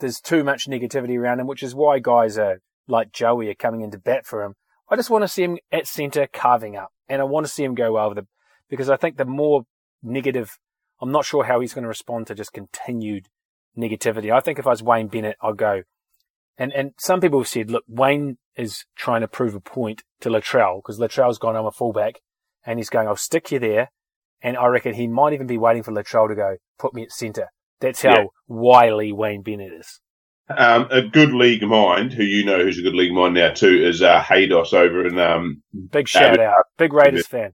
there's 0.00 0.20
too 0.20 0.42
much 0.42 0.66
negativity 0.66 1.18
around 1.18 1.40
him, 1.40 1.46
which 1.46 1.62
is 1.62 1.74
why 1.74 1.98
guys 1.98 2.36
are 2.36 2.60
like 2.88 3.12
Joey 3.12 3.48
are 3.50 3.54
coming 3.54 3.82
into 3.82 3.98
bat 3.98 4.26
for 4.26 4.42
him. 4.42 4.54
I 4.90 4.96
just 4.96 5.10
want 5.10 5.22
to 5.22 5.28
see 5.28 5.44
him 5.44 5.58
at 5.70 5.86
centre 5.86 6.26
carving 6.32 6.76
up, 6.76 6.90
and 7.08 7.20
I 7.20 7.24
want 7.24 7.46
to 7.46 7.52
see 7.52 7.64
him 7.64 7.74
go 7.74 7.92
well 7.92 8.08
with 8.08 8.18
it 8.18 8.26
because 8.68 8.90
I 8.90 8.96
think 8.96 9.16
the 9.16 9.24
more 9.24 9.64
negative, 10.02 10.58
I'm 11.00 11.12
not 11.12 11.24
sure 11.24 11.44
how 11.44 11.60
he's 11.60 11.74
going 11.74 11.84
to 11.84 11.88
respond 11.88 12.26
to 12.26 12.34
just 12.34 12.52
continued 12.52 13.28
negativity. 13.78 14.32
I 14.32 14.40
think 14.40 14.58
if 14.58 14.66
I 14.66 14.70
was 14.70 14.82
Wayne 14.82 15.08
Bennett, 15.08 15.36
I'd 15.42 15.56
go. 15.56 15.82
And 16.56 16.72
and 16.72 16.92
some 16.98 17.20
people 17.20 17.40
have 17.40 17.48
said, 17.48 17.70
look, 17.70 17.84
Wayne 17.88 18.38
is 18.56 18.84
trying 18.96 19.22
to 19.22 19.28
prove 19.28 19.54
a 19.54 19.60
point 19.60 20.02
to 20.20 20.30
Latrell 20.30 20.78
because 20.78 20.98
Latrell's 20.98 21.38
gone, 21.38 21.56
I'm 21.56 21.66
a 21.66 21.72
fullback, 21.72 22.20
and 22.64 22.78
he's 22.78 22.90
going, 22.90 23.08
I'll 23.08 23.16
stick 23.16 23.50
you 23.50 23.58
there. 23.58 23.90
And 24.44 24.56
I 24.56 24.66
reckon 24.66 24.94
he 24.94 25.08
might 25.08 25.32
even 25.32 25.46
be 25.48 25.58
waiting 25.58 25.82
for 25.82 25.90
Latrell 25.90 26.28
to 26.28 26.34
go, 26.36 26.56
put 26.78 26.94
me 26.94 27.02
at 27.02 27.10
centre. 27.10 27.48
That's 27.80 28.02
how 28.02 28.10
Yeah. 28.16 28.24
wily 28.46 29.10
Wayne 29.12 29.42
Bennett 29.42 29.72
is. 29.72 30.00
Um, 30.54 30.86
a 30.90 31.00
good 31.02 31.32
league 31.32 31.62
mind, 31.62 32.12
who 32.12 32.22
you 32.22 32.44
know 32.44 32.62
who's 32.62 32.78
a 32.78 32.82
good 32.82 32.94
league 32.94 33.12
mind 33.14 33.34
now 33.34 33.50
too, 33.52 33.82
is 33.84 34.02
uh, 34.02 34.20
Haydos 34.20 34.74
over 34.74 35.06
in 35.06 35.18
um, 35.18 35.62
Big 35.90 36.06
shout 36.06 36.38
Yeah, 36.38 36.50
out. 36.50 36.66
Big 36.78 36.92
Raiders 36.92 37.26
fan. 37.26 37.52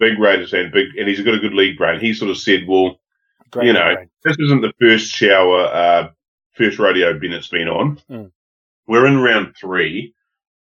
big 0.00 0.18
Raiders 0.18 0.50
fan, 0.50 0.70
big, 0.74 0.88
and 0.98 1.08
he's 1.08 1.20
got 1.20 1.34
a 1.34 1.38
good 1.38 1.54
league 1.54 1.78
brain. 1.78 2.00
He 2.00 2.12
sort 2.12 2.32
of 2.32 2.36
said, 2.38 2.64
"Well, 2.66 2.98
Great 3.52 3.66
You 3.68 3.72
know, 3.74 3.94
brain. 3.94 4.10
this 4.24 4.36
isn't 4.40 4.60
the 4.62 4.72
first 4.80 5.12
shower, 5.14 5.60
uh, 5.66 6.08
first 6.54 6.78
radio 6.80 7.16
Bennett's 7.16 7.46
been 7.48 7.68
on. 7.68 8.00
Mm. 8.10 8.32
We're 8.88 9.06
in 9.06 9.20
round 9.20 9.54
three. 9.60 10.12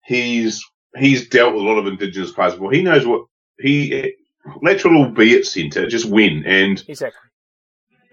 He's 0.05 0.63
he's 0.97 1.27
dealt 1.27 1.55
with 1.55 1.63
a 1.63 1.67
lot 1.67 1.77
of 1.77 1.87
Indigenous 1.87 2.31
players 2.31 2.53
before. 2.53 2.71
He 2.71 2.83
knows 2.83 3.05
what 3.05 3.25
he 3.59 4.13
Latrell 4.63 4.91
will 4.93 5.11
be 5.11 5.35
at 5.37 5.45
centre, 5.45 5.87
just 5.87 6.05
win, 6.09 6.43
and 6.45 6.83
Exactly. 6.87 7.19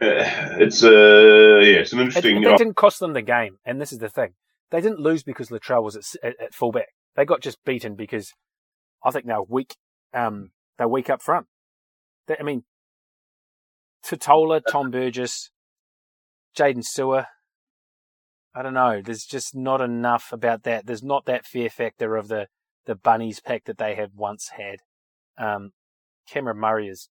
uh, 0.01 0.59
it's 0.59 0.83
uh 0.83 0.89
yeah, 1.63 1.81
it's 1.81 1.93
an 1.93 2.01
It, 2.01 2.03
interesting. 2.05 2.41
that 2.43 2.59
didn't 2.59 2.77
cost 2.77 3.01
them 3.01 3.13
the 3.13 3.23
game, 3.23 3.59
and 3.65 3.81
this 3.81 3.93
is 3.93 3.99
the 3.99 4.09
thing. 4.09 4.35
They 4.71 4.81
didn't 4.81 5.01
lose 5.01 5.23
because 5.23 5.51
Latrell 5.51 5.83
was 5.83 5.97
at, 5.97 6.05
at, 6.23 6.41
at 6.41 6.55
fullback. 6.55 6.89
They 7.15 7.25
got 7.25 7.43
just 7.43 7.63
beaten 7.65 7.95
because 7.95 8.33
I 9.05 9.11
think 9.11 9.27
they're 9.27 9.43
weak. 9.43 9.77
Um, 10.15 10.51
they're 10.79 10.89
weak 10.89 11.11
up 11.11 11.21
front. 11.23 11.47
They, 12.27 12.37
I 12.41 12.43
mean, 12.43 12.65
Tatola, 14.05 14.63
Tom 14.71 14.91
Burgess, 14.91 15.51
Jaydn 16.57 16.83
Su'A. 16.85 17.27
I 18.55 18.63
don't 18.63 18.75
know. 18.75 19.01
There's 19.05 19.25
just 19.25 19.55
not 19.55 19.81
enough 19.81 20.29
about 20.33 20.63
that. 20.65 20.87
There's 20.87 21.03
not 21.03 21.25
that 21.27 21.47
fear 21.47 21.71
factor 21.71 22.17
of 22.17 22.29
the 22.29 22.47
the 22.85 22.95
bunnies 22.95 23.41
pack 23.41 23.65
that 23.65 23.79
they 23.79 23.95
have 23.95 24.11
once 24.17 24.51
had. 24.57 24.77
Um, 25.39 25.71
Cameron 26.29 26.59
Murray 26.59 26.89
is 26.89 27.09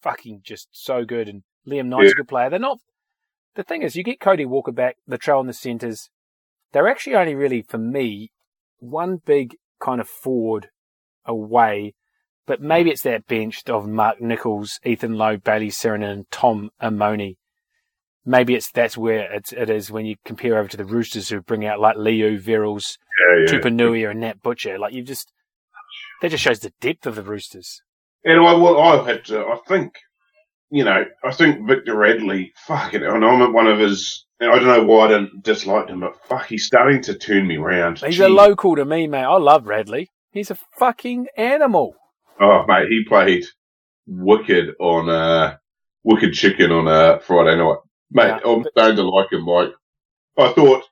fucking 0.00 0.40
just 0.42 0.68
so 0.72 1.04
good, 1.04 1.28
and 1.28 1.42
Liam 1.66 1.86
Knight's 1.86 2.12
a 2.12 2.16
good 2.16 2.28
player. 2.28 2.50
They're 2.50 2.58
not. 2.58 2.78
The 3.54 3.62
thing 3.62 3.82
is, 3.82 3.96
you 3.96 4.02
get 4.02 4.20
Cody 4.20 4.44
Walker 4.44 4.72
back, 4.72 4.96
the 5.06 5.18
trail 5.18 5.40
in 5.40 5.46
the 5.46 5.52
centres. 5.52 6.10
They're 6.72 6.88
actually 6.88 7.14
only 7.16 7.34
really, 7.34 7.62
for 7.62 7.78
me, 7.78 8.32
one 8.78 9.18
big 9.24 9.56
kind 9.80 10.00
of 10.00 10.08
forward 10.08 10.68
away 11.24 11.94
But 12.46 12.60
maybe 12.60 12.90
it's 12.90 13.02
that 13.02 13.26
bench 13.26 13.62
of 13.68 13.86
Mark 13.88 14.20
Nicholls, 14.20 14.78
Ethan 14.84 15.14
Lowe, 15.14 15.38
Bailey 15.38 15.70
Sironen, 15.70 16.12
and 16.12 16.30
Tom 16.30 16.70
Amoni. 16.82 17.36
Maybe 18.26 18.54
it's 18.54 18.70
that's 18.70 18.96
where 18.96 19.32
it's, 19.32 19.52
it 19.52 19.70
is 19.70 19.90
when 19.90 20.06
you 20.06 20.16
compare 20.24 20.58
over 20.58 20.68
to 20.68 20.76
the 20.76 20.84
Roosters 20.84 21.28
who 21.28 21.40
bring 21.40 21.64
out 21.64 21.80
like 21.80 21.96
Leo 21.96 22.36
Verrills, 22.36 22.98
Yeah, 23.20 23.44
yeah. 23.46 23.60
Tupouniua, 23.60 24.10
and 24.10 24.20
Nat 24.20 24.42
Butcher. 24.42 24.78
Like 24.78 24.92
you 24.92 25.02
just 25.02 25.30
that 26.20 26.30
just 26.30 26.42
shows 26.42 26.60
the 26.60 26.72
depth 26.80 27.06
of 27.06 27.16
the 27.16 27.22
Roosters. 27.22 27.82
And 28.24 28.40
I, 28.40 28.54
well, 28.54 28.80
I've 28.80 29.06
had 29.06 29.24
to, 29.26 29.40
I 29.40 29.58
think, 29.68 29.92
you 30.70 30.84
know, 30.84 31.04
I 31.24 31.32
think 31.32 31.66
Victor 31.68 31.94
Radley, 31.96 32.52
fucking, 32.66 33.02
and 33.02 33.24
I'm 33.24 33.42
at 33.42 33.52
one 33.52 33.66
of 33.66 33.78
his, 33.78 34.24
and 34.40 34.50
I 34.50 34.56
don't 34.56 34.66
know 34.66 34.84
why 34.84 35.06
I 35.06 35.08
didn't 35.08 35.42
dislike 35.42 35.88
him, 35.88 36.00
but 36.00 36.16
fuck, 36.26 36.46
he's 36.46 36.64
starting 36.66 37.02
to 37.02 37.14
turn 37.14 37.46
me 37.46 37.58
round. 37.58 37.98
He's 37.98 38.20
a 38.20 38.28
local 38.28 38.76
to 38.76 38.84
me, 38.84 39.06
mate. 39.06 39.24
I 39.24 39.36
love 39.36 39.66
Radley. 39.66 40.10
He's 40.32 40.50
a 40.50 40.58
fucking 40.78 41.26
animal. 41.36 41.94
Oh, 42.40 42.64
mate, 42.66 42.88
he 42.88 43.04
played 43.06 43.44
wicked 44.06 44.70
on, 44.80 45.08
uh, 45.08 45.56
wicked 46.02 46.32
chicken 46.32 46.72
on, 46.72 46.88
uh, 46.88 47.18
Friday 47.18 47.56
night. 47.56 47.76
Mate, 48.10 48.26
Yeah, 48.28 48.38
I'm 48.50 48.62
but- 48.62 48.72
starting 48.72 48.96
to 48.96 49.02
like 49.08 49.32
him, 49.32 49.46
like, 49.46 49.70
I 50.38 50.52
thought 50.52 50.82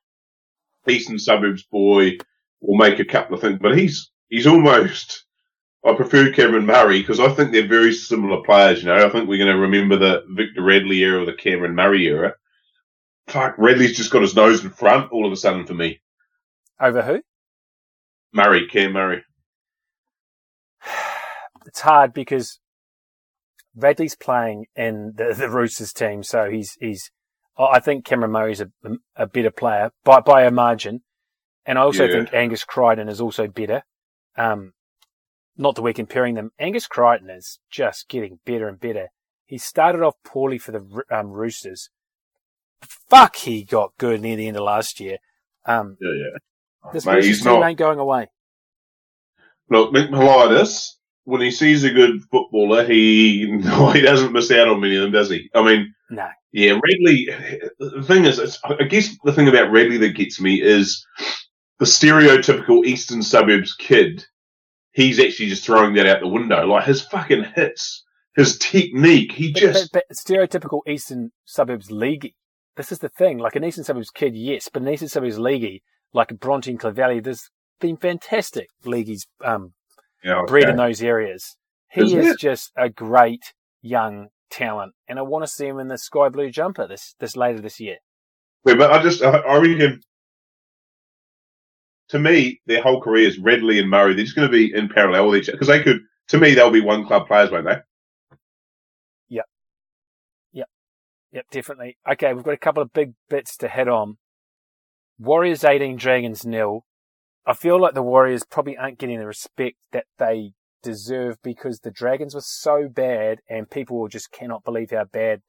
Eastern 0.89 1.18
Suburbs 1.18 1.64
boy 1.64 2.12
will 2.61 2.76
make 2.78 3.01
a 3.01 3.05
couple 3.05 3.35
of 3.35 3.41
things, 3.41 3.59
but 3.61 3.76
he's, 3.76 4.11
he's 4.28 4.47
almost, 4.47 5.24
I 5.85 5.95
prefer 5.95 6.33
Cameron 6.33 6.66
Murray 6.66 7.01
because 7.01 7.18
I 7.20 7.28
think 7.33 7.51
they're 7.51 7.66
very 7.66 7.93
similar 7.93 8.43
players. 8.43 8.83
You 8.83 8.89
know, 8.89 9.05
I 9.05 9.09
think 9.11 9.28
we're 9.28 9.39
going 9.45 9.53
to 9.55 9.59
remember 9.61 9.97
the 9.97 10.22
Victor 10.28 10.62
Radley 10.62 10.99
era 11.03 11.22
or 11.22 11.26
the 11.26 11.33
Cameron 11.33 11.74
Murray 11.74 12.07
era. 12.07 12.35
Fuck, 13.26 13.57
Radley's 13.59 13.97
just 13.97 14.11
got 14.11 14.22
his 14.22 14.37
nose 14.37 14.62
in 14.64 14.70
front 14.70 15.11
all 15.12 15.26
of 15.26 15.33
a 15.33 15.37
sudden 15.37 15.66
for 15.66 15.74
me. 15.74 16.01
Over 16.80 17.03
who? 17.03 17.22
Murray, 18.33 18.66
Cam 18.68 18.93
Murray. 18.93 19.22
It's 21.64 21.80
hard 21.80 22.12
because 22.12 22.59
Radley's 23.76 24.16
playing 24.16 24.66
in 24.74 25.12
the, 25.14 25.33
the 25.33 25.49
Roosters 25.49 25.93
team, 25.93 26.24
so 26.24 26.51
he's 26.51 26.76
he's. 26.80 27.11
I 27.57 27.78
think 27.78 28.05
Cameron 28.05 28.33
Murray's 28.33 28.61
a, 28.61 28.68
a 29.14 29.26
better 29.28 29.53
player 29.53 29.91
by 30.03 30.20
by 30.20 30.43
a 30.43 30.51
margin, 30.51 31.03
and 31.64 31.78
I 31.78 31.83
also 31.83 32.07
Yeah. 32.07 32.12
think 32.14 32.35
Angus 32.35 32.64
Crichton 32.64 33.09
is 33.09 33.20
also 33.20 33.47
better. 33.47 33.85
Um, 34.37 34.72
not 35.57 35.74
that 35.74 35.82
we're 35.82 35.92
comparing 35.92 36.34
them. 36.34 36.50
Angus 36.59 36.86
Crichton 36.86 37.30
is 37.30 37.59
just 37.70 38.09
getting 38.09 38.38
better 38.46 38.68
and 38.68 38.80
better. 38.80 39.09
He 39.46 39.59
started 39.59 40.03
off 40.03 40.14
poorly 40.24 40.59
for 40.59 40.72
the 40.72 41.03
um, 41.11 41.28
Roosters. 41.28 41.90
Fuck, 43.11 43.36
he 43.36 43.64
got 43.64 43.92
good 43.98 44.20
near 44.22 44.36
the 44.36 44.48
end 44.48 44.57
of 44.57 44.62
last 44.64 44.98
year. 44.98 45.18
Um, 45.66 45.96
Yeah, 46.00 46.11
yeah. 46.11 46.90
this 46.92 47.05
Mate, 47.07 47.16
Roosters 47.16 47.42
team 47.42 47.61
not. 47.61 47.68
ain't 47.68 47.78
going 47.78 47.98
away. 47.98 48.28
Look, 49.70 49.92
Nick 49.92 50.11
Politis, 50.11 50.90
when 51.24 51.40
he 51.40 51.50
sees 51.50 51.84
a 51.84 51.90
good 51.90 52.22
footballer, 52.30 52.84
he 52.84 53.46
he 53.92 54.00
doesn't 54.00 54.32
miss 54.32 54.50
out 54.50 54.68
on 54.68 54.80
many 54.80 54.96
of 54.96 55.03
them, 55.03 55.12
does 55.12 55.30
he? 55.30 55.48
I 55.55 55.62
mean, 55.62 55.94
No. 56.11 56.28
yeah, 56.53 56.72
Radley. 56.72 57.28
The 57.78 58.03
thing 58.07 58.24
is, 58.24 58.38
it's, 58.38 58.59
I 58.64 58.84
guess 58.84 59.14
the 59.24 59.32
thing 59.32 59.48
about 59.48 59.70
Radley 59.70 59.98
that 59.98 60.16
gets 60.16 60.40
me 60.40 60.61
is 60.61 61.07
the 61.78 61.84
stereotypical 61.86 62.84
eastern 62.84 63.22
suburbs 63.22 63.74
kid. 63.74 64.24
He's 64.93 65.18
actually 65.18 65.49
just 65.49 65.64
throwing 65.64 65.95
that 65.95 66.07
out 66.07 66.20
the 66.20 66.28
window. 66.28 66.66
Like 66.66 66.84
his 66.84 67.03
fucking 67.03 67.45
hits, 67.57 68.05
his 68.36 68.59
technique. 68.59 69.32
He 69.32 69.53
But, 69.53 69.61
just 69.61 69.93
but, 69.93 70.05
but 70.09 70.16
stereotypical 70.16 70.80
eastern 70.86 71.30
suburbs 71.45 71.90
leaguey. 71.90 72.34
This 72.76 72.93
is 72.93 72.99
the 72.99 73.09
thing. 73.09 73.38
Like 73.38 73.57
an 73.57 73.64
eastern 73.64 73.84
suburbs 73.84 74.11
kid, 74.11 74.34
yes, 74.36 74.68
but 74.72 74.82
an 74.82 74.88
eastern 74.88 75.09
suburbs 75.09 75.38
leaguey, 75.38 75.80
like 76.12 76.38
Bronte 76.40 76.70
and 76.70 76.80
Clovelly, 76.80 77.22
there's 77.22 77.51
been 77.80 77.97
fantastic 77.97 78.68
leagueies 78.84 79.26
um, 79.45 79.72
Yeah, 80.22 80.40
okay. 80.40 80.51
bred 80.51 80.68
in 80.68 80.76
those 80.76 81.03
areas. 81.03 81.57
He 81.90 82.03
Isn't 82.03 82.20
is 82.20 82.26
it? 82.32 82.38
just 82.38 82.70
a 82.76 82.88
great 82.88 83.53
young 83.82 84.28
talent, 84.51 84.93
and 85.09 85.18
I 85.18 85.22
want 85.22 85.45
to 85.45 85.51
see 85.51 85.66
him 85.66 85.78
in 85.78 85.88
the 85.88 85.99
sky 85.99 86.28
blue 86.28 86.51
jumper 86.51 86.86
this 86.86 87.14
this 87.18 87.36
later 87.36 87.61
this 87.61 87.80
year. 87.80 87.97
Yeah, 88.64 88.74
but 88.76 88.93
I 88.93 89.03
just, 89.03 89.22
I, 89.22 89.38
I 89.38 89.57
reckon, 89.59 90.01
to 92.13 92.19
me, 92.19 92.61
their 92.67 92.83
whole 92.83 93.01
career 93.01 93.27
is 93.27 93.39
Radley 93.39 93.79
and 93.79 93.89
Murray. 93.89 94.15
They're 94.15 94.25
just 94.25 94.37
going 94.37 94.47
to 94.47 94.53
be 94.53 94.73
in 94.75 94.91
parallel 94.91 95.29
with 95.29 95.41
each 95.41 95.49
other 95.49 95.57
because 95.57 95.69
they 95.69 95.83
could. 95.83 96.01
To 96.29 96.39
me, 96.39 96.53
they'll 96.53 96.71
be 96.71 96.83
one 96.83 97.07
club 97.07 97.27
players, 97.27 97.51
won't 97.51 97.65
they? 97.65 97.79
Yep, 99.31 99.47
Yep. 100.53 100.69
Yep, 101.33 101.47
definitely. 101.51 101.97
Okay, 102.11 102.35
we've 102.35 102.45
got 102.45 102.53
a 102.53 102.59
couple 102.59 102.83
of 102.83 102.93
big 102.93 103.15
bits 103.31 103.57
to 103.57 103.69
head 103.69 103.89
on. 103.89 104.19
Warriors 105.19 105.65
18, 105.65 105.97
Dragons 105.97 106.45
nil. 106.45 106.85
I 107.47 107.55
feel 107.55 107.81
like 107.81 107.95
the 107.95 108.03
Warriors 108.03 108.45
probably 108.45 108.77
aren't 108.77 108.99
getting 108.99 109.19
the 109.19 109.27
respect 109.27 109.79
that 109.93 110.05
they 110.19 110.53
deserve 110.83 111.37
because 111.43 111.81
the 111.81 111.91
Dragons 111.91 112.35
were 112.35 112.43
so 112.43 112.89
bad 112.93 113.39
and 113.49 113.71
people 113.71 114.07
just 114.07 114.31
cannot 114.31 114.65
believe 114.65 114.91
how 114.91 115.05
bad, 115.05 115.41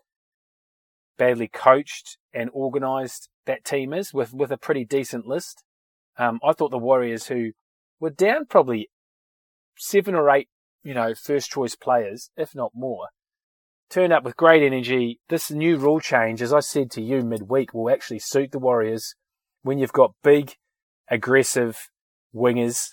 badly 1.18 1.50
coached 1.50 2.18
and 2.34 2.50
organised 2.52 3.28
that 3.46 3.66
team 3.66 3.94
is 3.94 4.14
with, 4.14 4.34
with 4.34 4.52
a 4.52 4.58
pretty 4.58 4.86
decent 4.86 5.28
list. 5.28 5.66
Um, 6.18 6.40
I 6.44 6.54
thought 6.54 6.72
the 6.72 6.78
Warriors 6.78 7.28
who 7.28 7.52
were 8.00 8.10
down 8.10 8.46
probably 8.46 8.90
seven 9.78 10.16
or 10.16 10.30
eight, 10.30 10.50
you 10.84 10.94
know, 10.94 11.14
first 11.16 11.50
choice 11.50 11.76
players, 11.76 12.30
if 12.38 12.54
not 12.54 12.72
more, 12.76 13.08
turned 13.90 14.14
up 14.14 14.24
with 14.24 14.38
great 14.38 14.64
energy. 14.64 15.20
This 15.30 15.52
new 15.52 15.78
rule 15.78 16.00
change, 16.00 16.42
as 16.42 16.54
I 16.54 16.60
said 16.60 16.92
to 16.92 17.02
you 17.02 17.22
midweek, 17.22 17.74
will 17.74 17.90
actually 17.92 18.20
suit 18.20 18.52
the 18.52 18.60
Warriors 18.60 19.16
when 19.62 19.78
you've 19.78 19.94
got 19.94 20.16
big, 20.24 20.54
aggressive 21.10 21.90
wingers 22.36 22.90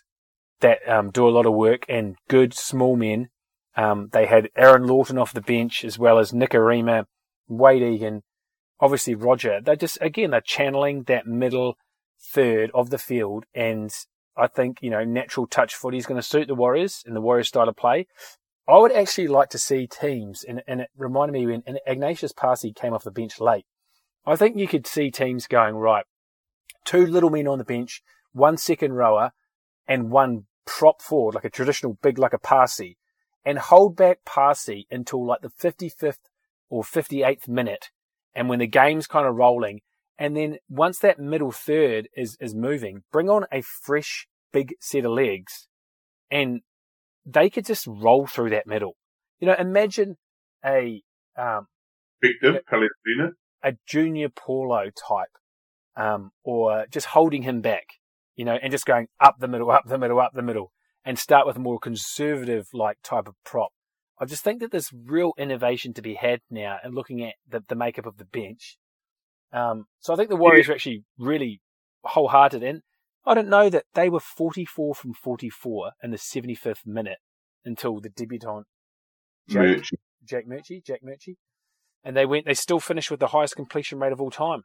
that 0.61 0.79
um, 0.89 1.11
do 1.11 1.27
a 1.27 1.31
lot 1.31 1.47
of 1.47 1.55
work 1.55 1.85
and 1.89 2.16
good 2.29 2.55
small 2.55 2.97
men. 2.97 3.29
Um, 3.77 4.09
they 4.12 4.27
had 4.27 4.51
Aaron 4.57 4.87
Lawton 4.87 5.18
off 5.18 5.33
the 5.33 5.41
bench 5.41 5.85
as 5.85 5.99
well 5.99 6.18
as 6.18 6.33
Nick 6.33 6.55
Arima, 6.55 7.07
Wayde 7.49 7.83
Egan, 7.83 8.23
obviously 8.79 9.14
Roger. 9.14 9.61
They're 9.62 9.77
just, 9.77 9.99
again, 10.01 10.31
they're 10.31 10.41
channeling 10.41 11.05
that 11.05 11.27
middle 11.27 11.77
third 12.21 12.71
of 12.75 12.91
the 12.91 12.99
field. 12.99 13.45
And 13.55 13.93
I 14.37 14.47
think, 14.47 14.79
you 14.83 14.91
know, 14.91 15.05
natural 15.05 15.47
touch 15.47 15.75
footy 15.75 15.99
is 15.99 16.07
going 16.07 16.21
to 16.21 16.27
suit 16.27 16.49
the 16.49 16.55
Warriors 16.55 17.03
and 17.07 17.16
the 17.16 17.21
Warriors 17.21 17.49
style 17.49 17.68
of 17.68 17.77
play. 17.77 18.07
I 18.68 18.79
would 18.79 18.93
actually 18.93 19.27
like 19.27 19.49
to 19.51 19.59
see 19.59 19.89
teams, 19.89 20.45
and, 20.45 20.62
and 20.68 20.83
it 20.83 20.91
reminded 20.97 21.33
me 21.33 21.47
when 21.47 21.64
Agnatius 21.89 22.33
Paasi 22.33 22.75
came 22.75 22.93
off 22.93 23.03
the 23.03 23.11
bench 23.11 23.41
late. 23.41 23.66
I 24.25 24.37
think 24.37 24.57
you 24.57 24.68
could 24.68 24.87
see 24.87 25.11
teams 25.11 25.49
going, 25.49 25.75
right, 25.75 26.05
two 26.85 27.05
little 27.05 27.31
men 27.31 27.49
on 27.49 27.59
the 27.59 27.64
bench, 27.64 28.03
one 28.33 28.57
second 28.57 28.93
rower, 28.93 29.33
and 29.89 30.11
one 30.11 30.45
prop 30.66 31.03
forward, 31.03 31.35
like 31.35 31.45
a 31.45 31.51
traditional 31.51 31.99
big, 32.01 32.16
like 32.16 32.33
a 32.33 32.39
Paasi, 32.39 32.97
and 33.45 33.59
hold 33.59 33.97
back 33.97 34.18
Paasi 34.25 34.87
until 34.91 35.27
like 35.27 35.41
the 35.41 35.51
55th 35.51 36.18
or 36.68 36.85
58th 36.85 37.49
minute. 37.49 37.91
And 38.35 38.49
when 38.49 38.61
the 38.61 38.66
game's 38.68 39.09
kind 39.09 39.27
of 39.27 39.35
rolling, 39.35 39.81
and 40.21 40.37
then 40.37 40.59
once 40.68 40.99
that 40.99 41.18
middle 41.18 41.51
third 41.51 42.09
is, 42.14 42.37
is 42.41 42.55
moving, 42.55 43.03
bring 43.11 43.31
on 43.31 43.47
a 43.51 43.62
fresh 43.62 44.29
big 44.53 44.75
set 44.79 45.07
of 45.07 45.12
legs 45.12 45.66
and 46.31 46.61
they 47.25 47.49
could 47.49 47.64
just 47.64 47.87
roll 47.87 48.27
through 48.27 48.51
that 48.51 48.66
middle. 48.66 48.97
You 49.41 49.49
know, 49.49 49.57
imagine 49.59 50.18
a, 50.64 51.03
um, 51.39 51.68
Victor 52.23 52.61
Palestina. 52.68 53.33
a 53.62 53.73
junior 53.89 54.29
Paulo 54.29 54.91
type, 54.91 55.39
um, 55.97 56.33
or 56.45 56.85
just 56.91 57.07
holding 57.07 57.43
him 57.43 57.62
back, 57.62 57.87
you 58.37 58.45
know, 58.45 58.59
and 58.62 58.71
just 58.71 58.85
going 58.85 59.09
up 59.21 59.37
the 59.39 59.49
middle, 59.49 59.71
up 59.71 59.85
the 59.87 59.97
middle, 59.97 60.21
up 60.21 60.33
the 60.35 60.43
middle, 60.43 60.71
and 61.03 61.18
start 61.18 61.47
with 61.47 61.57
a 61.57 61.61
more 61.61 61.79
conservative 61.79 62.68
like 62.75 62.99
type 63.03 63.27
of 63.27 63.37
prop. 63.43 63.71
I 64.18 64.27
just 64.27 64.45
think 64.45 64.61
that 64.61 64.71
there's 64.71 64.93
real 64.93 65.33
innovation 65.39 65.95
to 65.95 66.03
be 66.03 66.14
had 66.14 66.41
now 66.51 66.77
in 66.85 66.93
looking 66.93 67.25
at 67.25 67.37
the, 67.49 67.64
the 67.66 67.75
makeup 67.75 68.05
of 68.05 68.18
the 68.18 68.27
bench. 68.27 68.77
Um, 69.53 69.86
so 69.98 70.12
I 70.12 70.16
think 70.16 70.28
the 70.28 70.36
Warriors 70.36 70.68
are 70.68 70.72
actually 70.72 71.05
really 71.18 71.61
wholehearted 72.05 72.62
in. 72.62 72.82
I 73.26 73.34
don't 73.34 73.48
know 73.48 73.68
that 73.68 73.84
they 73.94 74.09
were 74.09 74.20
44 74.20 74.94
from 74.94 75.12
44 75.12 75.92
in 76.03 76.11
the 76.11 76.16
75th 76.16 76.86
minute 76.86 77.18
until 77.64 78.01
the 78.01 78.09
debutant 78.09 78.66
Jake, 79.48 79.59
Merch. 79.59 79.90
Jack 80.24 80.46
Murchie, 80.46 80.84
Jack 80.84 81.01
Murchie, 81.05 81.36
and 82.05 82.16
they 82.16 82.26
went. 82.26 82.46
They 82.46 82.55
still 82.55 82.80
finished 82.80 83.11
with 83.11 83.20
the 83.20 83.28
highest 83.28 83.57
completion 83.57 83.98
rate 83.98 84.12
of 84.12 84.20
all 84.20 84.30
time. 84.30 84.62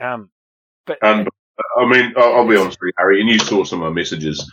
Um, 0.00 0.30
but 0.86 0.98
And 1.02 1.28
I 1.78 1.86
mean, 1.86 2.14
I'll, 2.16 2.36
I'll 2.36 2.48
be 2.48 2.56
honest 2.56 2.78
with 2.80 2.88
you, 2.88 2.92
Harry, 2.98 3.20
and 3.20 3.28
you 3.28 3.38
saw 3.38 3.64
some 3.64 3.82
of 3.82 3.92
my 3.92 3.94
messages. 3.94 4.50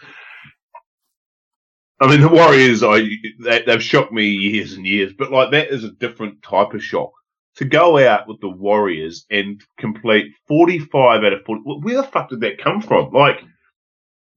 I 1.99 2.07
mean, 2.07 2.21
the 2.21 2.29
Warriors, 2.29 2.83
I 2.83 2.99
they, 3.43 3.63
they've 3.63 3.83
shocked 3.83 4.11
me 4.11 4.25
years 4.25 4.73
and 4.73 4.85
years, 4.85 5.13
but 5.17 5.31
like 5.31 5.51
that 5.51 5.69
is 5.69 5.83
a 5.83 5.91
different 5.91 6.43
type 6.43 6.73
of 6.73 6.83
shock. 6.83 7.11
To 7.57 7.65
go 7.65 7.97
out 7.97 8.27
with 8.27 8.39
the 8.39 8.49
Warriors 8.49 9.25
and 9.31 9.61
complete 9.79 10.31
45 10.47 11.23
out 11.23 11.33
of 11.33 11.43
40, 11.43 11.61
where 11.81 11.97
the 11.97 12.03
fuck 12.03 12.29
did 12.29 12.41
that 12.41 12.61
come 12.61 12.81
from? 12.81 13.11
Like, 13.11 13.41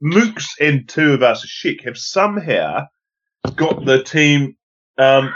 Mooks 0.02 0.48
and 0.58 0.88
two 0.88 1.12
of 1.12 1.22
us, 1.22 1.46
Schick, 1.46 1.84
have 1.84 1.98
somehow 1.98 2.86
got 3.56 3.84
the 3.84 4.02
team. 4.02 4.56
Um, 4.96 5.34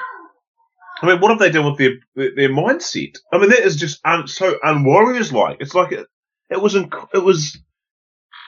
I 1.03 1.07
mean, 1.07 1.20
what 1.20 1.30
have 1.30 1.39
they 1.39 1.51
done 1.51 1.66
with 1.66 1.78
their 1.78 1.97
their, 2.14 2.35
their 2.35 2.49
mindset? 2.49 3.18
I 3.32 3.39
mean, 3.39 3.51
that 3.51 3.61
is 3.61 3.76
just 3.76 4.01
un, 4.07 4.26
so 4.26 4.59
un-Warriors 4.64 5.32
like. 5.32 5.59
It's 5.61 5.74
like 5.74 5.93
it, 5.93 6.07
it 6.49 6.61
was 6.61 6.74
inc- 6.74 7.09
it 7.12 7.22
was 7.22 7.59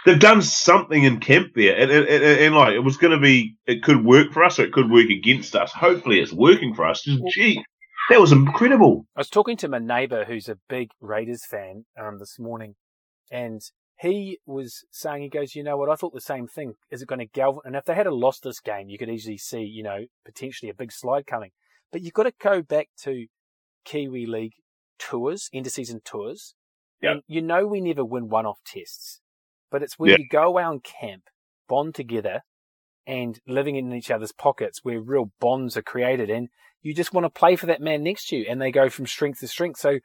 they've 0.06 0.18
done 0.18 0.40
something 0.40 1.02
in 1.02 1.20
camp 1.20 1.52
there, 1.54 1.76
and, 1.76 1.90
and, 1.90 2.06
and, 2.06 2.24
and 2.24 2.54
like 2.54 2.74
it 2.74 2.80
was 2.84 2.96
going 2.96 3.12
to 3.12 3.20
be, 3.20 3.56
it 3.66 3.82
could 3.82 4.04
work 4.04 4.32
for 4.32 4.44
us 4.44 4.58
or 4.58 4.64
it 4.64 4.72
could 4.72 4.90
work 4.90 5.10
against 5.10 5.54
us. 5.54 5.72
Hopefully, 5.72 6.20
it's 6.20 6.32
working 6.32 6.74
for 6.74 6.86
us. 6.86 7.02
Just, 7.02 7.22
gee, 7.34 7.62
that 8.10 8.20
was 8.20 8.32
incredible. 8.32 9.06
I 9.16 9.20
was 9.20 9.28
talking 9.28 9.56
to 9.58 9.68
my 9.68 9.78
neighbour 9.78 10.24
who's 10.24 10.48
a 10.48 10.58
big 10.68 10.90
Raiders 11.00 11.44
fan 11.44 11.84
um, 12.00 12.18
this 12.18 12.38
morning, 12.38 12.74
and 13.30 13.60
he 14.00 14.38
was 14.46 14.84
saying, 14.92 15.22
he 15.22 15.28
goes, 15.28 15.54
you 15.54 15.62
know 15.62 15.76
what, 15.76 15.88
I 15.88 15.94
thought 15.94 16.12
the 16.12 16.20
same 16.20 16.46
thing. 16.46 16.74
Is 16.90 17.02
it 17.02 17.08
going 17.08 17.18
to 17.18 17.26
galvan? 17.26 17.62
And 17.64 17.74
if 17.76 17.84
they 17.84 17.94
had 17.94 18.06
a 18.06 18.14
lost 18.14 18.42
this 18.42 18.60
game, 18.60 18.88
you 18.88 18.98
could 18.98 19.08
easily 19.08 19.38
see, 19.38 19.62
you 19.62 19.82
know, 19.82 20.04
potentially 20.24 20.70
a 20.70 20.74
big 20.74 20.92
slide 20.92 21.26
coming. 21.26 21.50
But 21.90 22.02
you've 22.02 22.12
got 22.12 22.24
to 22.24 22.32
go 22.42 22.62
back 22.62 22.88
to 23.04 23.26
Kiwi 23.84 24.26
League 24.26 24.54
tours, 24.98 25.48
end 25.52 25.66
of 25.66 25.72
season 25.72 26.00
tours. 26.04 26.54
Yep. 27.00 27.12
And 27.12 27.22
you 27.26 27.40
know 27.42 27.66
we 27.66 27.80
never 27.80 28.04
win 28.04 28.28
one 28.28 28.46
off 28.46 28.58
tests. 28.66 29.20
But 29.70 29.82
it's 29.82 29.98
when 29.98 30.10
Yep. 30.10 30.18
you 30.18 30.28
go 30.30 30.58
out 30.58 30.72
and 30.72 30.84
camp, 30.84 31.24
bond 31.68 31.94
together, 31.94 32.42
and 33.06 33.38
living 33.46 33.76
in 33.76 33.92
each 33.92 34.10
other's 34.10 34.32
pockets 34.32 34.80
where 34.82 35.00
real 35.00 35.30
bonds 35.40 35.76
are 35.76 35.82
created 35.82 36.28
and 36.30 36.48
you 36.82 36.94
just 36.94 37.12
want 37.12 37.24
to 37.24 37.30
play 37.30 37.56
for 37.56 37.66
that 37.66 37.80
man 37.80 38.02
next 38.02 38.28
to 38.28 38.36
you 38.36 38.46
and 38.48 38.60
they 38.60 38.70
go 38.70 38.88
from 38.88 39.06
strength 39.06 39.40
to 39.40 39.48
strength. 39.48 39.78
So 39.78 39.98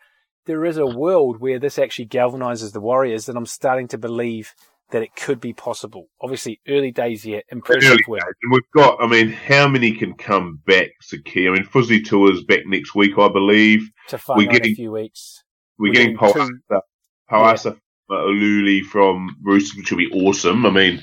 there 0.46 0.66
is 0.66 0.78
a 0.78 0.86
world 0.86 1.40
where 1.40 1.60
this 1.60 1.78
actually 1.78 2.08
galvanizes 2.08 2.74
the 2.74 2.82
Warriors 2.82 3.26
that 3.28 3.36
I'm 3.36 3.46
starting 3.46 3.88
to 3.90 3.98
believe 3.98 4.54
that 4.92 5.04
it 5.04 5.16
could 5.16 5.40
be 5.40 5.54
possible. 5.54 6.08
Obviously, 6.22 6.60
early 6.68 6.92
days 6.92 7.26
yet, 7.26 7.44
impressive 7.50 7.92
Early 7.92 8.04
win. 8.08 8.22
And 8.24 8.52
we've 8.52 8.72
got, 8.76 8.98
I 9.02 9.08
mean, 9.08 9.30
how 9.32 9.68
many 9.68 9.94
can 9.94 10.16
come 10.16 10.60
back, 10.66 10.90
Saki? 11.02 11.48
I 11.48 11.52
mean, 11.52 11.64
Fuzzy 11.64 12.02
Tour's 12.02 12.44
back 12.44 12.62
next 12.66 12.94
week, 12.96 13.18
I 13.18 13.30
believe. 13.30 13.90
To 14.10 14.18
find 14.18 14.38
We're 14.40 14.52
getting- 14.52 14.74
a 14.74 14.76
few 14.76 14.92
weeks. 14.92 15.44
We're, 15.78 15.90
We're 15.90 15.94
getting 15.94 16.18
getting 16.18 16.34
Poasa, 16.34 16.48
two- 16.70 16.82
Poasa 17.30 17.78
Ululi 18.10 18.82
from 18.84 19.36
Roosters, 19.42 19.78
which 19.78 19.92
will 19.92 19.98
be 20.00 20.12
awesome. 20.12 20.66
I 20.66 20.70
mean, 20.72 21.02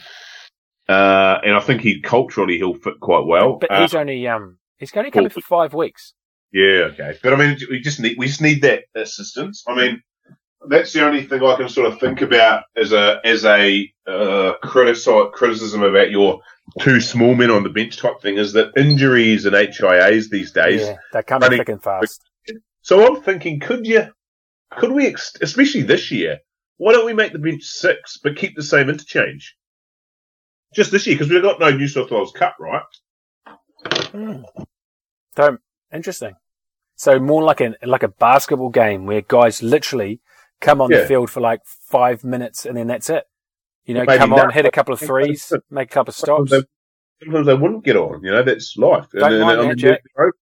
uh, 0.89 1.39
and 1.45 1.55
I 1.55 1.61
think 1.61 1.83
he 1.83 2.01
culturally 2.01 2.57
he'll 2.59 2.75
fit 2.75 3.01
quite 3.01 3.27
well. 3.27 3.57
but 3.57 3.71
Uh, 3.71 3.83
he's 3.83 3.95
only 3.95 4.27
um 4.27 4.59
he's 4.79 4.95
only 4.97 5.11
coming 5.11 5.31
for 5.31 5.41
five 5.41 5.75
weeks. 5.75 6.15
Yeah, 6.53 6.89
okay. 6.93 7.19
But 7.23 7.35
I 7.35 7.37
mean, 7.37 7.59
we 7.71 7.81
just 7.81 8.01
need 8.01 8.17
we 8.19 8.27
just 8.27 8.41
need 8.41 8.63
that 8.63 8.85
assistance. 8.95 9.65
I 9.67 9.75
mean, 9.75 10.03
that's 10.69 10.93
the 10.93 11.05
only 11.05 11.25
thing 11.25 11.43
I 11.43 11.57
can 11.57 11.69
sort 11.69 11.93
of 11.93 12.01
think 12.01 12.23
about 12.23 12.65
as 12.77 12.93
a 12.93 13.21
as 13.25 13.45
a 13.45 13.93
uh, 14.07 14.55
critici- 14.65 15.33
criticism 15.33 15.83
about 15.83 16.11
your 16.11 16.41
two 16.81 17.01
small 17.01 17.35
men 17.35 17.51
on 17.51 17.63
the 17.63 17.69
bench 17.69 17.99
type 17.99 18.21
thing 18.21 18.39
is 18.39 18.53
that 18.55 18.73
injuries 18.77 19.45
and 19.45 19.55
HIAs 19.55 20.31
these 20.31 20.53
days. 20.53 20.83
Yeah, 20.83 20.97
they're 21.13 21.23
coming 21.23 21.51
thick 21.51 21.69
and 21.69 21.83
fast. 21.83 22.23
So 22.83 23.07
I'm 23.07 23.23
thinking, 23.23 23.61
could 23.61 23.87
you, 23.87 24.07
could 24.71 24.93
we, 24.93 25.15
especially 25.43 25.83
this 25.83 26.11
year, 26.11 26.39
why 26.79 26.93
don't 26.93 27.05
we 27.05 27.13
make 27.13 27.33
the 27.33 27.39
bench 27.39 27.63
six 27.65 28.19
but 28.23 28.37
keep 28.37 28.57
the 28.57 28.63
same 28.63 28.89
interchange? 28.89 29.55
Just 30.75 30.91
this 30.93 31.07
year 31.07 31.17
because 31.17 31.31
we've 31.31 31.43
got 31.43 31.61
no 31.61 31.71
New 31.71 31.89
South 31.89 32.11
Wales 32.11 32.33
Cup, 32.33 32.57
right? 32.61 32.83
Hmm. 34.13 34.43
So 35.37 35.59
interesting. 35.93 36.35
So 36.97 37.19
more 37.19 37.43
like 37.43 37.61
a 37.61 37.75
like 37.85 38.03
a 38.03 38.09
basketball 38.09 38.71
game 38.71 39.07
where 39.07 39.21
guys 39.23 39.63
literally 39.63 40.21
come 40.61 40.81
on 40.81 40.91
the 40.91 41.07
field 41.07 41.31
for 41.31 41.41
like 41.41 41.61
five 41.65 42.25
minutes 42.25 42.67
and 42.67 42.77
then 42.77 42.89
that's 42.89 43.09
it. 43.09 43.25
You 43.85 43.95
know, 43.95 44.05
Maybe 44.05 44.19
come 44.19 44.35
on, 44.35 44.51
hit 44.51 44.67
a 44.67 44.71
couple 44.71 44.93
of 44.93 45.01
threes, 45.01 45.53
make 45.71 45.91
a 45.91 45.95
couple 45.95 46.11
of 46.11 46.17
stops. 46.17 46.51
Sometimes 46.51 46.51
they, 47.21 47.25
sometimes 47.27 47.47
they 47.47 47.55
wouldn't 47.55 47.85
get 47.85 47.97
on. 47.97 48.23
You 48.23 48.33
know, 48.33 48.43
that's 48.43 48.77
life. 48.77 49.07
Don't 49.15 49.33
And- 49.33 49.41
mind 49.41 49.61
and- 49.61 49.71
that, 49.71 49.73
I 49.73 49.75
Jack. 49.93 50.01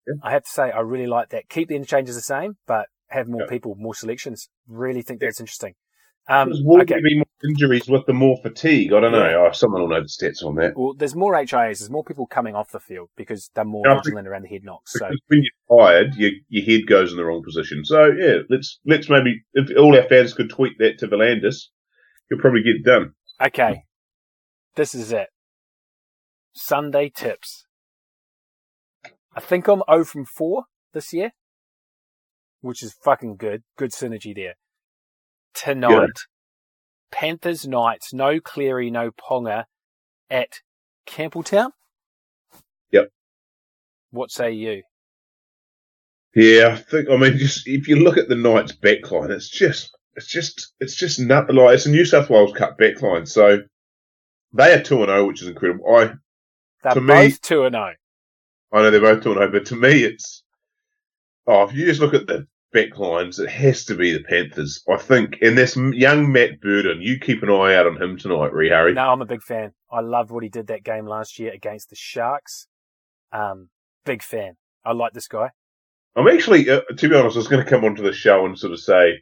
yeah. 0.07 0.13
I 0.23 0.31
have 0.31 0.43
to 0.43 0.49
say, 0.49 0.71
I 0.71 0.79
really 0.79 1.07
like 1.07 1.29
that. 1.31 1.49
Keep 1.49 1.67
the 1.69 1.75
interchanges 1.75 2.15
the 2.15 2.21
same, 2.21 2.55
but 2.67 2.85
have 3.09 3.27
more 3.27 3.41
Yeah. 3.41 3.47
people, 3.49 3.75
more 3.77 3.95
selections. 3.95 4.47
Really 4.67 5.01
think 5.01 5.19
that's 5.19 5.39
interesting. 5.41 5.73
Um, 6.29 6.51
will 6.63 6.81
okay. 6.81 7.01
be 7.01 7.15
more 7.17 7.25
injuries 7.43 7.89
with 7.89 8.05
the 8.05 8.13
more 8.13 8.37
fatigue? 8.41 8.93
I 8.93 9.01
don't 9.01 9.11
know. 9.11 9.45
Oh, 9.45 9.51
someone 9.51 9.81
will 9.81 9.89
know 9.89 10.01
the 10.01 10.07
stats 10.07 10.41
on 10.41 10.55
that. 10.55 10.77
Well, 10.77 10.93
there's 10.93 11.15
more 11.15 11.33
HIAs. 11.33 11.79
There's 11.79 11.89
more 11.89 12.03
people 12.03 12.25
coming 12.27 12.55
off 12.55 12.71
the 12.71 12.79
field 12.79 13.09
because 13.17 13.49
they're 13.53 13.65
more 13.65 13.83
Yeah, 13.85 14.01
vigilant 14.01 14.27
around 14.29 14.43
the 14.43 14.47
head 14.47 14.63
knocks. 14.63 14.93
So 14.93 15.09
when 15.27 15.43
you're 15.43 15.79
tired, 15.79 16.15
your, 16.15 16.31
your 16.47 16.63
head 16.63 16.87
goes 16.87 17.11
in 17.11 17.17
the 17.17 17.25
wrong 17.25 17.43
position. 17.43 17.83
So 17.83 18.05
yeah, 18.05 18.37
let's 18.49 18.79
let's 18.85 19.09
maybe 19.09 19.43
if 19.53 19.77
all 19.77 19.97
our 19.97 20.07
fans 20.07 20.33
could 20.33 20.49
tweet 20.49 20.77
that 20.79 20.97
to 20.99 21.07
V'landys, 21.07 21.65
he'll 22.29 22.39
probably 22.39 22.63
get 22.63 22.75
it 22.75 22.85
done. 22.85 23.13
Okay. 23.45 23.83
This 24.75 24.95
is 24.95 25.11
it. 25.11 25.27
Sunday 26.53 27.11
tips. 27.13 27.65
I 29.35 29.41
think 29.41 29.67
I'm 29.67 29.81
0 29.89 30.05
from 30.05 30.25
4 30.25 30.65
this 30.93 31.11
year, 31.11 31.31
which 32.61 32.83
is 32.83 32.95
fucking 33.03 33.35
good. 33.37 33.63
Good 33.77 33.91
synergy 33.91 34.33
there. 34.33 34.53
Tonight, 35.53 35.89
Good. 35.89 36.11
Panthers 37.11 37.67
Knights, 37.67 38.13
no 38.13 38.39
Cleary, 38.39 38.89
no 38.89 39.11
Ponga 39.11 39.65
at 40.29 40.61
Campbelltown. 41.07 41.71
Yep. 42.91 43.09
What 44.11 44.31
say 44.31 44.51
you? 44.51 44.83
Yeah, 46.35 46.69
I 46.73 46.75
think. 46.77 47.09
I 47.09 47.17
mean, 47.17 47.37
just 47.37 47.67
if 47.67 47.87
you 47.87 47.97
look 47.97 48.17
at 48.17 48.27
the 48.29 48.35
Knights 48.35 48.71
backline, 48.71 49.29
it's 49.29 49.49
just 49.49 49.95
it's 50.15 50.27
just 50.27 50.73
it's 50.79 50.95
just 50.95 51.19
not 51.19 51.53
like 51.53 51.75
it's 51.75 51.85
a 51.85 51.91
New 51.91 52.05
South 52.05 52.29
Wales 52.29 52.53
Cup 52.53 52.77
backline. 52.79 53.27
So 53.27 53.59
they 54.53 54.73
are 54.73 54.81
two 54.81 54.97
and 54.97 55.07
zero, 55.07 55.27
which 55.27 55.41
is 55.41 55.47
incredible. 55.47 55.85
I 55.95 56.13
They're 56.83 56.93
To 56.93 57.01
both 57.01 57.41
2 57.41 57.65
and 57.65 57.75
0. 57.75 57.93
I 58.71 58.81
know 58.81 58.91
they're 58.91 59.01
both 59.01 59.23
two 59.23 59.31
and 59.31 59.39
zero, 59.39 59.51
but 59.51 59.65
to 59.67 59.75
me, 59.75 60.03
it's 60.03 60.43
oh, 61.45 61.63
if 61.63 61.73
you 61.73 61.85
just 61.85 62.01
look 62.01 62.13
at 62.15 62.25
the 62.25 62.47
back 62.73 62.97
lines, 62.97 63.39
it 63.39 63.49
has 63.49 63.85
to 63.85 63.95
be 63.95 64.11
the 64.11 64.23
Panthers. 64.23 64.83
I 64.91 64.97
think, 64.97 65.37
and 65.41 65.57
this 65.57 65.77
young 65.77 66.31
Matt 66.31 66.59
Burton, 66.59 67.01
you 67.01 67.17
keep 67.19 67.41
an 67.43 67.49
eye 67.49 67.75
out 67.75 67.87
on 67.87 68.01
him 68.01 68.17
tonight, 68.17 68.51
Ree 68.53 68.69
Harry. 68.69 68.93
No, 68.93 69.09
I'm 69.09 69.21
a 69.21 69.25
big 69.25 69.41
fan. 69.43 69.71
I 69.91 70.01
loved 70.01 70.31
what 70.31 70.43
he 70.43 70.49
did 70.49 70.67
that 70.67 70.83
game 70.83 71.05
last 71.05 71.39
year 71.39 71.51
against 71.53 71.89
the 71.89 71.95
Sharks. 71.95 72.67
Um, 73.31 73.69
big 74.05 74.21
fan. 74.23 74.55
I 74.83 74.91
like 74.93 75.13
this 75.13 75.27
guy. 75.27 75.49
I'm 76.15 76.27
actually, 76.27 76.69
uh, 76.69 76.81
to 76.97 77.09
be 77.09 77.15
honest, 77.15 77.35
I 77.35 77.39
was 77.39 77.47
going 77.47 77.63
to 77.63 77.69
come 77.69 77.85
onto 77.85 78.03
the 78.03 78.13
show 78.13 78.45
and 78.45 78.57
sort 78.59 78.73
of 78.73 78.79
say, 78.79 79.21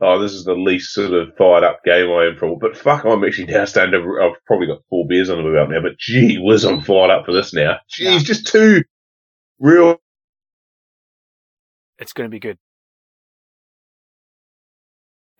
oh, 0.00 0.20
this 0.20 0.32
is 0.32 0.44
the 0.44 0.52
least 0.54 0.92
sort 0.92 1.12
of 1.12 1.28
fired 1.38 1.64
up 1.64 1.80
game 1.84 2.10
I 2.10 2.26
am 2.26 2.36
for. 2.36 2.58
But 2.58 2.76
fuck, 2.76 3.04
I'm 3.04 3.24
actually 3.24 3.46
now 3.52 3.64
starting 3.64 3.92
to, 3.92 4.18
I've 4.22 4.44
probably 4.46 4.66
got 4.66 4.82
four 4.90 5.06
beers 5.08 5.30
on 5.30 5.38
them 5.38 5.46
about 5.46 5.70
now, 5.70 5.80
but 5.80 5.96
gee 5.98 6.38
whiz, 6.38 6.64
I'm 6.64 6.82
fired 6.82 7.10
up 7.10 7.24
for 7.24 7.32
this 7.32 7.54
now. 7.54 7.76
Gee, 7.88 8.04
Yeah. 8.04 8.10
he's 8.12 8.24
just 8.24 8.46
two 8.46 8.82
real, 9.60 10.01
It's 12.02 12.12
going 12.12 12.28
to 12.28 12.34
be 12.34 12.40
good. 12.40 12.58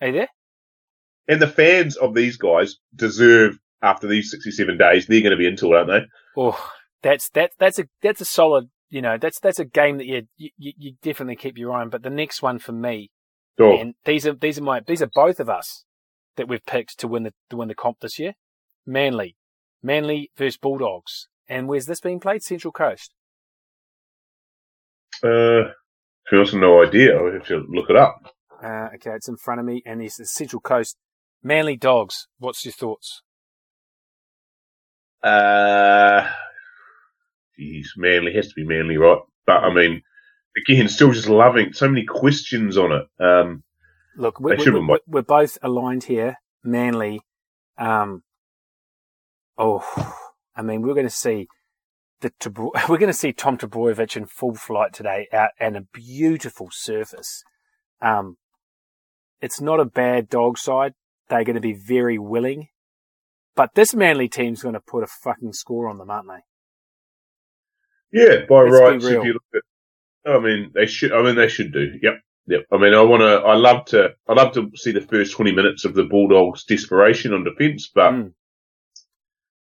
Are 0.01 0.07
you 0.07 0.13
there? 0.13 0.27
and 1.29 1.41
the 1.41 1.47
fans 1.47 1.95
of 1.95 2.13
these 2.13 2.35
guys 2.35 2.75
deserve, 2.95 3.57
after 3.81 4.07
these 4.07 4.29
67 4.31 4.77
days, 4.77 5.05
they're 5.07 5.21
going 5.21 5.31
to 5.31 5.37
be 5.37 5.47
into 5.47 5.73
it, 5.73 5.77
aren't 5.77 5.87
they? 5.89 6.01
Oh, 6.35 6.71
that's 7.01 7.29
that 7.29 7.51
that's 7.59 7.79
a 7.79 7.85
that's 8.01 8.19
a 8.21 8.25
solid. 8.25 8.69
You 8.89 9.01
know, 9.01 9.17
that's 9.17 9.39
that's 9.39 9.59
a 9.59 9.65
game 9.65 9.97
that 9.97 10.05
you 10.05 10.23
you, 10.37 10.51
you 10.57 10.93
definitely 11.01 11.35
keep 11.35 11.57
your 11.57 11.71
eye 11.73 11.81
on. 11.81 11.89
But 11.89 12.03
the 12.03 12.09
next 12.09 12.41
one 12.41 12.59
for 12.59 12.71
me, 12.73 13.11
Oh, 13.59 13.77
and 13.77 13.93
these 14.05 14.25
are 14.27 14.33
these 14.33 14.57
are 14.57 14.63
my 14.63 14.81
these 14.85 15.01
are 15.01 15.09
both 15.13 15.39
of 15.39 15.49
us 15.49 15.85
that 16.37 16.47
we've 16.47 16.65
picked 16.65 16.99
to 16.99 17.07
win 17.07 17.23
the 17.23 17.33
to 17.49 17.57
win 17.57 17.67
the 17.69 17.75
comp 17.75 17.99
this 18.01 18.19
year. 18.19 18.33
Manly, 18.85 19.35
Manly 19.81 20.31
versus 20.37 20.57
Bulldogs, 20.57 21.27
and 21.47 21.67
where's 21.67 21.85
this 21.85 22.01
being 22.01 22.19
played? 22.19 22.43
Central 22.43 22.71
Coast. 22.73 23.13
uh, 25.23 25.71
to 26.27 26.31
be 26.31 26.37
honest, 26.37 26.53
no 26.53 26.83
idea. 26.83 27.19
I 27.19 27.33
have 27.33 27.47
to 27.47 27.65
look 27.69 27.89
it 27.89 27.95
up. 27.95 28.33
Uh, 28.63 28.89
okay, 28.95 29.11
it's 29.11 29.27
in 29.27 29.37
front 29.37 29.59
of 29.59 29.65
me, 29.65 29.81
and 29.85 30.01
it's 30.01 30.17
the 30.17 30.25
Central 30.25 30.61
Coast. 30.61 30.97
Manly 31.43 31.75
Dogs. 31.75 32.27
What's 32.39 32.63
your 32.63 32.71
thoughts? 32.71 33.21
Uh, 35.21 36.27
geez, 37.57 37.93
Manly 37.97 38.33
has 38.33 38.47
to 38.47 38.53
be 38.55 38.65
Manly, 38.65 38.97
right? 38.97 39.19
But 39.45 39.63
I 39.63 39.73
mean, 39.73 40.01
again, 40.57 40.87
still 40.87 41.11
just 41.11 41.27
loving 41.27 41.73
so 41.73 41.87
many 41.89 42.05
questions 42.05 42.77
on 42.77 42.91
it. 42.93 43.05
Um, 43.23 43.63
Look, 44.15 44.39
we're, 44.39 44.57
we're, 44.57 44.87
we're, 44.87 44.99
we're 45.07 45.21
both 45.21 45.57
aligned 45.61 46.05
here. 46.05 46.35
Manly. 46.63 47.21
Um, 47.77 48.23
oh, 49.57 49.83
I 50.55 50.61
mean, 50.61 50.81
we're 50.81 50.93
going 50.93 51.07
to 51.07 51.09
see 51.09 51.47
the 52.23 52.71
we're 52.89 52.97
going 52.97 53.07
to 53.07 53.13
see 53.13 53.33
Tom 53.33 53.57
Trbojevic 53.57 54.17
in 54.17 54.25
full 54.25 54.55
flight 54.55 54.93
today 54.93 55.27
out 55.31 55.51
and 55.59 55.77
a 55.77 55.81
beautiful 55.93 56.69
surface. 56.71 57.43
Um, 58.01 58.37
it's 59.41 59.61
not 59.61 59.79
a 59.79 59.85
bad 59.85 60.29
dog 60.29 60.57
side. 60.57 60.93
They're 61.29 61.43
going 61.43 61.55
to 61.55 61.61
be 61.61 61.73
very 61.73 62.17
willing, 62.17 62.67
but 63.55 63.75
this 63.75 63.93
Manly 63.93 64.27
team's 64.27 64.61
going 64.61 64.73
to 64.73 64.81
put 64.81 65.03
a 65.03 65.07
fucking 65.07 65.53
score 65.53 65.87
on 65.87 65.97
them, 65.97 66.09
aren't 66.09 66.27
they? 66.27 66.43
yeah, 68.13 68.45
by 68.47 68.63
Let's 68.63 68.79
rights, 68.79 69.05
if 69.05 69.23
you 69.23 69.33
look 69.33 69.43
at, 69.55 70.31
I 70.31 70.39
mean, 70.39 70.71
they 70.73 70.85
should. 70.85 71.11
I 71.11 71.21
mean, 71.23 71.35
they 71.35 71.47
should 71.47 71.73
do. 71.73 71.91
Yep, 72.01 72.13
yep. 72.47 72.61
I 72.71 72.77
mean, 72.77 72.93
I 72.93 73.01
want 73.01 73.21
to. 73.21 73.47
I 73.47 73.55
love 73.55 73.85
to. 73.87 74.09
I 74.27 74.33
love 74.33 74.53
to 74.53 74.71
see 74.75 74.91
the 74.91 75.01
first 75.01 75.33
twenty 75.33 75.51
minutes 75.51 75.83
of 75.83 75.95
the 75.95 76.03
Bulldogs' 76.03 76.63
desperation 76.63 77.33
on 77.33 77.43
defence, 77.43 77.89
but 77.93 78.13
Mm. 78.13 78.33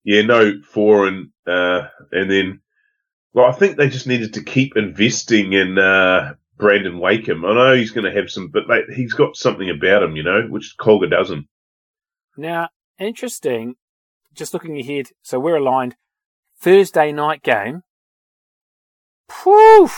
Yeah, 0.05 0.23
no 0.23 0.61
foreign, 0.63 1.33
uh, 1.47 1.89
and 2.11 2.31
then. 2.31 2.61
Well, 3.35 3.47
I 3.47 3.53
think 3.53 3.77
they 3.77 3.89
just 3.89 4.07
needed 4.07 4.35
to 4.35 4.45
keep 4.45 4.77
investing 4.77 5.55
in 5.55 5.79
uh, 5.79 6.35
Brandon 6.59 6.99
Wakeham. 6.99 7.47
I 7.47 7.55
know 7.55 7.75
he's 7.75 7.91
going 7.91 8.05
to 8.05 8.21
have 8.21 8.31
some, 8.31 8.49
but 8.49 8.69
mate, 8.69 8.85
he's 8.95 9.15
got 9.15 9.37
something 9.37 9.71
about 9.71 10.03
him, 10.03 10.17
you 10.17 10.23
know, 10.23 10.43
which 10.51 10.75
Colga 10.79 11.09
doesn't. 11.09 11.47
Now, 12.37 12.69
interesting. 12.99 13.77
Just 14.35 14.53
looking 14.53 14.79
ahead, 14.79 15.07
so 15.23 15.41
we're 15.41 15.57
aligned. 15.57 15.97
Thursday 16.61 17.11
night 17.11 17.43
game. 17.43 17.83
Whew! 19.43 19.89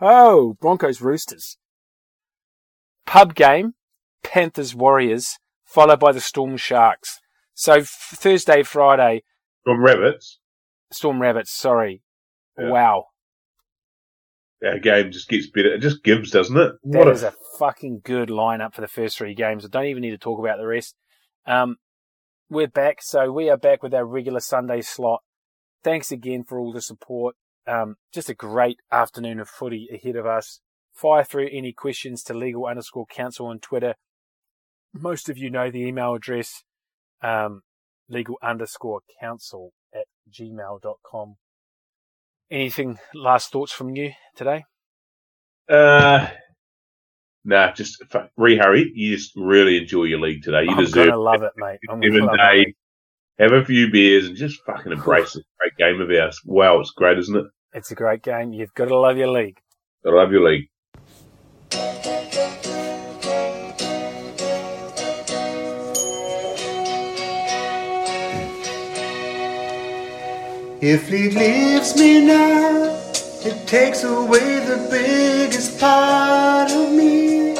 Ho 0.00 0.56
Broncos 0.60 1.00
Roosters. 1.00 1.56
Pub 3.06 3.34
game. 3.34 3.74
Panthers 4.24 4.74
Warriors, 4.74 5.38
followed 5.64 6.00
by 6.00 6.10
the 6.10 6.20
Storm 6.20 6.56
Sharks. 6.56 7.20
So 7.54 7.74
f- 7.74 7.88
Thursday, 8.14 8.62
Friday. 8.62 9.22
From 9.64 9.82
Rabbits. 9.82 10.40
Storm 10.92 11.20
Rabbits. 11.20 11.52
Sorry. 11.52 12.02
Yeah. 12.58 12.70
Wow. 12.70 13.06
Our 14.64 14.78
game 14.78 15.10
just 15.10 15.28
gets 15.28 15.48
better. 15.48 15.74
It 15.74 15.80
just 15.80 16.02
gives, 16.02 16.30
doesn't 16.30 16.56
it? 16.56 16.72
That 16.84 16.98
What 16.98 17.08
is 17.08 17.22
a 17.22 17.34
fucking 17.58 18.00
good 18.04 18.28
lineup 18.28 18.74
for 18.74 18.80
the 18.80 18.88
first 18.88 19.18
three 19.18 19.34
games. 19.34 19.64
I 19.64 19.68
don't 19.68 19.86
even 19.86 20.02
need 20.02 20.10
to 20.10 20.18
talk 20.18 20.38
about 20.38 20.58
the 20.58 20.66
rest. 20.66 20.94
Um, 21.46 21.76
we're 22.48 22.68
back, 22.68 22.98
so 23.02 23.30
we 23.30 23.50
are 23.50 23.56
back 23.56 23.82
with 23.82 23.94
our 23.94 24.06
regular 24.06 24.40
Sunday 24.40 24.80
slot. 24.80 25.22
Thanks 25.82 26.10
again 26.10 26.44
for 26.44 26.58
all 26.58 26.72
the 26.72 26.80
support. 26.80 27.36
Um, 27.66 27.96
just 28.12 28.30
a 28.30 28.34
great 28.34 28.78
afternoon 28.90 29.38
of 29.40 29.48
footy 29.48 29.88
ahead 29.92 30.16
of 30.16 30.26
us. 30.26 30.60
Fire 30.94 31.24
through 31.24 31.48
any 31.52 31.72
questions 31.72 32.22
to 32.24 32.34
legal 32.34 32.66
underscore 32.66 33.06
counsel 33.06 33.46
on 33.46 33.58
Twitter. 33.58 33.94
Most 34.92 35.28
of 35.28 35.36
you 35.36 35.50
know 35.50 35.70
the 35.70 35.84
email 35.84 36.14
address, 36.14 36.62
um, 37.22 37.62
legal 38.08 38.38
underscore 38.42 39.00
counsel 39.20 39.72
at 39.94 40.06
gmail.com. 40.30 41.36
Anything, 42.50 42.98
last 43.14 43.50
thoughts 43.50 43.72
from 43.72 43.96
you 43.96 44.12
today? 44.36 44.64
Uh, 45.68 46.28
nah, 47.44 47.72
just 47.72 48.04
fuck, 48.10 48.30
re 48.36 48.56
Harry. 48.56 48.90
You 48.94 49.16
just 49.16 49.32
really 49.34 49.78
enjoy 49.78 50.04
your 50.04 50.20
league 50.20 50.42
today. 50.42 50.64
You 50.64 50.72
I'm 50.72 50.84
deserve 50.84 51.08
gonna 51.08 51.22
love 51.22 51.42
it, 51.42 51.52
mate. 51.56 51.78
I'm 51.88 52.00
gonna 52.00 52.36
day, 52.36 52.74
have 53.38 53.52
a 53.52 53.64
few 53.64 53.90
beers 53.90 54.26
and 54.26 54.36
just 54.36 54.62
fucking 54.66 54.92
embrace 54.92 55.32
this 55.32 55.44
great 55.58 55.76
game 55.76 56.00
of 56.00 56.10
ours. 56.10 56.38
Wow, 56.44 56.80
it's 56.80 56.90
great, 56.90 57.18
isn't 57.18 57.36
it? 57.36 57.46
It's 57.72 57.90
a 57.90 57.96
great 57.96 58.22
game. 58.22 58.52
You've 58.52 58.74
got 58.74 58.86
to 58.86 58.96
love 58.96 59.16
your 59.16 59.28
league. 59.28 59.58
I 60.06 60.10
love 60.10 60.30
your 60.30 60.48
league. 60.48 60.68
If 70.86 71.08
he 71.08 71.30
leaves 71.30 71.96
me 71.96 72.20
now, 72.26 72.94
it 73.42 73.66
takes 73.66 74.04
away 74.04 74.60
the 74.66 74.86
biggest 74.90 75.80
part 75.80 76.70
of 76.70 76.92
me. 76.92 77.52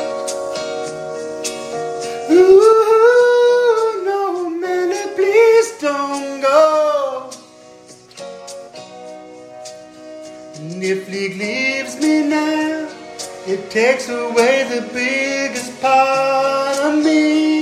Ooh, 2.30 4.02
no, 4.04 4.50
man, 4.50 5.14
please 5.14 5.72
don't 5.80 6.42
go. 6.42 7.30
And 10.56 10.84
if 10.84 11.08
he 11.08 11.28
leaves 11.32 11.98
me 11.98 12.28
now, 12.28 12.90
it 13.46 13.70
takes 13.70 14.10
away 14.10 14.64
the 14.68 14.82
biggest 14.92 15.80
part 15.80 16.76
of 16.76 17.02
me. 17.02 17.53